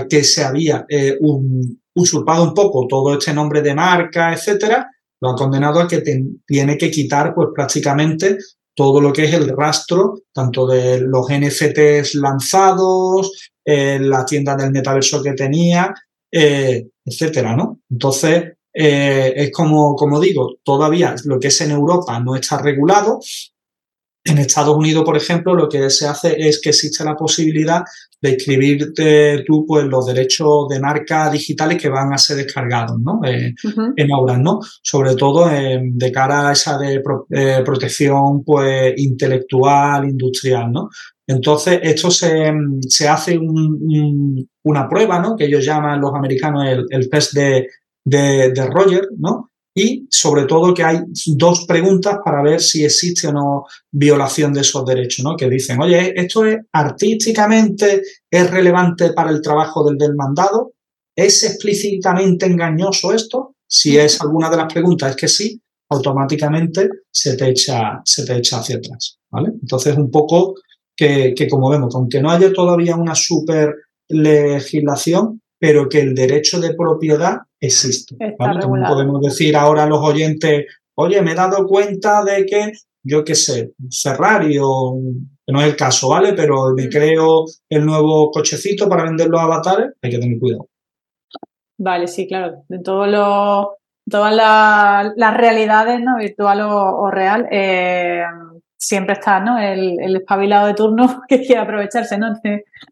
que 0.09 0.23
se 0.23 0.45
había 0.45 0.87
eh, 0.89 1.19
usurpado 1.95 2.45
un 2.45 2.55
poco 2.55 2.87
todo 2.89 3.15
este 3.15 3.35
nombre 3.35 3.61
de 3.61 3.75
marca, 3.75 4.33
etcétera, 4.33 4.89
lo 5.21 5.31
ha 5.31 5.35
condenado 5.35 5.81
a 5.81 5.89
que 5.89 6.03
tiene 6.47 6.79
que 6.79 6.91
quitar 6.91 7.35
pues 7.35 7.49
prácticamente 7.55 8.39
todo 8.75 9.01
lo 9.01 9.13
que 9.13 9.25
es 9.25 9.35
el 9.35 9.49
rastro, 9.57 10.15
tanto 10.33 10.67
de 10.67 11.01
los 11.01 11.27
NFTs 11.29 12.15
lanzados, 12.15 13.51
eh, 13.65 13.99
la 14.01 14.25
tienda 14.25 14.55
del 14.57 14.71
metaverso 14.71 15.23
que 15.23 15.33
tenía, 15.33 15.93
eh, 16.31 16.87
etcétera, 17.05 17.55
¿no? 17.57 17.81
Entonces, 17.91 18.53
es 18.73 19.53
como, 19.53 19.95
como 19.97 20.19
digo, 20.19 20.55
todavía 20.65 21.15
lo 21.25 21.39
que 21.39 21.49
es 21.49 21.61
en 21.61 21.73
Europa 21.73 22.19
no 22.21 22.37
está 22.37 22.59
regulado, 22.59 23.21
en 24.25 24.39
Estados 24.39 24.77
Unidos, 24.77 25.05
por 25.05 25.17
ejemplo, 25.17 25.55
lo 25.55 25.69
que 25.69 25.91
se 25.91 26.07
hace 26.07 26.35
es 26.39 26.61
que 26.61 26.71
existe 26.71 27.05
la 27.05 27.17
posibilidad 27.17 27.83
de 28.21 28.31
inscribirte 28.31 29.43
tú 29.45 29.67
pues, 29.67 29.85
los 29.85 30.07
derechos 30.07 30.69
de 30.69 30.79
marca 30.79 31.29
digitales 31.29 31.81
que 31.81 31.89
van 31.89 32.13
a 32.13 32.19
ser 32.19 32.37
descargados 32.37 33.01
¿no? 33.01 33.21
Eh, 33.25 33.53
en 33.97 34.13
obras, 34.13 34.39
¿no? 34.39 34.61
Sobre 34.81 35.17
todo 35.17 35.49
de 35.49 36.13
cara 36.13 36.51
a 36.51 36.53
esa 36.53 36.79
de 36.79 37.03
eh, 37.31 37.63
protección 37.65 38.45
pues, 38.45 38.95
intelectual, 38.97 40.09
industrial, 40.09 40.71
¿no? 40.71 40.89
Entonces, 41.27 41.81
esto 41.83 42.11
se, 42.11 42.53
se 42.89 43.09
hace 43.09 43.39
una 43.39 44.89
prueba, 44.89 45.19
¿no? 45.19 45.37
Que 45.37 45.47
ellos 45.47 45.65
llaman 45.65 46.01
los 46.01 46.15
americanos 46.15 46.65
el, 46.69 46.87
el 46.91 47.09
test 47.09 47.33
de, 47.33 47.69
de, 48.05 48.53
de 48.53 48.67
Roger, 48.67 49.09
¿no? 49.19 49.52
Y 49.75 50.07
sobre 50.11 50.45
todo 50.45 50.75
que 50.75 50.85
hay 50.85 50.99
dos 51.29 51.65
preguntas 51.67 52.19
para 52.25 52.43
ver 52.43 52.61
si 52.61 52.85
existe 52.85 53.29
o 53.29 53.33
no 53.33 53.65
violación 53.91 54.53
de 54.53 54.61
esos 54.61 54.85
derechos, 54.85 55.25
¿no? 55.25 55.37
Que 55.37 55.49
dicen, 55.49 55.81
oye, 55.81 56.13
esto 56.15 56.45
es 56.45 56.59
artísticamente 56.73 58.03
es 58.31 58.51
relevante 58.51 59.13
para 59.13 59.31
el 59.31 59.41
trabajo 59.41 59.85
del 59.85 59.97
demandado, 59.97 60.73
¿es 61.17 61.43
explícitamente 61.45 62.47
engañoso 62.47 63.13
esto? 63.13 63.57
Si 63.67 63.97
es 63.97 64.21
alguna 64.21 64.51
de 64.51 64.59
las 64.59 64.73
preguntas 64.73 65.11
es 65.11 65.17
que 65.17 65.29
sí, 65.29 65.61
automáticamente 65.89 66.89
se 67.11 67.37
te 67.37 67.49
echa, 67.49 68.01
se 68.05 68.25
te 68.25 68.37
echa 68.37 68.59
hacia 68.59 68.77
atrás, 68.77 69.19
¿vale? 69.31 69.53
Entonces 69.61 69.97
un 69.97 70.11
poco 70.11 70.55
que, 70.95 71.33
que 71.35 71.49
como 71.49 71.71
vemos, 71.71 71.95
aunque 71.95 72.21
no 72.21 72.31
haya 72.31 72.53
todavía 72.53 72.97
una 72.97 73.15
super 73.15 73.75
legislación, 74.09 75.42
pero 75.63 75.89
que 75.89 76.01
el 76.01 76.13
derecho 76.13 76.59
de 76.59 76.75
propiedad 76.75 77.37
existe. 77.61 78.17
podemos 78.37 79.21
decir 79.21 79.57
ahora 79.57 79.85
a 79.85 79.87
los 79.87 80.01
oyentes, 80.01 80.67
oye, 80.97 81.23
me 81.23 81.31
he 81.31 81.35
dado 81.37 81.69
cuenta 81.69 82.25
de 82.25 82.45
que, 82.45 82.73
yo 83.05 83.23
qué 83.23 83.37
sé, 83.37 83.71
Ferrari 84.03 84.59
o 84.61 84.99
que 85.47 85.53
no 85.53 85.61
es 85.61 85.69
el 85.69 85.77
caso, 85.77 86.09
¿vale? 86.09 86.33
Pero 86.33 86.75
me 86.75 86.89
mm. 86.89 86.91
creo 86.91 87.45
el 87.69 87.87
nuevo 87.87 88.33
cochecito 88.33 88.89
para 88.89 89.05
vender 89.05 89.29
los 89.29 89.41
avatares, 89.41 89.93
hay 90.03 90.11
que 90.11 90.19
tener 90.19 90.41
cuidado. 90.41 90.67
Vale, 91.79 92.09
sí, 92.09 92.27
claro. 92.27 92.65
De 92.69 92.81
todo 92.81 93.07
lo, 93.07 93.77
todas 94.11 94.35
las 94.35 95.37
realidades, 95.37 96.01
¿no? 96.01 96.17
Virtual 96.17 96.61
o, 96.63 97.09
real, 97.09 97.47
eh, 97.53 98.25
siempre 98.83 99.15
está, 99.15 99.39
¿no? 99.39 99.59
El, 99.59 100.01
el, 100.01 100.17
espabilado 100.17 100.67
de 100.67 100.75
turno 100.75 101.23
que 101.29 101.41
quiere 101.41 101.61
aprovecharse, 101.61 102.19
¿no? 102.19 102.35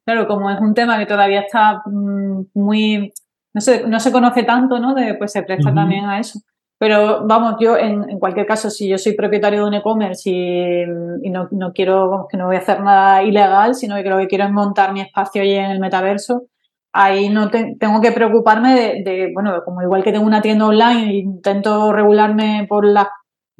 claro, 0.04 0.28
como 0.28 0.48
es 0.50 0.60
un 0.60 0.72
tema 0.72 0.98
que 0.98 1.06
todavía 1.06 1.40
está 1.40 1.82
mm, 1.84 2.42
muy, 2.54 3.12
no 3.52 3.60
se, 3.60 3.86
no 3.86 3.98
se 3.98 4.12
conoce 4.12 4.44
tanto, 4.44 4.78
¿no? 4.78 4.94
De, 4.94 5.14
pues 5.14 5.32
se 5.32 5.42
presta 5.42 5.74
también 5.74 6.04
a 6.04 6.20
eso. 6.20 6.38
Pero 6.78 7.26
vamos, 7.26 7.56
yo 7.60 7.76
en, 7.76 8.08
en, 8.08 8.18
cualquier 8.18 8.46
caso, 8.46 8.70
si 8.70 8.88
yo 8.88 8.96
soy 8.96 9.14
propietario 9.14 9.62
de 9.62 9.68
un 9.68 9.74
e-commerce 9.74 10.30
y, 10.30 10.82
y, 11.22 11.30
no, 11.30 11.48
no 11.50 11.72
quiero, 11.72 12.26
que 12.30 12.38
no 12.38 12.46
voy 12.46 12.56
a 12.56 12.60
hacer 12.60 12.80
nada 12.80 13.22
ilegal, 13.22 13.74
sino 13.74 13.96
que 13.96 14.08
lo 14.08 14.16
que 14.18 14.28
quiero 14.28 14.44
es 14.44 14.50
montar 14.50 14.92
mi 14.92 15.00
espacio 15.02 15.42
allí 15.42 15.56
en 15.56 15.72
el 15.72 15.80
metaverso, 15.80 16.44
ahí 16.92 17.28
no 17.28 17.50
tengo 17.50 18.00
que 18.00 18.12
preocuparme 18.12 18.74
de, 18.74 19.02
de, 19.04 19.30
bueno, 19.34 19.62
como 19.64 19.82
igual 19.82 20.02
que 20.02 20.12
tengo 20.12 20.24
una 20.26 20.40
tienda 20.40 20.66
online 20.66 21.10
e 21.10 21.16
intento 21.18 21.92
regularme 21.92 22.66
por 22.68 22.86
las 22.86 23.08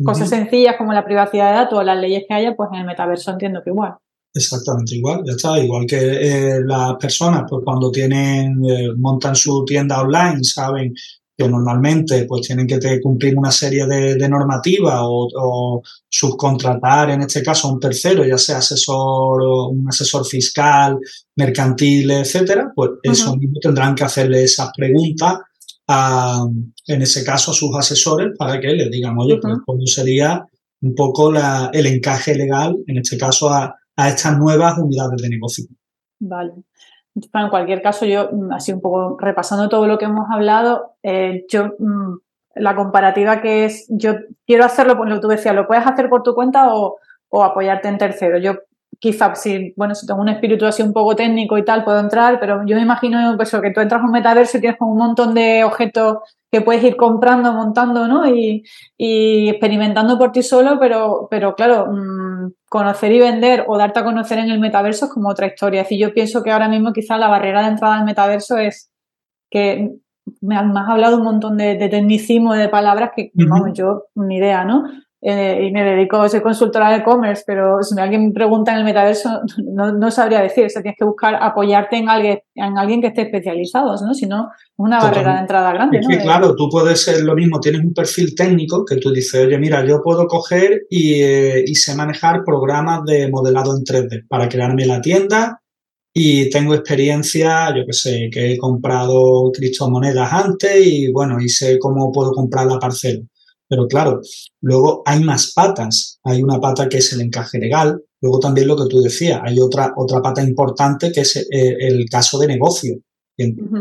cosas 0.05 0.29
sencillas 0.29 0.77
como 0.77 0.93
la 0.93 1.05
privacidad 1.05 1.51
de 1.51 1.57
datos 1.57 1.79
o 1.79 1.83
las 1.83 1.99
leyes 1.99 2.25
que 2.29 2.35
haya, 2.35 2.55
pues 2.57 2.69
en 2.73 2.81
el 2.81 2.87
metaverso 2.87 3.31
entiendo 3.31 3.61
que 3.63 3.71
igual. 3.71 3.95
Exactamente 4.33 4.95
igual, 4.95 5.23
ya 5.25 5.33
está. 5.33 5.59
Igual 5.59 5.87
que 5.87 5.97
eh, 5.99 6.61
las 6.65 6.95
personas, 6.97 7.45
pues 7.49 7.63
cuando 7.65 7.91
tienen, 7.91 8.65
eh, 8.65 8.89
montan 8.97 9.35
su 9.35 9.65
tienda 9.65 10.01
online, 10.01 10.45
saben 10.45 10.95
que 11.37 11.49
normalmente 11.49 12.27
pues 12.27 12.47
tienen 12.47 12.67
que 12.67 13.01
cumplir 13.01 13.37
una 13.37 13.51
serie 13.51 13.87
de, 13.87 14.29
normativas 14.29 15.01
o, 15.03 15.83
subcontratar, 16.09 17.11
en 17.11 17.23
este 17.23 17.43
caso, 17.43 17.69
a 17.69 17.73
un 17.73 17.81
tercero, 17.81 18.25
ya 18.25 18.37
sea 18.37 18.59
asesor, 18.59 19.43
un 19.71 19.87
asesor 19.89 20.27
fiscal, 20.27 20.99
mercantil, 21.37 22.11
etcétera, 22.11 22.71
pues 22.75 22.91
eso 23.03 23.37
mismo 23.37 23.59
tendrán 23.61 23.95
que 23.95 24.05
hacerle 24.05 24.45
esas 24.45 24.71
preguntas 24.77 25.39
a, 25.93 26.47
en 26.87 27.03
ese 27.03 27.25
caso, 27.25 27.51
a 27.51 27.55
sus 27.55 27.77
asesores 27.77 28.37
para 28.39 28.61
que 28.61 28.69
les 28.69 28.91
digan, 28.93 29.17
oye, 29.19 29.39
pues 29.43 29.59
cómo 29.67 29.85
sería 29.87 30.47
un 30.83 30.95
poco 30.95 31.33
la, 31.33 31.69
el 31.73 31.87
encaje 31.87 32.37
legal, 32.37 32.77
en 32.87 32.99
este 32.99 33.19
caso, 33.19 33.51
a, 33.51 33.75
a 33.97 34.09
estas 34.09 34.39
nuevas 34.39 34.79
unidades 34.79 35.21
de 35.21 35.29
negocio. 35.29 35.65
Vale. 36.21 36.53
en 37.17 37.49
cualquier 37.51 37.83
caso, 37.83 38.07
yo, 38.07 38.31
mm, 38.31 38.53
así 38.53 38.73
un 38.73 38.81
poco 38.81 39.17
repasando 39.19 39.69
todo 39.69 39.89
lo 39.89 39.99
que 39.99 40.05
hemos 40.05 40.31
hablado, 40.31 40.95
eh, 41.03 41.45
yo, 41.51 41.75
mm, 41.77 42.19
la 42.55 42.77
comparativa 42.77 43.43
que 43.43 43.65
es, 43.65 43.87
yo 43.89 44.15
quiero 44.47 44.65
hacerlo, 44.65 44.97
por 44.97 45.09
lo 45.09 45.17
que 45.17 45.21
tú 45.21 45.29
decías, 45.29 45.57
lo 45.57 45.67
puedes 45.67 45.85
hacer 45.85 46.09
por 46.09 46.23
tu 46.23 46.35
cuenta 46.35 46.73
o, 46.73 46.99
o 47.31 47.43
apoyarte 47.43 47.89
en 47.89 47.99
tercero. 47.99 48.39
Yo 48.39 48.55
quizá 49.01 49.35
si, 49.35 49.73
bueno, 49.77 49.95
si 49.95 50.07
tengo 50.07 50.21
un 50.21 50.29
espíritu 50.29 50.67
así 50.67 50.83
un 50.83 50.93
poco 50.93 51.17
técnico 51.17 51.57
y 51.57 51.65
tal, 51.65 51.85
puedo 51.85 51.99
entrar, 51.99 52.39
pero 52.39 52.63
yo 52.67 52.77
me 52.77 52.83
imagino 52.83 53.35
pues, 53.37 53.51
que 53.51 53.71
tú 53.71 53.81
entras 53.81 54.03
a 54.03 54.05
un 54.05 54.13
metaverso 54.13 54.59
y 54.59 54.61
tienes 54.61 54.79
como 54.79 54.93
un 54.93 54.99
montón 54.99 55.35
de 55.35 55.65
objetos 55.65 56.19
que 56.53 56.61
puedes 56.61 56.85
ir 56.85 56.97
comprando, 56.97 57.55
montando, 57.55 58.07
¿no? 58.07 58.29
Y, 58.29 58.63
experimentando 58.99 60.19
por 60.19 60.33
ti 60.33 60.43
solo, 60.43 60.79
pero, 60.79 61.29
pero 61.31 61.55
claro, 61.55 61.87
mm, 61.91 62.53
conocer 62.69 63.13
y 63.13 63.21
vender 63.21 63.65
o 63.69 63.79
darte 63.79 64.01
a 64.01 64.05
conocer 64.05 64.39
en 64.39 64.51
el 64.51 64.61
metaverso 64.61 65.07
es 65.07 65.13
como 65.13 65.31
otra 65.31 65.47
historia. 65.47 65.81
Es 65.81 65.87
decir, 65.87 65.99
yo 66.07 66.13
pienso 66.13 66.43
que 66.43 66.51
ahora 66.51 66.69
mismo 66.69 66.93
quizás 66.93 67.19
la 67.19 67.29
barrera 67.29 67.63
de 67.63 67.69
entrada 67.69 67.99
al 67.99 68.05
metaverso 68.05 68.59
es 68.59 68.91
que 69.51 69.91
me 70.43 70.57
has, 70.57 70.65
hablado 70.89 71.17
un 71.17 71.25
montón 71.25 71.57
de, 71.57 71.77
de 71.77 71.89
tecnicismo, 71.89 72.55
de 72.55 72.69
palabras 72.69 73.13
que, 73.17 73.31
vamos, 73.35 73.71
yo 73.73 74.05
ni 74.15 74.37
idea, 74.37 74.65
¿no? 74.65 74.85
Eh, 75.23 75.67
y 75.67 75.71
me 75.71 75.85
dedico, 75.85 76.27
soy 76.31 76.41
consultora 76.41 76.91
de 76.91 76.97
e-commerce, 76.99 77.43
pero 77.47 77.83
si 77.83 77.99
alguien 78.01 78.29
me 78.29 78.33
pregunta 78.33 78.73
en 78.73 78.79
el 78.79 78.85
metaverso, 78.85 79.29
no, 79.65 79.93
no 79.93 80.11
sabría 80.11 80.41
decir, 80.41 80.65
o 80.65 80.69
sea, 80.71 80.81
tienes 80.81 80.99
que 80.99 81.05
buscar 81.05 81.37
apoyarte 81.41 81.97
en 81.97 82.09
alguien, 82.09 82.41
en 82.55 82.79
alguien 82.79 83.03
que 83.03 83.09
esté 83.09 83.23
especializado, 83.23 83.95
¿no? 84.03 84.15
Si 84.15 84.27
no, 84.27 84.49
una 84.77 84.99
barrera 84.99 85.35
de 85.35 85.41
entrada 85.41 85.73
grande, 85.73 86.01
¿no? 86.01 86.09
claro, 86.23 86.57
tú 86.57 86.71
puedes 86.71 87.03
ser 87.03 87.23
lo 87.23 87.35
mismo, 87.35 87.61
tienes 87.61 87.83
un 87.83 87.93
perfil 87.93 88.35
técnico 88.35 88.85
que 88.85 88.97
tú 88.97 89.13
dices, 89.13 89.47
oye, 89.47 89.59
mira, 89.59 89.85
yo 89.87 90.01
puedo 90.03 90.27
coger 90.27 90.87
y, 90.89 91.23
eh, 91.23 91.65
y 91.67 91.75
sé 91.75 91.95
manejar 91.95 92.43
programas 92.43 93.05
de 93.05 93.29
modelado 93.31 93.77
en 93.77 93.85
3D 93.85 94.27
para 94.27 94.49
crearme 94.49 94.87
la 94.87 95.03
tienda 95.03 95.61
y 96.15 96.49
tengo 96.51 96.75
experiencia, 96.75 97.69
yo 97.77 97.85
que 97.87 97.93
sé, 97.93 98.31
que 98.33 98.53
he 98.53 98.59
comprado 98.59 99.53
criptomonedas 99.53 100.33
antes 100.33 100.87
y 100.87 101.13
bueno, 101.13 101.39
y 101.41 101.49
sé 101.49 101.79
cómo 101.79 102.11
puedo 102.11 102.33
comprar 102.33 102.67
la 102.67 102.79
parcela 102.79 103.21
pero 103.71 103.87
claro, 103.87 104.21
luego 104.63 105.03
hay 105.07 105.23
más 105.23 105.53
patas. 105.55 106.19
Hay 106.25 106.43
una 106.43 106.59
pata 106.59 106.89
que 106.89 106.99
es 106.99 107.13
el 107.13 107.21
encaje 107.21 107.57
legal. 107.57 108.03
Luego 108.21 108.41
también 108.41 108.67
lo 108.67 108.77
que 108.77 108.89
tú 108.91 109.01
decías, 109.01 109.41
hay 109.45 109.61
otra, 109.61 109.95
otra 109.97 110.21
pata 110.21 110.43
importante 110.43 111.13
que 111.13 111.21
es 111.21 111.37
eh, 111.37 111.77
el, 111.79 112.05
caso 112.11 112.37
de 112.41 112.49
negocio. 112.49 112.97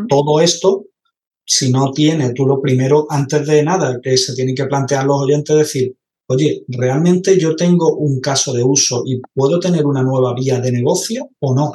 Todo 0.07 0.39
esto, 0.41 0.85
si 1.43 1.71
no 1.71 1.91
tiene, 1.91 2.33
tú 2.33 2.45
lo 2.45 2.61
primero, 2.61 3.07
antes 3.09 3.47
de 3.47 3.63
nada, 3.63 3.99
que 4.01 4.15
se 4.15 4.35
tienen 4.35 4.53
que 4.53 4.67
plantear 4.67 5.05
los 5.05 5.23
oyentes, 5.23 5.57
decir, 5.57 5.95
oye, 6.27 6.63
¿realmente 6.67 7.39
yo 7.39 7.55
tengo 7.55 7.97
un 7.97 8.21
caso 8.21 8.53
de 8.53 8.63
uso 8.63 9.01
y 9.07 9.19
puedo 9.33 9.59
tener 9.59 9.87
una 9.87 10.03
nueva 10.03 10.35
vía 10.35 10.61
de 10.61 10.71
negocio 10.71 11.31
o 11.39 11.55
no? 11.55 11.71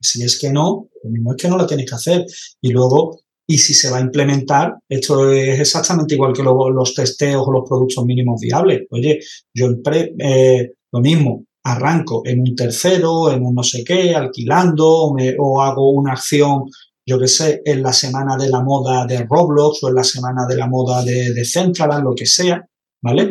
Si 0.00 0.24
es 0.24 0.40
que 0.40 0.52
no, 0.52 0.88
lo 1.04 1.10
mismo 1.10 1.30
es 1.30 1.36
que 1.40 1.48
no 1.48 1.56
lo 1.56 1.66
tienes 1.68 1.88
que 1.88 1.94
hacer. 1.94 2.26
Y 2.60 2.70
luego 2.70 3.20
y 3.46 3.58
si 3.58 3.74
se 3.74 3.90
va 3.90 3.98
a 3.98 4.02
implementar, 4.02 4.74
esto 4.88 5.30
es 5.30 5.60
exactamente 5.60 6.14
igual 6.14 6.32
que 6.32 6.42
los 6.42 6.94
testeos 6.94 7.46
o 7.46 7.52
los 7.52 7.68
productos 7.68 8.04
mínimos 8.04 8.40
viables. 8.40 8.86
Oye, 8.90 9.20
yo 9.54 9.68
eh, 9.92 10.72
lo 10.92 11.00
mismo, 11.00 11.44
arranco 11.64 12.22
en 12.24 12.40
un 12.40 12.54
tercero, 12.54 13.30
en 13.30 13.44
un 13.44 13.54
no 13.54 13.62
sé 13.62 13.84
qué, 13.84 14.14
alquilando, 14.14 15.14
o, 15.38 15.60
hago 15.60 15.90
una 15.90 16.12
acción, 16.12 16.64
yo 17.06 17.18
qué 17.18 17.28
sé, 17.28 17.62
en 17.64 17.82
la 17.82 17.92
semana 17.92 18.36
de 18.36 18.48
la 18.48 18.62
moda 18.62 19.06
de 19.06 19.26
Roblox 19.28 19.82
o 19.82 19.88
en 19.88 19.94
la 19.94 20.04
semana 20.04 20.46
de 20.46 20.56
la 20.56 20.66
moda 20.66 21.04
de, 21.04 21.32
de 21.32 21.44
Central, 21.44 22.02
lo 22.02 22.14
que 22.14 22.26
sea, 22.26 22.66
¿vale? 23.02 23.30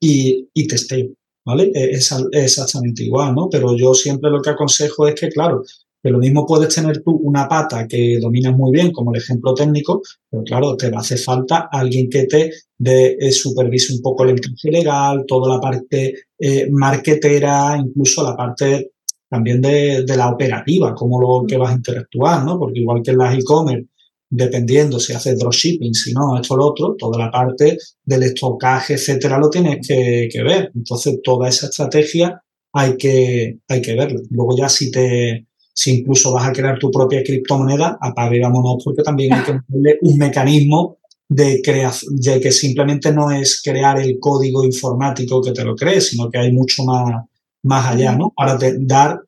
y, 0.00 0.48
y 0.52 0.66
testeo, 0.66 1.08
¿vale? 1.46 1.70
Es, 1.74 2.12
es 2.12 2.22
exactamente 2.32 3.04
igual, 3.04 3.34
¿no? 3.34 3.48
Pero 3.50 3.76
yo 3.76 3.94
siempre 3.94 4.30
lo 4.30 4.42
que 4.42 4.50
aconsejo 4.50 5.08
es 5.08 5.14
que, 5.14 5.28
claro, 5.28 5.62
que 6.04 6.10
lo 6.10 6.18
mismo 6.18 6.44
puedes 6.44 6.74
tener 6.74 7.02
tú 7.02 7.12
una 7.12 7.48
pata 7.48 7.88
que 7.88 8.18
dominas 8.20 8.54
muy 8.54 8.70
bien, 8.70 8.92
como 8.92 9.10
el 9.14 9.22
ejemplo 9.22 9.54
técnico, 9.54 10.02
pero 10.28 10.44
claro, 10.44 10.76
te 10.76 10.90
va 10.90 10.98
a 10.98 11.00
hacer 11.00 11.16
falta 11.16 11.70
alguien 11.72 12.10
que 12.10 12.26
te 12.26 12.50
de, 12.76 13.16
eh, 13.18 13.32
supervise 13.32 13.94
un 13.94 14.02
poco 14.02 14.24
el 14.24 14.30
encaje 14.30 14.70
legal, 14.70 15.24
toda 15.26 15.54
la 15.54 15.60
parte 15.62 16.14
eh, 16.38 16.68
marketera, 16.70 17.78
incluso 17.78 18.22
la 18.22 18.36
parte 18.36 18.90
también 19.30 19.62
de, 19.62 20.04
la 20.14 20.28
operativa, 20.28 20.94
cómo 20.94 21.18
lo 21.18 21.46
que 21.48 21.56
vas 21.56 21.72
a 21.72 21.76
interactuar, 21.76 22.44
¿no? 22.44 22.58
Porque 22.58 22.80
igual 22.80 23.00
que 23.02 23.12
en 23.12 23.18
las 23.18 23.38
e-commerce, 23.38 23.88
dependiendo 24.28 25.00
si 25.00 25.14
haces 25.14 25.38
dropshipping, 25.38 25.94
si 25.94 26.12
no, 26.12 26.38
esto 26.38 26.52
o 26.52 26.56
lo 26.58 26.66
otro, 26.66 26.96
toda 26.98 27.18
la 27.18 27.30
parte 27.30 27.78
del 28.04 28.24
estocaje, 28.24 28.94
etcétera, 28.94 29.38
lo 29.38 29.48
tienes 29.48 29.88
que, 29.88 30.28
que 30.30 30.42
ver. 30.42 30.70
Entonces, 30.74 31.18
toda 31.22 31.48
esa 31.48 31.66
estrategia 31.66 32.42
hay 32.74 32.98
que, 32.98 33.58
hay 33.68 33.80
que 33.80 33.94
verla. 33.94 34.20
Luego 34.30 34.54
ya 34.54 34.68
si 34.68 34.90
te, 34.90 35.46
si 35.74 35.98
incluso 35.98 36.32
vas 36.32 36.48
a 36.48 36.52
crear 36.52 36.78
tu 36.78 36.90
propia 36.90 37.22
criptomoneda, 37.22 37.98
apague 38.00 38.40
vámonos 38.40 38.82
porque 38.84 39.02
también 39.02 39.34
hay 39.34 39.42
que 39.42 39.52
darle 39.52 39.98
un 40.02 40.16
mecanismo 40.16 40.98
de, 41.28 41.60
creación, 41.62 42.16
de 42.16 42.40
que 42.40 42.52
simplemente 42.52 43.12
no 43.12 43.30
es 43.30 43.60
crear 43.60 43.98
el 44.00 44.18
código 44.20 44.64
informático 44.64 45.42
que 45.42 45.52
te 45.52 45.64
lo 45.64 45.74
crees, 45.74 46.10
sino 46.10 46.30
que 46.30 46.38
hay 46.38 46.52
mucho 46.52 46.84
más, 46.84 47.24
más 47.64 47.86
allá, 47.86 48.16
¿no? 48.16 48.32
Para 48.36 48.56
dar 48.80 49.20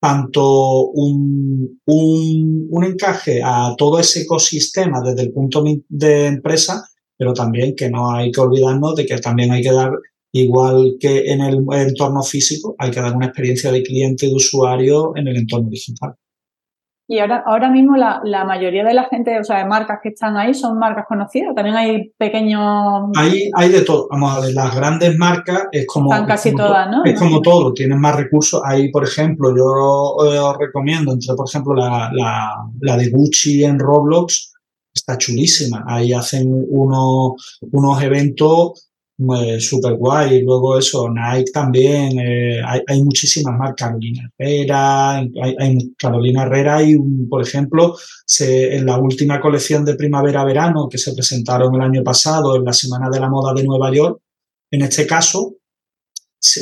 tanto 0.00 0.88
un, 0.88 1.80
un, 1.86 2.66
un, 2.68 2.84
encaje 2.84 3.40
a 3.42 3.74
todo 3.78 3.98
ese 3.98 4.22
ecosistema 4.22 5.00
desde 5.00 5.22
el 5.22 5.32
punto 5.32 5.64
de 5.88 6.26
empresa, 6.26 6.84
pero 7.16 7.32
también 7.32 7.74
que 7.74 7.88
no 7.88 8.10
hay 8.10 8.30
que 8.30 8.40
olvidarnos 8.40 8.96
de 8.96 9.06
que 9.06 9.16
también 9.18 9.52
hay 9.52 9.62
que 9.62 9.72
dar 9.72 9.92
Igual 10.36 10.96
que 10.98 11.30
en 11.30 11.40
el 11.42 11.64
entorno 11.70 12.20
físico, 12.24 12.74
hay 12.76 12.90
que 12.90 13.00
dar 13.00 13.14
una 13.14 13.26
experiencia 13.26 13.70
de 13.70 13.84
cliente 13.84 14.26
y 14.26 14.30
de 14.30 14.34
usuario 14.34 15.12
en 15.14 15.28
el 15.28 15.36
entorno 15.36 15.68
digital. 15.68 16.16
Y 17.06 17.20
ahora, 17.20 17.44
ahora 17.46 17.70
mismo 17.70 17.96
la, 17.96 18.44
mayoría 18.44 18.82
de 18.82 18.94
la 18.94 19.04
gente, 19.04 19.38
o 19.38 19.44
sea, 19.44 19.58
de 19.58 19.66
marcas 19.66 20.00
que 20.02 20.08
están 20.08 20.36
ahí 20.36 20.52
son 20.52 20.76
marcas 20.76 21.04
conocidas. 21.06 21.54
También 21.54 21.76
hay 21.76 22.10
pequeños. 22.18 23.10
Hay, 23.14 23.48
hay 23.54 23.68
de 23.68 23.82
todo. 23.82 24.08
Vamos 24.10 24.36
a 24.36 24.40
ver, 24.40 24.54
las 24.54 24.74
grandes 24.74 25.16
marcas 25.16 25.68
es 25.70 25.86
como. 25.86 26.12
Están 26.12 26.26
casi 26.26 26.52
todas, 26.52 26.90
¿no? 26.90 27.04
Es 27.04 27.16
como 27.16 27.40
todo, 27.40 27.72
tienen 27.72 28.00
más 28.00 28.16
recursos. 28.16 28.60
Ahí, 28.64 28.90
por 28.90 29.04
ejemplo, 29.04 29.54
yo 29.56 29.64
os 29.64 30.58
recomiendo, 30.58 31.12
entre, 31.12 31.36
por 31.36 31.46
ejemplo, 31.48 31.74
la, 31.74 32.10
la, 32.80 32.96
de 32.96 33.08
Gucci 33.08 33.62
en 33.62 33.78
Roblox, 33.78 34.52
está 34.92 35.16
chulísima. 35.16 35.84
Ahí 35.86 36.12
hacen 36.12 36.48
unos, 36.50 37.60
unos 37.70 38.02
eventos 38.02 38.90
súper 39.60 39.94
guay. 39.94 40.42
Luego 40.42 40.78
eso, 40.78 41.08
Nike 41.08 41.50
también, 41.52 42.18
eh, 42.18 42.60
hay, 42.66 42.80
hay, 42.86 43.02
muchísimas 43.02 43.56
marcas, 43.56 43.88
Carolina 43.88 44.30
Herrera, 44.38 45.16
hay, 45.16 45.94
Carolina 45.96 46.42
Herrera 46.42 46.82
y, 46.82 46.96
por 47.28 47.42
ejemplo, 47.42 47.96
se, 48.26 48.76
en 48.76 48.86
la 48.86 48.98
última 48.98 49.40
colección 49.40 49.84
de 49.84 49.94
primavera-verano 49.94 50.88
que 50.88 50.98
se 50.98 51.14
presentaron 51.14 51.74
el 51.74 51.80
año 51.80 52.02
pasado 52.02 52.56
en 52.56 52.64
la 52.64 52.72
Semana 52.72 53.08
de 53.10 53.20
la 53.20 53.28
Moda 53.28 53.54
de 53.54 53.64
Nueva 53.64 53.92
York, 53.92 54.20
en 54.70 54.82
este 54.82 55.06
caso, 55.06 55.54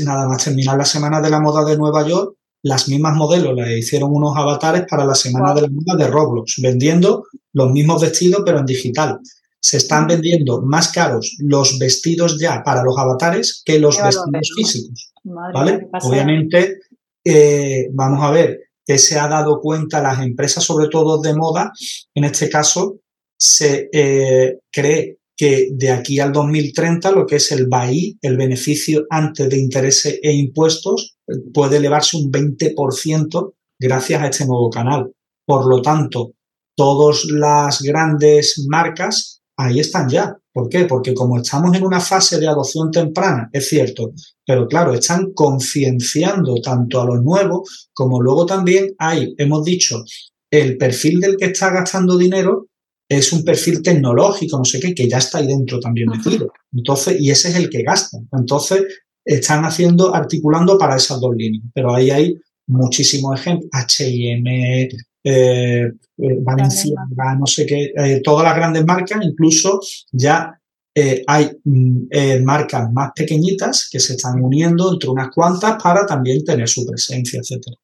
nada 0.05 0.29
más 0.29 0.45
terminar 0.45 0.77
la 0.77 0.85
Semana 0.85 1.21
de 1.21 1.31
la 1.31 1.41
Moda 1.41 1.65
de 1.65 1.77
Nueva 1.77 2.07
York, 2.07 2.37
las 2.65 2.89
mismas 2.89 3.17
modelos 3.17 3.55
le 3.55 3.79
hicieron 3.79 4.11
unos 4.13 4.37
avatares 4.37 4.85
para 4.89 5.05
la 5.05 5.15
Semana 5.15 5.53
de 5.55 5.63
la 5.63 5.69
Moda 5.69 5.97
de 5.97 6.09
Roblox, 6.09 6.61
vendiendo 6.63 7.25
los 7.55 7.73
mismos 7.73 8.01
vestidos 8.01 8.43
pero 8.45 8.59
en 8.59 8.67
digital 8.67 9.19
se 9.63 9.77
están 9.77 10.09
vendiendo 10.09 10.61
más 10.63 10.91
caros 10.91 11.37
los 11.39 11.79
vestidos 11.79 12.39
ya 12.39 12.63
para 12.65 12.83
los 12.83 12.99
avatares 12.99 13.63
que 13.65 13.79
los 13.79 13.97
vestidos 14.03 14.51
físicos. 14.57 15.13
¿Vale? 15.23 15.89
Obviamente, 16.03 16.81
eh, 17.25 17.89
vamos 17.93 18.25
a 18.25 18.33
ver 18.33 18.59
que 18.85 18.99
se 18.99 19.19
ha 19.19 19.29
dado 19.29 19.61
cuenta 19.61 20.03
las 20.03 20.21
empresas, 20.21 20.65
sobre 20.65 20.89
todo 20.89 21.21
de 21.21 21.35
moda, 21.35 21.73
en 22.13 22.25
este 22.25 22.51
caso, 22.51 22.99
se 23.39 23.89
eh, 23.93 24.59
cree 24.71 25.19
que 25.37 25.69
de 25.73 25.91
aquí 25.91 26.19
al 26.19 26.33
2030 26.33 27.13
lo 27.13 27.25
que 27.25 27.37
es 27.37 27.53
el 27.53 27.69
BAI, 27.69 28.19
el 28.21 28.37
beneficio 28.37 29.07
antes 29.11 29.49
de 29.49 29.59
intereses 29.59 30.19
e 30.21 30.33
impuestos, 30.33 31.17
puede 31.55 31.77
elevarse 31.77 32.17
un 32.17 32.33
20% 32.33 33.55
gracias 33.79 34.23
a 34.23 34.27
este 34.27 34.47
nuevo 34.47 34.71
canal. 34.71 35.13
Por 35.47 35.67
lo 35.67 35.81
tanto, 35.81 36.33
todas 36.77 37.25
las 37.27 37.81
grandes 37.83 38.65
marcas 38.69 39.32
ahí 39.57 39.81
están 39.81 40.09
ya. 40.09 40.37
¿Por 40.53 40.69
qué? 40.69 40.85
Porque 40.85 41.15
como 41.15 41.39
estamos 41.39 41.75
en 41.75 41.85
una 41.85 42.01
fase 42.01 42.39
de 42.39 42.47
adopción 42.47 42.91
temprana, 42.91 43.49
es 43.53 43.69
cierto, 43.69 44.13
pero 44.47 44.67
claro, 44.67 44.93
están 44.93 45.33
concienciando 45.33 46.57
tanto 46.63 47.01
a 47.01 47.07
los 47.07 47.23
nuevos 47.23 47.89
como 47.95 48.21
luego 48.21 48.45
también 48.45 48.95
hay, 48.99 49.35
hemos 49.39 49.65
dicho, 49.65 50.05
el 50.51 50.77
perfil 50.77 51.21
del 51.21 51.37
que 51.39 51.47
está 51.47 51.71
gastando 51.71 52.19
dinero 52.19 52.67
es 53.09 53.33
un 53.33 53.45
perfil 53.45 53.83
tecnológico, 53.83 54.59
no 54.59 54.65
sé 54.65 54.81
qué, 54.81 54.95
que 54.95 55.09
ya 55.09 55.19
está 55.19 55.39
ahí 55.39 55.47
dentro 55.47 55.81
también 55.81 56.09
metido. 56.09 56.51
Entonces, 56.73 57.21
y 57.21 57.31
ese 57.31 57.49
es 57.49 57.57
el 57.57 57.69
que 57.69 57.83
gasta. 57.83 58.19
Entonces, 58.33 58.85
están 59.25 59.65
haciendo, 59.65 60.15
articulando 60.15 60.79
para 60.79 60.97
esas 60.97 61.21
dos 61.21 61.35
líneas. 61.37 61.65
Pero 61.75 61.95
ahí 61.95 62.11
hay 62.11 62.35
muchísimos 62.67 63.39
ejemplos. 63.39 63.69
H&M, 63.73 64.89
eh, 65.25 65.93
Valencia, 66.17 66.95
no 67.39 67.47
sé 67.47 67.67
qué, 67.67 67.93
eh, 67.97 68.21
todas 68.23 68.45
las 68.45 68.57
grandes 68.57 68.85
marcas, 68.85 69.21
incluso 69.23 69.81
ya 70.11 70.59
eh, 70.95 71.23
hay 71.27 71.51
mm, 71.65 72.07
eh, 72.11 72.41
marcas 72.41 72.93
más 72.93 73.13
pequeñitas 73.15 73.89
que 73.91 73.99
se 73.99 74.15
están 74.15 74.43
uniendo 74.43 74.93
entre 74.93 75.09
unas 75.09 75.31
cuantas 75.35 75.83
para 75.83 76.05
también 76.07 76.45
tener 76.45 76.69
su 76.69 76.85
presencia, 76.87 77.41
etcétera. 77.41 77.77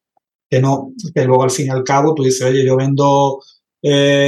Que 0.49 0.61
no, 0.61 0.93
que 1.13 1.25
luego 1.25 1.43
al 1.43 1.51
fin 1.51 1.67
y 1.67 1.69
al 1.69 1.83
cabo 1.83 2.13
tú 2.13 2.23
dices, 2.23 2.41
oye, 2.41 2.65
yo 2.65 2.75
vendo 2.75 3.39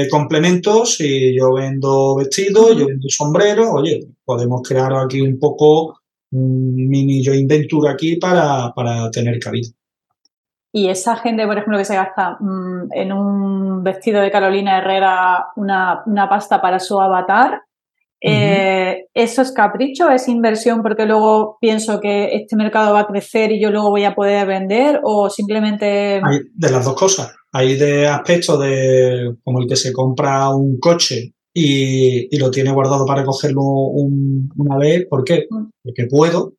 complementos 0.09 1.01
y 1.01 1.37
yo 1.37 1.53
vendo 1.53 2.15
vestidos, 2.15 2.77
yo 2.77 2.87
vendo 2.87 3.09
sombreros, 3.09 3.67
oye, 3.71 4.07
podemos 4.23 4.61
crear 4.65 4.93
aquí 4.93 5.19
un 5.19 5.37
poco 5.39 5.99
un 6.31 6.87
mini 6.87 7.21
yo 7.21 7.33
inventura 7.33 7.91
aquí 7.91 8.15
para, 8.15 8.71
para 8.73 9.11
tener 9.11 9.39
cabida. 9.39 9.69
Y 10.73 10.87
esa 10.87 11.17
gente, 11.17 11.45
por 11.45 11.57
ejemplo, 11.57 11.77
que 11.77 11.85
se 11.85 11.95
gasta 11.95 12.37
mm, 12.39 12.93
en 12.93 13.11
un 13.11 13.83
vestido 13.83 14.21
de 14.21 14.31
Carolina 14.31 14.77
Herrera 14.77 15.47
una, 15.55 16.03
pasta 16.29 16.61
para 16.61 16.79
su 16.79 16.99
avatar, 16.99 17.61
eh, 18.23 19.07
¿eso 19.13 19.41
es 19.41 19.51
capricho? 19.51 20.09
¿Es 20.09 20.27
inversión 20.27 20.81
porque 20.83 21.05
luego 21.05 21.57
pienso 21.59 21.99
que 21.99 22.35
este 22.35 22.55
mercado 22.55 22.93
va 22.93 23.01
a 23.01 23.07
crecer 23.07 23.51
y 23.51 23.59
yo 23.59 23.71
luego 23.71 23.89
voy 23.89 24.05
a 24.05 24.15
poder 24.15 24.47
vender? 24.47 25.01
¿O 25.03 25.29
simplemente.? 25.29 26.21
Hay 26.23 26.39
de 26.53 26.71
las 26.71 26.85
dos 26.85 26.95
cosas. 26.95 27.33
Hay 27.51 27.75
de 27.75 28.07
aspectos 28.07 28.59
de 28.59 29.35
como 29.43 29.59
el 29.59 29.67
que 29.67 29.75
se 29.75 29.91
compra 29.91 30.49
un 30.55 30.77
coche 30.79 31.33
y, 31.53 32.37
lo 32.37 32.49
tiene 32.49 32.71
guardado 32.71 33.05
para 33.05 33.25
cogerlo 33.25 33.61
una 33.61 34.77
vez. 34.77 35.05
¿Por 35.09 35.23
qué? 35.25 35.47
Mm. 35.49 35.65
Porque 35.83 36.05
puedo, 36.05 36.53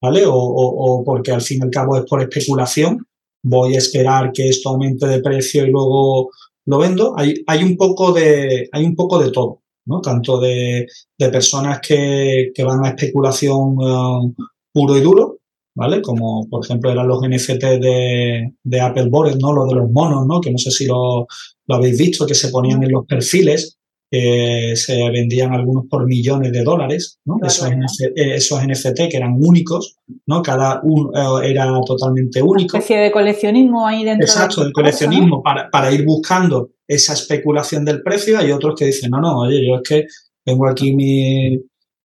¿vale? 0.00 0.24
O, 0.26 0.34
o 0.34 1.04
porque 1.04 1.30
al 1.30 1.42
fin 1.42 1.58
y 1.60 1.64
al 1.64 1.70
cabo 1.70 1.96
es 1.96 2.04
por 2.06 2.22
especulación 2.22 3.06
voy 3.42 3.74
a 3.74 3.78
esperar 3.78 4.32
que 4.32 4.48
esto 4.48 4.70
aumente 4.70 5.06
de 5.06 5.20
precio 5.20 5.66
y 5.66 5.70
luego 5.70 6.30
lo 6.66 6.78
vendo. 6.78 7.14
Hay, 7.16 7.34
hay, 7.46 7.62
un, 7.62 7.76
poco 7.76 8.12
de, 8.12 8.68
hay 8.72 8.84
un 8.84 8.94
poco 8.94 9.18
de 9.18 9.30
todo, 9.30 9.62
¿no? 9.86 10.00
Tanto 10.00 10.40
de, 10.40 10.86
de 11.18 11.28
personas 11.28 11.80
que, 11.80 12.52
que, 12.54 12.64
van 12.64 12.84
a 12.84 12.90
especulación 12.90 13.78
um, 13.78 14.34
puro 14.72 14.96
y 14.96 15.00
duro, 15.00 15.38
¿vale? 15.74 16.00
Como 16.02 16.48
por 16.48 16.64
ejemplo 16.64 16.90
eran 16.90 17.08
los 17.08 17.20
NFT 17.20 17.64
de, 17.80 18.52
de 18.62 18.80
Apple 18.80 19.08
Board, 19.08 19.38
¿no? 19.40 19.52
Los 19.52 19.68
de 19.68 19.74
los 19.74 19.90
monos, 19.90 20.26
¿no? 20.26 20.40
Que 20.40 20.50
no 20.50 20.58
sé 20.58 20.70
si 20.70 20.86
lo, 20.86 21.26
lo 21.66 21.74
habéis 21.74 21.98
visto, 21.98 22.26
que 22.26 22.34
se 22.34 22.48
ponían 22.48 22.82
en 22.82 22.92
los 22.92 23.06
perfiles 23.06 23.78
eh, 24.14 24.76
se 24.76 25.08
vendían 25.08 25.54
algunos 25.54 25.86
por 25.88 26.06
millones 26.06 26.52
de 26.52 26.62
dólares, 26.62 27.18
¿no? 27.24 27.38
esos, 27.42 27.66
NFT, 28.62 29.08
que 29.10 29.16
eran 29.16 29.36
únicos, 29.40 29.96
¿no? 30.26 30.42
Cada 30.42 30.82
uno 30.84 31.40
eh, 31.40 31.50
era 31.50 31.72
totalmente 31.86 32.42
único. 32.42 32.76
Una 32.76 32.82
especie 32.82 32.98
de 32.98 33.10
coleccionismo 33.10 33.86
ahí 33.86 34.04
dentro. 34.04 34.26
Exacto, 34.26 34.66
de, 34.66 34.72
coleccionismo 34.72 35.42
para, 35.42 35.70
para, 35.70 35.90
ir 35.90 36.04
buscando 36.04 36.72
esa 36.86 37.14
especulación 37.14 37.86
del 37.86 38.02
precio. 38.02 38.38
Hay 38.38 38.52
otros 38.52 38.74
que 38.78 38.84
dicen, 38.84 39.10
no, 39.10 39.18
no, 39.18 39.38
oye, 39.38 39.66
yo 39.66 39.76
es 39.76 39.88
que 39.88 40.04
tengo 40.44 40.68
aquí 40.68 40.94
mi, 40.94 41.58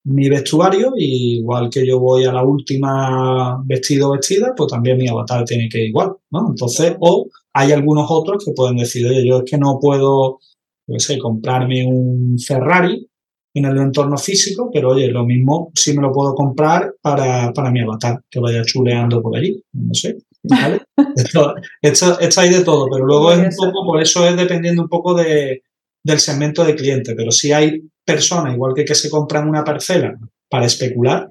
mi 0.05 0.30
vestuario 0.30 0.93
y 0.95 1.39
igual 1.39 1.70
que 1.70 1.86
yo 1.86 1.99
voy 1.99 2.24
a 2.24 2.32
la 2.32 2.43
última 2.43 3.62
vestido 3.66 4.12
vestida, 4.12 4.53
pues 4.55 4.72
también 4.72 4.97
mi 4.97 5.10
avatar 5.10 5.43
tiene 5.43 5.68
que 5.68 5.80
ir 5.80 5.89
igual, 5.89 6.14
¿no? 6.32 6.47
Entonces, 6.51 6.95
o 7.01 7.28
hay 7.53 7.74
algunos 7.74 8.05
otros 8.10 8.45
que 8.45 8.53
pueden 8.53 8.78
decir, 8.78 9.05
oye, 9.05 9.28
yo 9.28 9.39
es 9.39 9.43
que 9.43 9.58
no 9.58 9.78
puedo 9.82 10.39
no 10.88 10.99
sé, 10.99 11.17
comprarme 11.17 11.85
un 11.85 12.38
Ferrari 12.39 13.07
en 13.53 13.65
el 13.65 13.77
entorno 13.77 14.17
físico, 14.17 14.69
pero 14.71 14.91
oye, 14.91 15.07
lo 15.07 15.25
mismo 15.25 15.71
si 15.73 15.93
me 15.93 16.01
lo 16.01 16.11
puedo 16.11 16.35
comprar 16.35 16.93
para, 17.01 17.51
para 17.53 17.71
mi 17.71 17.81
avatar, 17.81 18.21
que 18.29 18.39
vaya 18.39 18.63
chuleando 18.63 19.21
por 19.21 19.35
allí, 19.35 19.61
no 19.73 19.93
sé. 19.93 20.17
¿vale? 20.43 20.81
esto, 21.15 21.55
esto, 21.81 22.41
hay 22.41 22.49
de 22.49 22.63
todo, 22.63 22.88
pero 22.91 23.05
luego 23.05 23.31
es 23.31 23.39
un 23.39 23.71
poco, 23.71 23.85
por 23.85 24.01
eso 24.01 24.27
es 24.27 24.35
dependiendo 24.35 24.83
un 24.83 24.89
poco 24.89 25.13
de, 25.15 25.63
del 26.03 26.19
segmento 26.19 26.63
de 26.63 26.75
cliente, 26.75 27.15
pero 27.15 27.31
si 27.31 27.51
hay 27.51 27.81
personas, 28.05 28.53
igual 28.53 28.73
que 28.75 28.85
que 28.85 28.95
se 28.95 29.09
compran 29.09 29.49
una 29.49 29.63
parcela 29.63 30.17
para 30.49 30.65
especular, 30.65 31.29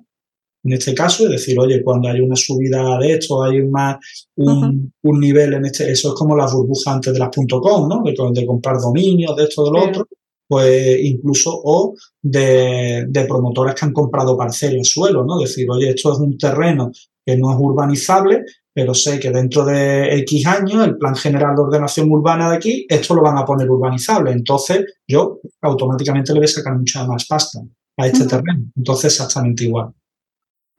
en 0.67 0.73
este 0.73 0.95
caso, 0.95 1.25
es 1.25 1.31
decir, 1.31 1.59
oye, 1.61 1.81
cuando 1.83 2.09
hay 2.09 2.21
una 2.21 2.35
subida 2.35 2.99
de 2.99 3.13
esto, 3.13 3.41
hay 3.43 3.63
más, 3.63 3.99
un, 4.35 4.93
un 5.01 5.21
nivel 5.21 5.55
en 5.55 5.65
este, 5.65 5.93
eso 5.93 6.09
es 6.09 6.15
como 6.15 6.37
las 6.37 6.53
burbujas 6.53 6.93
antes 6.93 7.13
de 7.13 7.21
las 7.21 7.31
.com, 7.31 7.89
¿no? 7.89 8.03
De, 8.03 8.45
comprar 8.45 8.79
dominios, 8.81 9.37
de 9.37 9.45
esto, 9.45 9.65
de 9.65 9.71
lo 9.71 9.85
otro, 9.85 10.09
pues 10.49 10.99
incluso, 11.03 11.53
o 11.55 11.95
de, 12.21 13.07
de 13.09 13.25
promotoras 13.27 13.77
que 13.77 13.85
han 13.85 13.93
comprado 13.93 14.37
parcelas, 14.37 14.89
suelo, 14.89 15.25
¿no? 15.25 15.39
Decir, 15.39 15.71
oye, 15.71 15.91
esto 15.91 16.13
es 16.13 16.19
un 16.19 16.37
terreno 16.37 16.91
que 17.25 17.37
no 17.37 17.53
es 17.53 17.59
urbanizable, 17.61 18.45
pero 18.75 18.93
sé 18.93 19.21
que 19.21 19.31
dentro 19.31 19.65
de 19.65 20.19
X 20.19 20.47
años 20.47 20.85
el 20.85 20.99
plan 20.99 21.15
general 21.15 21.55
de 21.55 21.63
ordenación 21.63 22.11
urbana 22.11 22.51
de 22.51 22.57
aquí, 22.57 22.87
esto 22.89 23.15
lo 23.15 23.23
van 23.23 23.39
a 23.39 23.45
poner 23.45 23.71
urbanizable. 23.71 24.33
Entonces, 24.33 24.85
yo 25.07 25.39
automáticamente 25.63 26.33
le 26.33 26.41
voy 26.41 26.45
a 26.45 26.49
sacar 26.49 26.77
mucha 26.77 27.07
más 27.07 27.25
pasta 27.25 27.61
a 27.97 28.07
este 28.07 28.27
terreno. 28.27 28.65
Entonces, 28.75 29.13
exactamente 29.13 29.65
igual. 29.65 29.93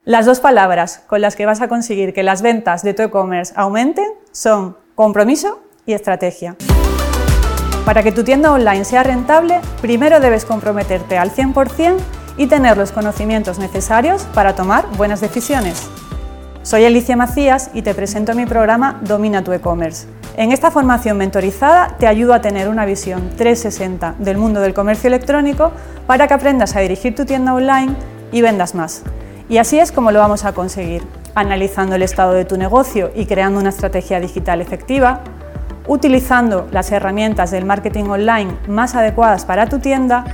Las 0.07 0.25
dos 0.25 0.39
palabras 0.39 1.01
con 1.05 1.19
las 1.19 1.35
que 1.35 1.45
vas 1.45 1.59
a 1.59 1.67
conseguir 1.67 2.13
que 2.13 2.23
las 2.23 2.41
ventas 2.41 2.81
de 2.81 2.93
tu 2.93 3.03
e-commerce 3.03 3.51
aumenten 3.57 4.05
son 4.31 4.77
compromiso 4.95 5.59
y 5.85 5.91
estrategia. 5.91 6.55
Para 7.83 8.03
que 8.03 8.13
tu 8.13 8.23
tienda 8.23 8.53
online 8.53 8.85
sea 8.85 9.03
rentable, 9.03 9.59
primero 9.81 10.21
debes 10.21 10.45
comprometerte 10.45 11.17
al 11.17 11.29
100% 11.31 11.97
y 12.37 12.47
tener 12.47 12.77
los 12.77 12.93
conocimientos 12.93 13.59
necesarios 13.59 14.23
para 14.33 14.55
tomar 14.55 14.87
buenas 14.95 15.19
decisiones. 15.19 15.89
Soy 16.63 16.85
Alicia 16.85 17.17
Macías 17.17 17.71
y 17.73 17.81
te 17.81 17.93
presento 17.93 18.33
mi 18.33 18.45
programa 18.45 19.01
Domina 19.01 19.43
tu 19.43 19.51
e-commerce. 19.51 20.07
En 20.37 20.53
esta 20.53 20.71
formación 20.71 21.17
mentorizada 21.17 21.97
te 21.99 22.07
ayudo 22.07 22.33
a 22.33 22.39
tener 22.39 22.69
una 22.69 22.85
visión 22.85 23.31
360 23.35 24.15
del 24.19 24.37
mundo 24.37 24.61
del 24.61 24.73
comercio 24.73 25.09
electrónico 25.09 25.73
para 26.05 26.29
que 26.29 26.33
aprendas 26.33 26.77
a 26.77 26.79
dirigir 26.79 27.13
tu 27.13 27.25
tienda 27.25 27.53
online 27.53 27.93
y 28.31 28.41
vendas 28.41 28.73
más. 28.73 29.03
Y 29.49 29.59
así 29.59 29.79
es 29.79 29.93
como 29.93 30.11
lo 30.11 30.19
vamos 30.19 30.43
a 30.43 30.51
conseguir, 30.51 31.07
analizando 31.33 31.95
el 31.95 32.01
estado 32.01 32.33
de 32.33 32.43
tu 32.43 32.57
negocio 32.57 33.11
y 33.15 33.27
creando 33.27 33.59
una 33.61 33.69
estrategia 33.69 34.19
digital 34.19 34.59
efectiva, 34.59 35.21
utilizando 35.87 36.67
las 36.71 36.91
herramientas 36.91 37.51
del 37.51 37.63
marketing 37.63 38.05
online 38.05 38.53
más 38.67 38.95
adecuadas 38.95 39.45
para 39.45 39.69
tu 39.69 39.79
tienda 39.79 40.25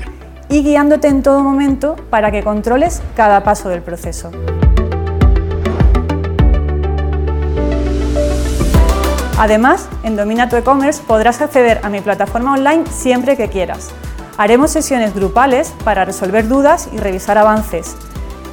y 0.49 0.63
guiándote 0.63 1.09
en 1.09 1.21
todo 1.21 1.43
momento 1.43 1.95
para 2.09 2.31
que 2.31 2.43
controles 2.43 3.03
cada 3.15 3.43
paso 3.43 3.69
del 3.69 3.83
proceso. 3.83 4.31
Además, 9.37 9.87
en 10.03 10.15
Domina 10.15 10.49
tu 10.49 10.55
e-commerce 10.55 11.03
podrás 11.05 11.41
acceder 11.41 11.81
a 11.83 11.89
mi 11.89 12.01
plataforma 12.01 12.53
online 12.53 12.85
siempre 12.89 13.37
que 13.37 13.49
quieras. 13.49 13.91
Haremos 14.37 14.71
sesiones 14.71 15.13
grupales 15.13 15.71
para 15.83 16.03
resolver 16.03 16.47
dudas 16.47 16.89
y 16.91 16.97
revisar 16.97 17.37
avances 17.37 17.95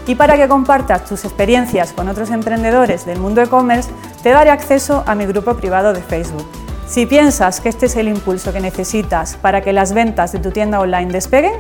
y 0.07 0.15
para 0.15 0.37
que 0.37 0.49
compartas 0.49 1.05
tus 1.05 1.25
experiencias 1.25 1.93
con 1.93 2.09
otros 2.09 2.31
emprendedores 2.31 3.07
del 3.07 3.19
mundo 3.19 3.43
e-commerce, 3.43 3.91
te 4.23 4.31
daré 4.31 4.51
acceso 4.51 5.05
a 5.07 5.15
mi 5.15 5.27
grupo 5.27 5.55
privado 5.57 5.93
de 5.93 6.03
Facebook. 6.03 6.47
Si 6.87 7.07
piensas 7.07 7.61
que 7.61 7.69
este 7.69 7.87
es 7.87 7.97
el 7.97 8.09
impulso 8.09 8.53
que 8.53 8.61
necesitas 8.61 9.37
para 9.37 9.61
que 9.61 9.73
las 9.73 9.93
ventas 9.93 10.33
de 10.33 10.41
tu 10.41 10.51
tienda 10.51 10.81
online 10.81 11.13
despeguen, 11.13 11.53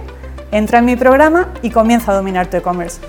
entra 0.50 0.80
en 0.80 0.86
mi 0.86 0.96
programa 0.96 1.52
y 1.62 1.70
comienza 1.70 2.12
a 2.12 2.16
dominar 2.16 2.50
tu 2.50 2.56
e-commerce. 2.56 3.00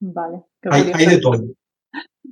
Vale. 0.00 0.44
Hay, 0.70 1.06
de 1.06 1.18
todo. 1.18 1.42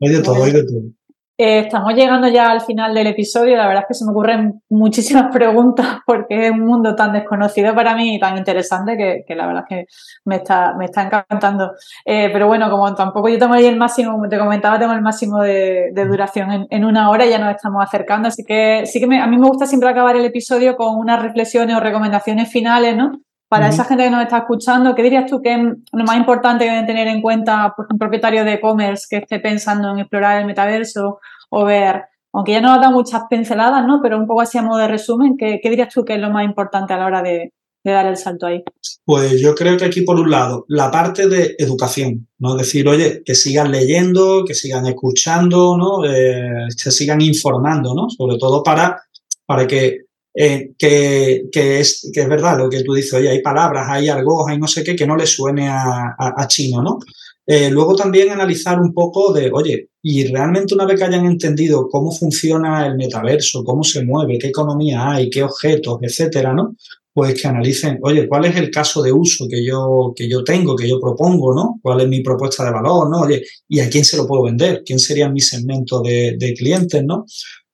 Hay 0.00 0.12
de 0.12 0.22
todo, 0.22 0.44
hay 0.44 0.52
de 0.52 0.64
todo. 0.64 0.97
Eh, 1.40 1.60
estamos 1.60 1.94
llegando 1.94 2.26
ya 2.26 2.50
al 2.50 2.60
final 2.62 2.92
del 2.92 3.06
episodio. 3.06 3.56
La 3.56 3.68
verdad 3.68 3.84
es 3.84 3.88
que 3.88 3.94
se 3.94 4.04
me 4.04 4.10
ocurren 4.10 4.60
muchísimas 4.68 5.26
preguntas 5.32 6.00
porque 6.04 6.46
es 6.46 6.50
un 6.50 6.64
mundo 6.64 6.96
tan 6.96 7.12
desconocido 7.12 7.76
para 7.76 7.94
mí 7.94 8.16
y 8.16 8.18
tan 8.18 8.36
interesante 8.36 8.96
que, 9.24 9.34
la 9.36 9.46
verdad 9.46 9.64
es 9.68 9.76
que 9.76 9.86
me 10.24 10.36
está, 10.36 10.74
me 10.74 10.86
está 10.86 11.04
encantando. 11.04 11.74
Eh, 12.04 12.30
pero 12.32 12.48
bueno, 12.48 12.68
como 12.68 12.92
tampoco 12.92 13.28
yo 13.28 13.38
tengo 13.38 13.54
ahí 13.54 13.66
el 13.66 13.76
máximo, 13.76 14.12
como 14.12 14.28
te 14.28 14.36
comentaba, 14.36 14.80
tengo 14.80 14.94
el 14.94 15.02
máximo 15.02 15.40
de, 15.40 15.92
duración 15.94 16.66
en, 16.70 16.84
una 16.84 17.08
hora, 17.08 17.24
ya 17.24 17.38
nos 17.38 17.54
estamos 17.54 17.84
acercando. 17.84 18.26
Así 18.26 18.42
que 18.44 18.82
sí 18.86 18.98
que 18.98 19.06
a 19.16 19.26
mí 19.28 19.38
me 19.38 19.46
gusta 19.46 19.66
siempre 19.66 19.88
acabar 19.90 20.16
el 20.16 20.24
episodio 20.24 20.76
con 20.76 20.96
unas 20.96 21.22
reflexiones 21.22 21.76
o 21.76 21.80
recomendaciones 21.80 22.50
finales, 22.50 22.96
¿no? 22.96 23.12
Para 23.48 23.68
esa 23.70 23.84
gente 23.84 24.04
que 24.04 24.10
nos 24.10 24.22
está 24.22 24.38
escuchando, 24.38 24.94
¿qué 24.94 25.02
dirías 25.02 25.30
tú 25.30 25.40
que 25.40 25.54
es 25.54 25.60
lo 25.92 26.04
más 26.04 26.16
importante 26.18 26.64
que 26.64 26.70
deben 26.70 26.86
tener 26.86 27.08
en 27.08 27.22
cuenta 27.22 27.72
por 27.74 27.86
un 27.90 27.98
propietario 27.98 28.44
de 28.44 28.54
e-commerce 28.54 29.06
que 29.08 29.16
esté 29.16 29.40
pensando 29.40 29.90
en 29.90 30.00
explorar 30.00 30.38
el 30.38 30.46
metaverso 30.46 31.18
o 31.48 31.64
ver, 31.64 32.02
aunque 32.32 32.52
ya 32.52 32.60
nos 32.60 32.76
ha 32.76 32.80
dado 32.80 32.92
muchas 32.92 33.22
pinceladas, 33.30 33.86
¿no? 33.86 34.00
Pero 34.02 34.18
un 34.18 34.26
poco 34.26 34.42
así 34.42 34.58
a 34.58 34.62
modo 34.62 34.78
de 34.78 34.88
resumen, 34.88 35.36
¿qué, 35.38 35.60
dirías 35.62 35.92
tú 35.92 36.04
que 36.04 36.14
es 36.14 36.20
lo 36.20 36.30
más 36.30 36.44
importante 36.44 36.92
a 36.92 36.98
la 36.98 37.06
hora 37.06 37.22
de, 37.22 37.52
dar 37.84 38.04
el 38.04 38.18
salto 38.18 38.46
ahí? 38.46 38.62
Pues 39.06 39.40
yo 39.40 39.54
creo 39.54 39.78
que 39.78 39.86
aquí, 39.86 40.02
por 40.02 40.20
un 40.20 40.30
lado, 40.30 40.66
la 40.68 40.90
parte 40.90 41.26
de 41.26 41.54
educación, 41.58 42.28
¿no? 42.38 42.54
Decir, 42.54 42.86
oye, 42.86 43.22
que 43.24 43.34
sigan 43.34 43.70
leyendo, 43.70 44.44
que 44.44 44.52
sigan 44.52 44.84
escuchando, 44.84 45.74
¿no? 45.78 46.04
Eh, 46.04 46.68
que 46.82 46.90
sigan 46.90 47.22
informando, 47.22 47.94
¿no? 47.94 48.10
Sobre 48.10 48.36
todo 48.36 48.62
para, 48.62 49.00
para 49.46 49.66
que 49.66 50.07
eh, 50.34 50.72
que, 50.78 51.48
es, 51.52 52.10
que 52.12 52.20
es 52.20 52.28
verdad 52.28 52.58
lo 52.58 52.68
que 52.68 52.82
tú 52.82 52.94
dices, 52.94 53.14
oye, 53.14 53.28
hay 53.30 53.42
palabras, 53.42 53.86
hay 53.88 54.08
algo, 54.08 54.46
hay 54.48 54.58
no 54.58 54.68
sé 54.68 54.84
qué, 54.84 54.94
que 54.94 55.06
no 55.06 55.16
le 55.16 55.26
suene 55.26 55.68
a, 55.68 56.46
chino, 56.48 56.82
¿no? 56.82 56.98
Eh, 57.46 57.70
luego 57.70 57.96
también 57.96 58.30
analizar 58.30 58.78
un 58.78 58.92
poco 58.92 59.32
de, 59.32 59.50
oye, 59.50 59.88
y 60.02 60.26
realmente 60.26 60.74
una 60.74 60.84
vez 60.84 60.98
que 60.98 61.04
hayan 61.04 61.24
entendido 61.24 61.88
cómo 61.88 62.12
funciona 62.12 62.86
el 62.86 62.96
metaverso, 62.96 63.64
cómo 63.64 63.82
se 63.82 64.04
mueve, 64.04 64.38
qué 64.38 64.48
economía 64.48 65.10
hay, 65.10 65.30
qué 65.30 65.42
objetos, 65.42 65.98
etcétera, 66.02 66.52
¿no? 66.52 66.76
Pues 67.12 67.40
que 67.40 67.48
analicen, 67.48 67.98
oye, 68.02 68.28
¿cuál 68.28 68.44
es 68.44 68.56
el 68.56 68.70
caso 68.70 69.02
de 69.02 69.12
uso 69.12 69.46
que 69.50 69.64
yo, 69.64 70.12
que 70.14 70.28
yo 70.28 70.44
tengo, 70.44 70.76
que 70.76 70.88
yo 70.88 71.00
propongo, 71.00 71.54
¿no? 71.54 71.80
¿Cuál 71.82 72.02
es 72.02 72.08
mi 72.08 72.20
propuesta 72.22 72.64
de 72.64 72.70
valor, 72.70 73.10
¿no? 73.10 73.22
Oye, 73.22 73.42
¿y 73.66 73.80
a 73.80 73.88
quién 73.88 74.04
se 74.04 74.18
lo 74.18 74.26
puedo 74.26 74.44
vender? 74.44 74.82
¿Quién 74.84 74.98
sería 74.98 75.28
mi 75.28 75.40
segmento 75.40 76.00
de, 76.02 76.36
de 76.38 76.54
clientes, 76.54 77.02
¿no? 77.02 77.24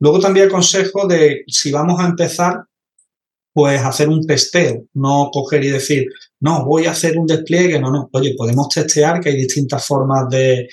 Luego 0.01 0.19
también 0.19 0.49
aconsejo 0.49 1.07
de, 1.07 1.45
si 1.47 1.71
vamos 1.71 2.01
a 2.01 2.07
empezar, 2.07 2.65
pues 3.55 3.81
hacer 3.81 4.09
un 4.09 4.27
testeo, 4.27 4.85
no 4.95 5.31
coger 5.33 5.65
y 5.65 5.69
decir, 5.69 6.07
no, 6.41 6.65
voy 6.65 6.87
a 6.87 6.91
hacer 6.91 7.17
un 7.17 7.27
despliegue, 7.27 7.81
no, 7.81 7.93
no, 7.93 8.11
oye, 8.13 8.35
podemos 8.37 8.69
testear, 8.69 9.21
que 9.21 9.29
hay 9.29 9.37
distintas 9.37 9.87
formas 9.87 10.29
de, 10.29 10.69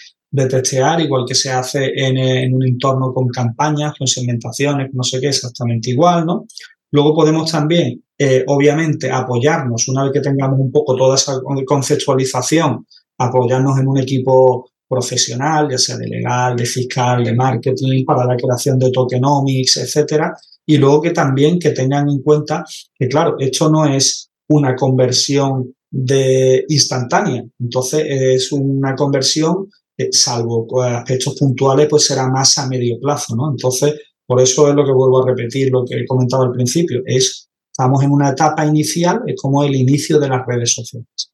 testear, 0.50 1.00
igual 1.00 1.26
que 1.28 1.36
se 1.36 1.52
hace 1.52 1.92
en, 1.96 2.54
un 2.56 2.66
entorno 2.66 3.14
con 3.14 3.28
campañas, 3.28 3.94
con 3.96 4.08
segmentaciones, 4.08 4.90
no 4.94 5.04
sé 5.04 5.22
qué, 5.22 5.28
exactamente 5.28 5.92
igual, 5.92 6.26
¿no? 6.26 6.48
Luego 6.90 7.14
podemos 7.14 7.52
también, 7.52 8.04
eh, 8.18 8.44
obviamente, 8.48 9.12
apoyarnos, 9.12 9.88
una 9.88 10.04
vez 10.04 10.14
que 10.14 10.22
tengamos 10.22 10.60
un 10.60 10.72
poco 10.72 10.96
toda 10.96 11.16
esa 11.16 11.34
conceptualización, 11.66 12.88
apoyarnos 13.20 13.78
en 13.80 13.88
un 13.88 14.00
equipo 14.00 14.71
profesional, 14.92 15.70
ya 15.72 15.78
sea 15.78 15.96
de 15.96 16.08
legal, 16.08 16.58
de 16.58 16.66
fiscal, 16.66 17.24
de 17.24 17.34
marketing, 17.34 18.04
para 18.04 18.26
la 18.26 18.36
creación 18.36 18.78
de 18.78 18.92
tokenomics, 18.92 19.78
etcétera. 19.78 20.34
Y 20.66 20.76
luego 20.78 21.02
que 21.02 21.12
también 21.12 21.58
que 21.58 21.72
tengan 21.72 22.10
en 22.10 22.22
cuenta 22.22 22.66
que, 23.00 23.08
claro, 23.08 23.38
esto 23.40 23.70
no 23.70 23.86
es 23.86 24.30
una 24.50 24.76
conversión 24.76 25.74
de 25.90 26.66
instantánea. 26.68 27.42
Entonces, 27.58 28.06
es 28.06 28.52
una 28.52 28.94
conversión, 28.96 29.70
salvo 30.12 30.68
aspectos 30.84 31.36
puntuales, 31.40 31.88
pues 31.90 32.06
será 32.08 32.28
más 32.28 32.58
a 32.58 32.68
medio 32.68 33.00
plazo, 33.00 33.34
¿no? 33.36 33.50
Entonces, 33.50 33.96
por 34.28 34.42
eso 34.42 34.68
es 34.68 34.76
lo 34.76 34.84
que 34.84 34.92
vuelvo 34.92 35.24
a 35.24 35.28
repetir, 35.28 35.72
lo 35.72 35.86
que 35.86 35.96
he 36.02 36.06
comentado 36.06 36.44
al 36.44 36.52
principio, 36.52 37.02
es, 37.06 37.50
estamos 37.72 38.04
en 38.04 38.12
una 38.12 38.32
etapa 38.32 38.66
inicial, 38.66 39.22
es 39.26 39.40
como 39.42 39.64
el 39.64 39.74
inicio 39.74 40.20
de 40.20 40.28
las 40.28 40.46
redes 40.46 40.74
sociales. 40.74 41.32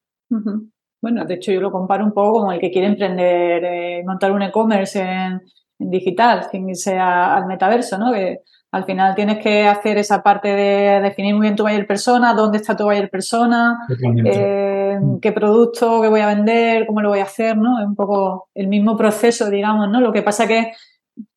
Bueno, 1.01 1.25
de 1.25 1.35
hecho 1.35 1.51
yo 1.51 1.61
lo 1.61 1.71
comparo 1.71 2.03
un 2.03 2.11
poco 2.11 2.39
como 2.39 2.51
el 2.51 2.59
que 2.59 2.71
quiere 2.71 2.87
emprender, 2.87 3.63
eh, 3.63 4.03
montar 4.05 4.31
un 4.31 4.41
e-commerce 4.41 4.99
en, 4.99 5.41
digital, 5.79 6.47
sin 6.49 6.69
irse 6.69 6.97
al 6.97 7.45
metaverso, 7.45 7.97
¿no? 7.97 8.11
Que 8.11 8.39
al 8.71 8.83
final 8.85 9.15
tienes 9.15 9.37
que 9.39 9.65
hacer 9.67 9.97
esa 9.97 10.21
parte 10.21 10.49
de 10.49 11.01
definir 11.01 11.35
muy 11.35 11.43
bien 11.43 11.55
tu 11.55 11.63
buyer 11.63 11.87
persona, 11.87 12.33
dónde 12.33 12.57
está 12.57 12.75
tu 12.75 12.83
buyer 12.85 13.09
persona, 13.09 13.79
eh, 14.25 14.97
qué 15.21 15.31
producto, 15.31 16.01
qué 16.01 16.09
voy 16.09 16.21
a 16.21 16.27
vender, 16.27 16.85
cómo 16.85 17.01
lo 17.01 17.09
voy 17.09 17.19
a 17.19 17.23
hacer, 17.23 17.57
¿no? 17.57 17.79
Es 17.79 17.85
un 17.85 17.95
poco 17.95 18.49
el 18.55 18.67
mismo 18.67 18.97
proceso, 18.97 19.49
digamos, 19.49 19.89
¿no? 19.89 20.01
Lo 20.01 20.11
que 20.11 20.23
pasa 20.23 20.47
que 20.47 20.73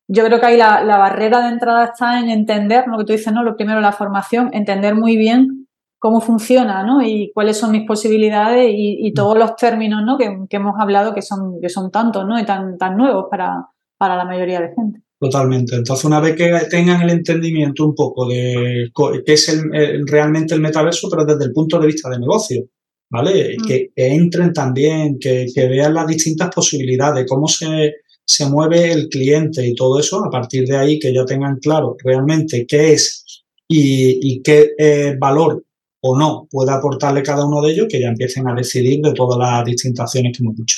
yo 0.07 0.25
creo 0.25 0.39
que 0.39 0.45
ahí 0.45 0.57
la, 0.57 0.83
la 0.83 0.97
barrera 0.97 1.41
de 1.41 1.49
entrada 1.49 1.85
está 1.85 2.19
en 2.19 2.29
entender, 2.29 2.85
lo 2.87 2.97
que 2.97 3.05
tú 3.05 3.13
dices, 3.13 3.31
¿no? 3.31 3.43
Lo 3.43 3.55
primero, 3.55 3.79
la 3.79 3.93
formación, 3.93 4.49
entender 4.53 4.95
muy 4.95 5.15
bien 5.15 5.60
cómo 6.01 6.19
funciona, 6.19 6.83
¿no? 6.83 7.03
Y 7.03 7.31
cuáles 7.31 7.57
son 7.57 7.71
mis 7.71 7.85
posibilidades 7.85 8.71
y, 8.75 9.13
todos 9.13 9.37
los 9.37 9.55
términos, 9.55 10.01
¿no? 10.03 10.17
Que, 10.17 10.35
hemos 10.49 10.73
hablado 10.79 11.13
que 11.13 11.21
son, 11.21 11.61
que 11.61 11.69
son 11.69 11.91
tantos, 11.91 12.25
¿no? 12.25 12.39
Y 12.39 12.43
tan, 12.43 12.75
tan 12.79 12.97
nuevos 12.97 13.25
para, 13.29 13.67
para 13.99 14.17
la 14.17 14.25
mayoría 14.25 14.61
de 14.61 14.73
gente. 14.75 15.03
Totalmente. 15.19 15.75
Entonces, 15.75 16.03
una 16.03 16.19
vez 16.19 16.35
que 16.35 16.51
tengan 16.71 17.03
el 17.03 17.11
entendimiento 17.11 17.85
un 17.85 17.93
poco 17.93 18.27
de 18.27 18.89
qué 19.23 19.33
es 19.33 19.63
realmente 20.07 20.55
el 20.55 20.61
metaverso, 20.61 21.07
pero 21.07 21.23
desde 21.23 21.45
el 21.45 21.53
punto 21.53 21.77
de 21.77 21.85
vista 21.85 22.09
de 22.09 22.17
negocio, 22.17 22.63
¿vale? 23.11 23.57
Mm. 23.59 23.67
Que, 23.67 23.91
entren 23.95 24.53
también, 24.53 25.19
que, 25.19 25.45
vean 25.55 25.93
las 25.93 26.07
distintas 26.07 26.49
posibilidades, 26.49 27.27
cómo 27.29 27.47
se, 27.47 27.93
se 28.25 28.47
mueve 28.47 28.91
el 28.91 29.07
cliente 29.07 29.67
y 29.67 29.75
todo 29.75 29.99
eso, 29.99 30.25
a 30.25 30.31
partir 30.31 30.67
de 30.67 30.77
ahí 30.77 30.97
que 30.97 31.13
ya 31.13 31.25
tengan 31.25 31.57
claro 31.57 31.95
realmente 32.03 32.65
qué 32.65 32.93
es 32.93 33.23
y, 33.67 34.41
qué 34.41 34.71
eh, 34.79 35.15
valor 35.19 35.63
o 36.01 36.17
no 36.17 36.47
puede 36.49 36.71
aportarle 36.71 37.23
cada 37.23 37.45
uno 37.45 37.61
de 37.61 37.71
ellos, 37.71 37.87
que 37.89 38.01
ya 38.01 38.07
empiecen 38.07 38.47
a 38.47 38.55
decidir 38.55 39.01
de 39.01 39.13
todas 39.13 39.37
las 39.37 39.63
distintas 39.65 40.05
acciones 40.05 40.37
que 40.37 40.43
hemos 40.43 40.55
dicho. 40.55 40.77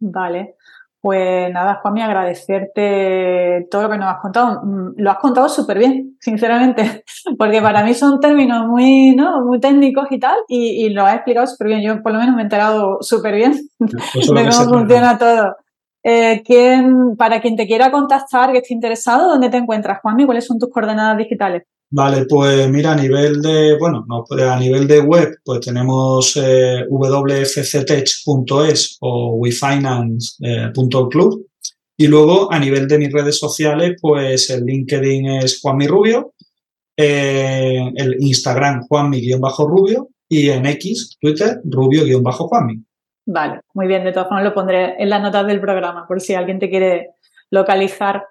Vale. 0.00 0.54
Pues 1.00 1.52
nada, 1.52 1.78
Juanmi, 1.80 2.02
agradecerte 2.02 3.68
todo 3.70 3.82
lo 3.82 3.90
que 3.90 3.98
nos 3.98 4.08
has 4.08 4.20
contado. 4.20 4.62
Mm, 4.64 4.94
lo 4.96 5.10
has 5.10 5.18
contado 5.18 5.48
súper 5.48 5.78
bien, 5.78 6.16
sinceramente, 6.20 7.04
porque 7.38 7.62
para 7.62 7.84
mí 7.84 7.94
son 7.94 8.18
términos 8.18 8.66
muy, 8.66 9.14
¿no? 9.14 9.44
muy 9.44 9.60
técnicos 9.60 10.08
y 10.10 10.18
tal, 10.18 10.36
y, 10.48 10.88
lo 10.90 11.06
has 11.06 11.14
explicado 11.14 11.46
súper 11.46 11.68
bien. 11.68 11.82
Yo 11.82 12.02
por 12.02 12.12
lo 12.12 12.18
menos 12.18 12.34
me 12.34 12.42
he 12.42 12.44
enterado 12.44 12.98
súper 13.00 13.36
bien 13.36 13.52
de 13.78 14.50
cómo 14.50 14.78
funciona 14.78 15.16
todo. 15.16 15.56
Eh, 16.02 16.42
para 17.16 17.40
quien 17.40 17.56
te 17.56 17.66
quiera 17.66 17.90
contactar, 17.90 18.50
que 18.50 18.58
esté 18.58 18.74
interesado, 18.74 19.28
¿dónde 19.28 19.50
te 19.50 19.56
encuentras, 19.56 20.00
Juanmi? 20.00 20.26
¿Cuáles 20.26 20.46
son 20.46 20.58
tus 20.58 20.70
coordenadas 20.70 21.18
digitales? 21.18 21.64
Vale, 21.90 22.26
pues 22.26 22.68
mira, 22.68 22.92
a 22.92 22.96
nivel 22.96 23.40
de, 23.40 23.78
bueno, 23.78 24.04
no, 24.06 24.22
pues 24.28 24.42
a 24.42 24.58
nivel 24.58 24.86
de 24.86 25.00
web, 25.00 25.38
pues 25.42 25.60
tenemos 25.60 26.36
eh, 26.36 26.84
wfctech.es 26.90 28.98
o 29.00 29.36
wefinance.club. 29.36 31.46
Y 31.96 32.06
luego 32.06 32.52
a 32.52 32.58
nivel 32.58 32.86
de 32.86 32.98
mis 32.98 33.10
redes 33.10 33.38
sociales, 33.38 33.96
pues 34.00 34.50
el 34.50 34.66
LinkedIn 34.66 35.30
es 35.30 35.58
Juanmi 35.60 35.86
Rubio, 35.86 36.34
eh, 36.96 37.90
el 37.96 38.16
Instagram 38.20 38.86
Juanmi-Rubio 38.86 40.10
y 40.28 40.50
en 40.50 40.66
X, 40.66 41.16
Twitter, 41.20 41.60
Rubio-Juanmi. 41.64 42.84
Vale, 43.26 43.60
muy 43.74 43.86
bien, 43.86 44.04
de 44.04 44.12
todas 44.12 44.28
formas 44.28 44.44
lo 44.44 44.54
pondré 44.54 45.02
en 45.02 45.08
las 45.08 45.22
notas 45.22 45.46
del 45.46 45.60
programa 45.60 46.06
por 46.06 46.20
si 46.20 46.34
alguien 46.34 46.58
te 46.58 46.68
quiere 46.68 47.12
localizar 47.50 48.24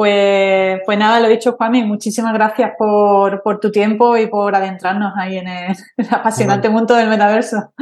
pues, 0.00 0.80
pues 0.86 0.96
nada, 0.96 1.20
lo 1.20 1.28
dicho, 1.28 1.56
Juanmi, 1.58 1.84
muchísimas 1.84 2.32
gracias 2.32 2.70
por, 2.78 3.42
tu 3.60 3.70
tiempo 3.70 4.16
y 4.16 4.28
por 4.28 4.54
adentrarnos 4.54 5.12
ahí 5.14 5.36
en 5.36 5.46
el, 5.46 5.76
apasionante 6.10 6.70
mundo 6.70 6.94
del 6.94 7.10
metaverso. 7.10 7.74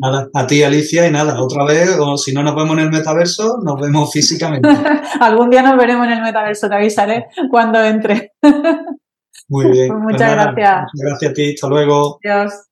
Nada, 0.00 0.26
a 0.34 0.44
ti 0.44 0.64
Alicia 0.64 1.06
y 1.06 1.12
nada, 1.12 1.40
otra 1.40 1.64
vez, 1.64 1.96
o 2.00 2.16
si 2.16 2.34
no 2.34 2.42
nos 2.42 2.56
vemos 2.56 2.72
en 2.72 2.86
el 2.86 2.90
metaverso, 2.90 3.58
nos 3.62 3.80
vemos 3.80 4.10
físicamente. 4.12 4.68
Algún 5.20 5.50
día 5.50 5.62
nos 5.62 5.76
veremos 5.76 6.04
en 6.08 6.14
el 6.14 6.22
metaverso, 6.22 6.68
te 6.68 6.74
avisaré 6.74 7.26
cuando 7.48 7.80
entre. 7.80 8.32
Muy 9.48 9.70
bien. 9.70 9.88
Pues 9.92 10.02
muchas 10.02 10.34
pues 10.34 10.44
gracias. 10.44 10.82
Muchas 10.94 11.10
gracias 11.10 11.30
a 11.30 11.34
ti, 11.34 11.54
hasta 11.54 11.68
luego. 11.68 12.18
Adiós. 12.24 12.71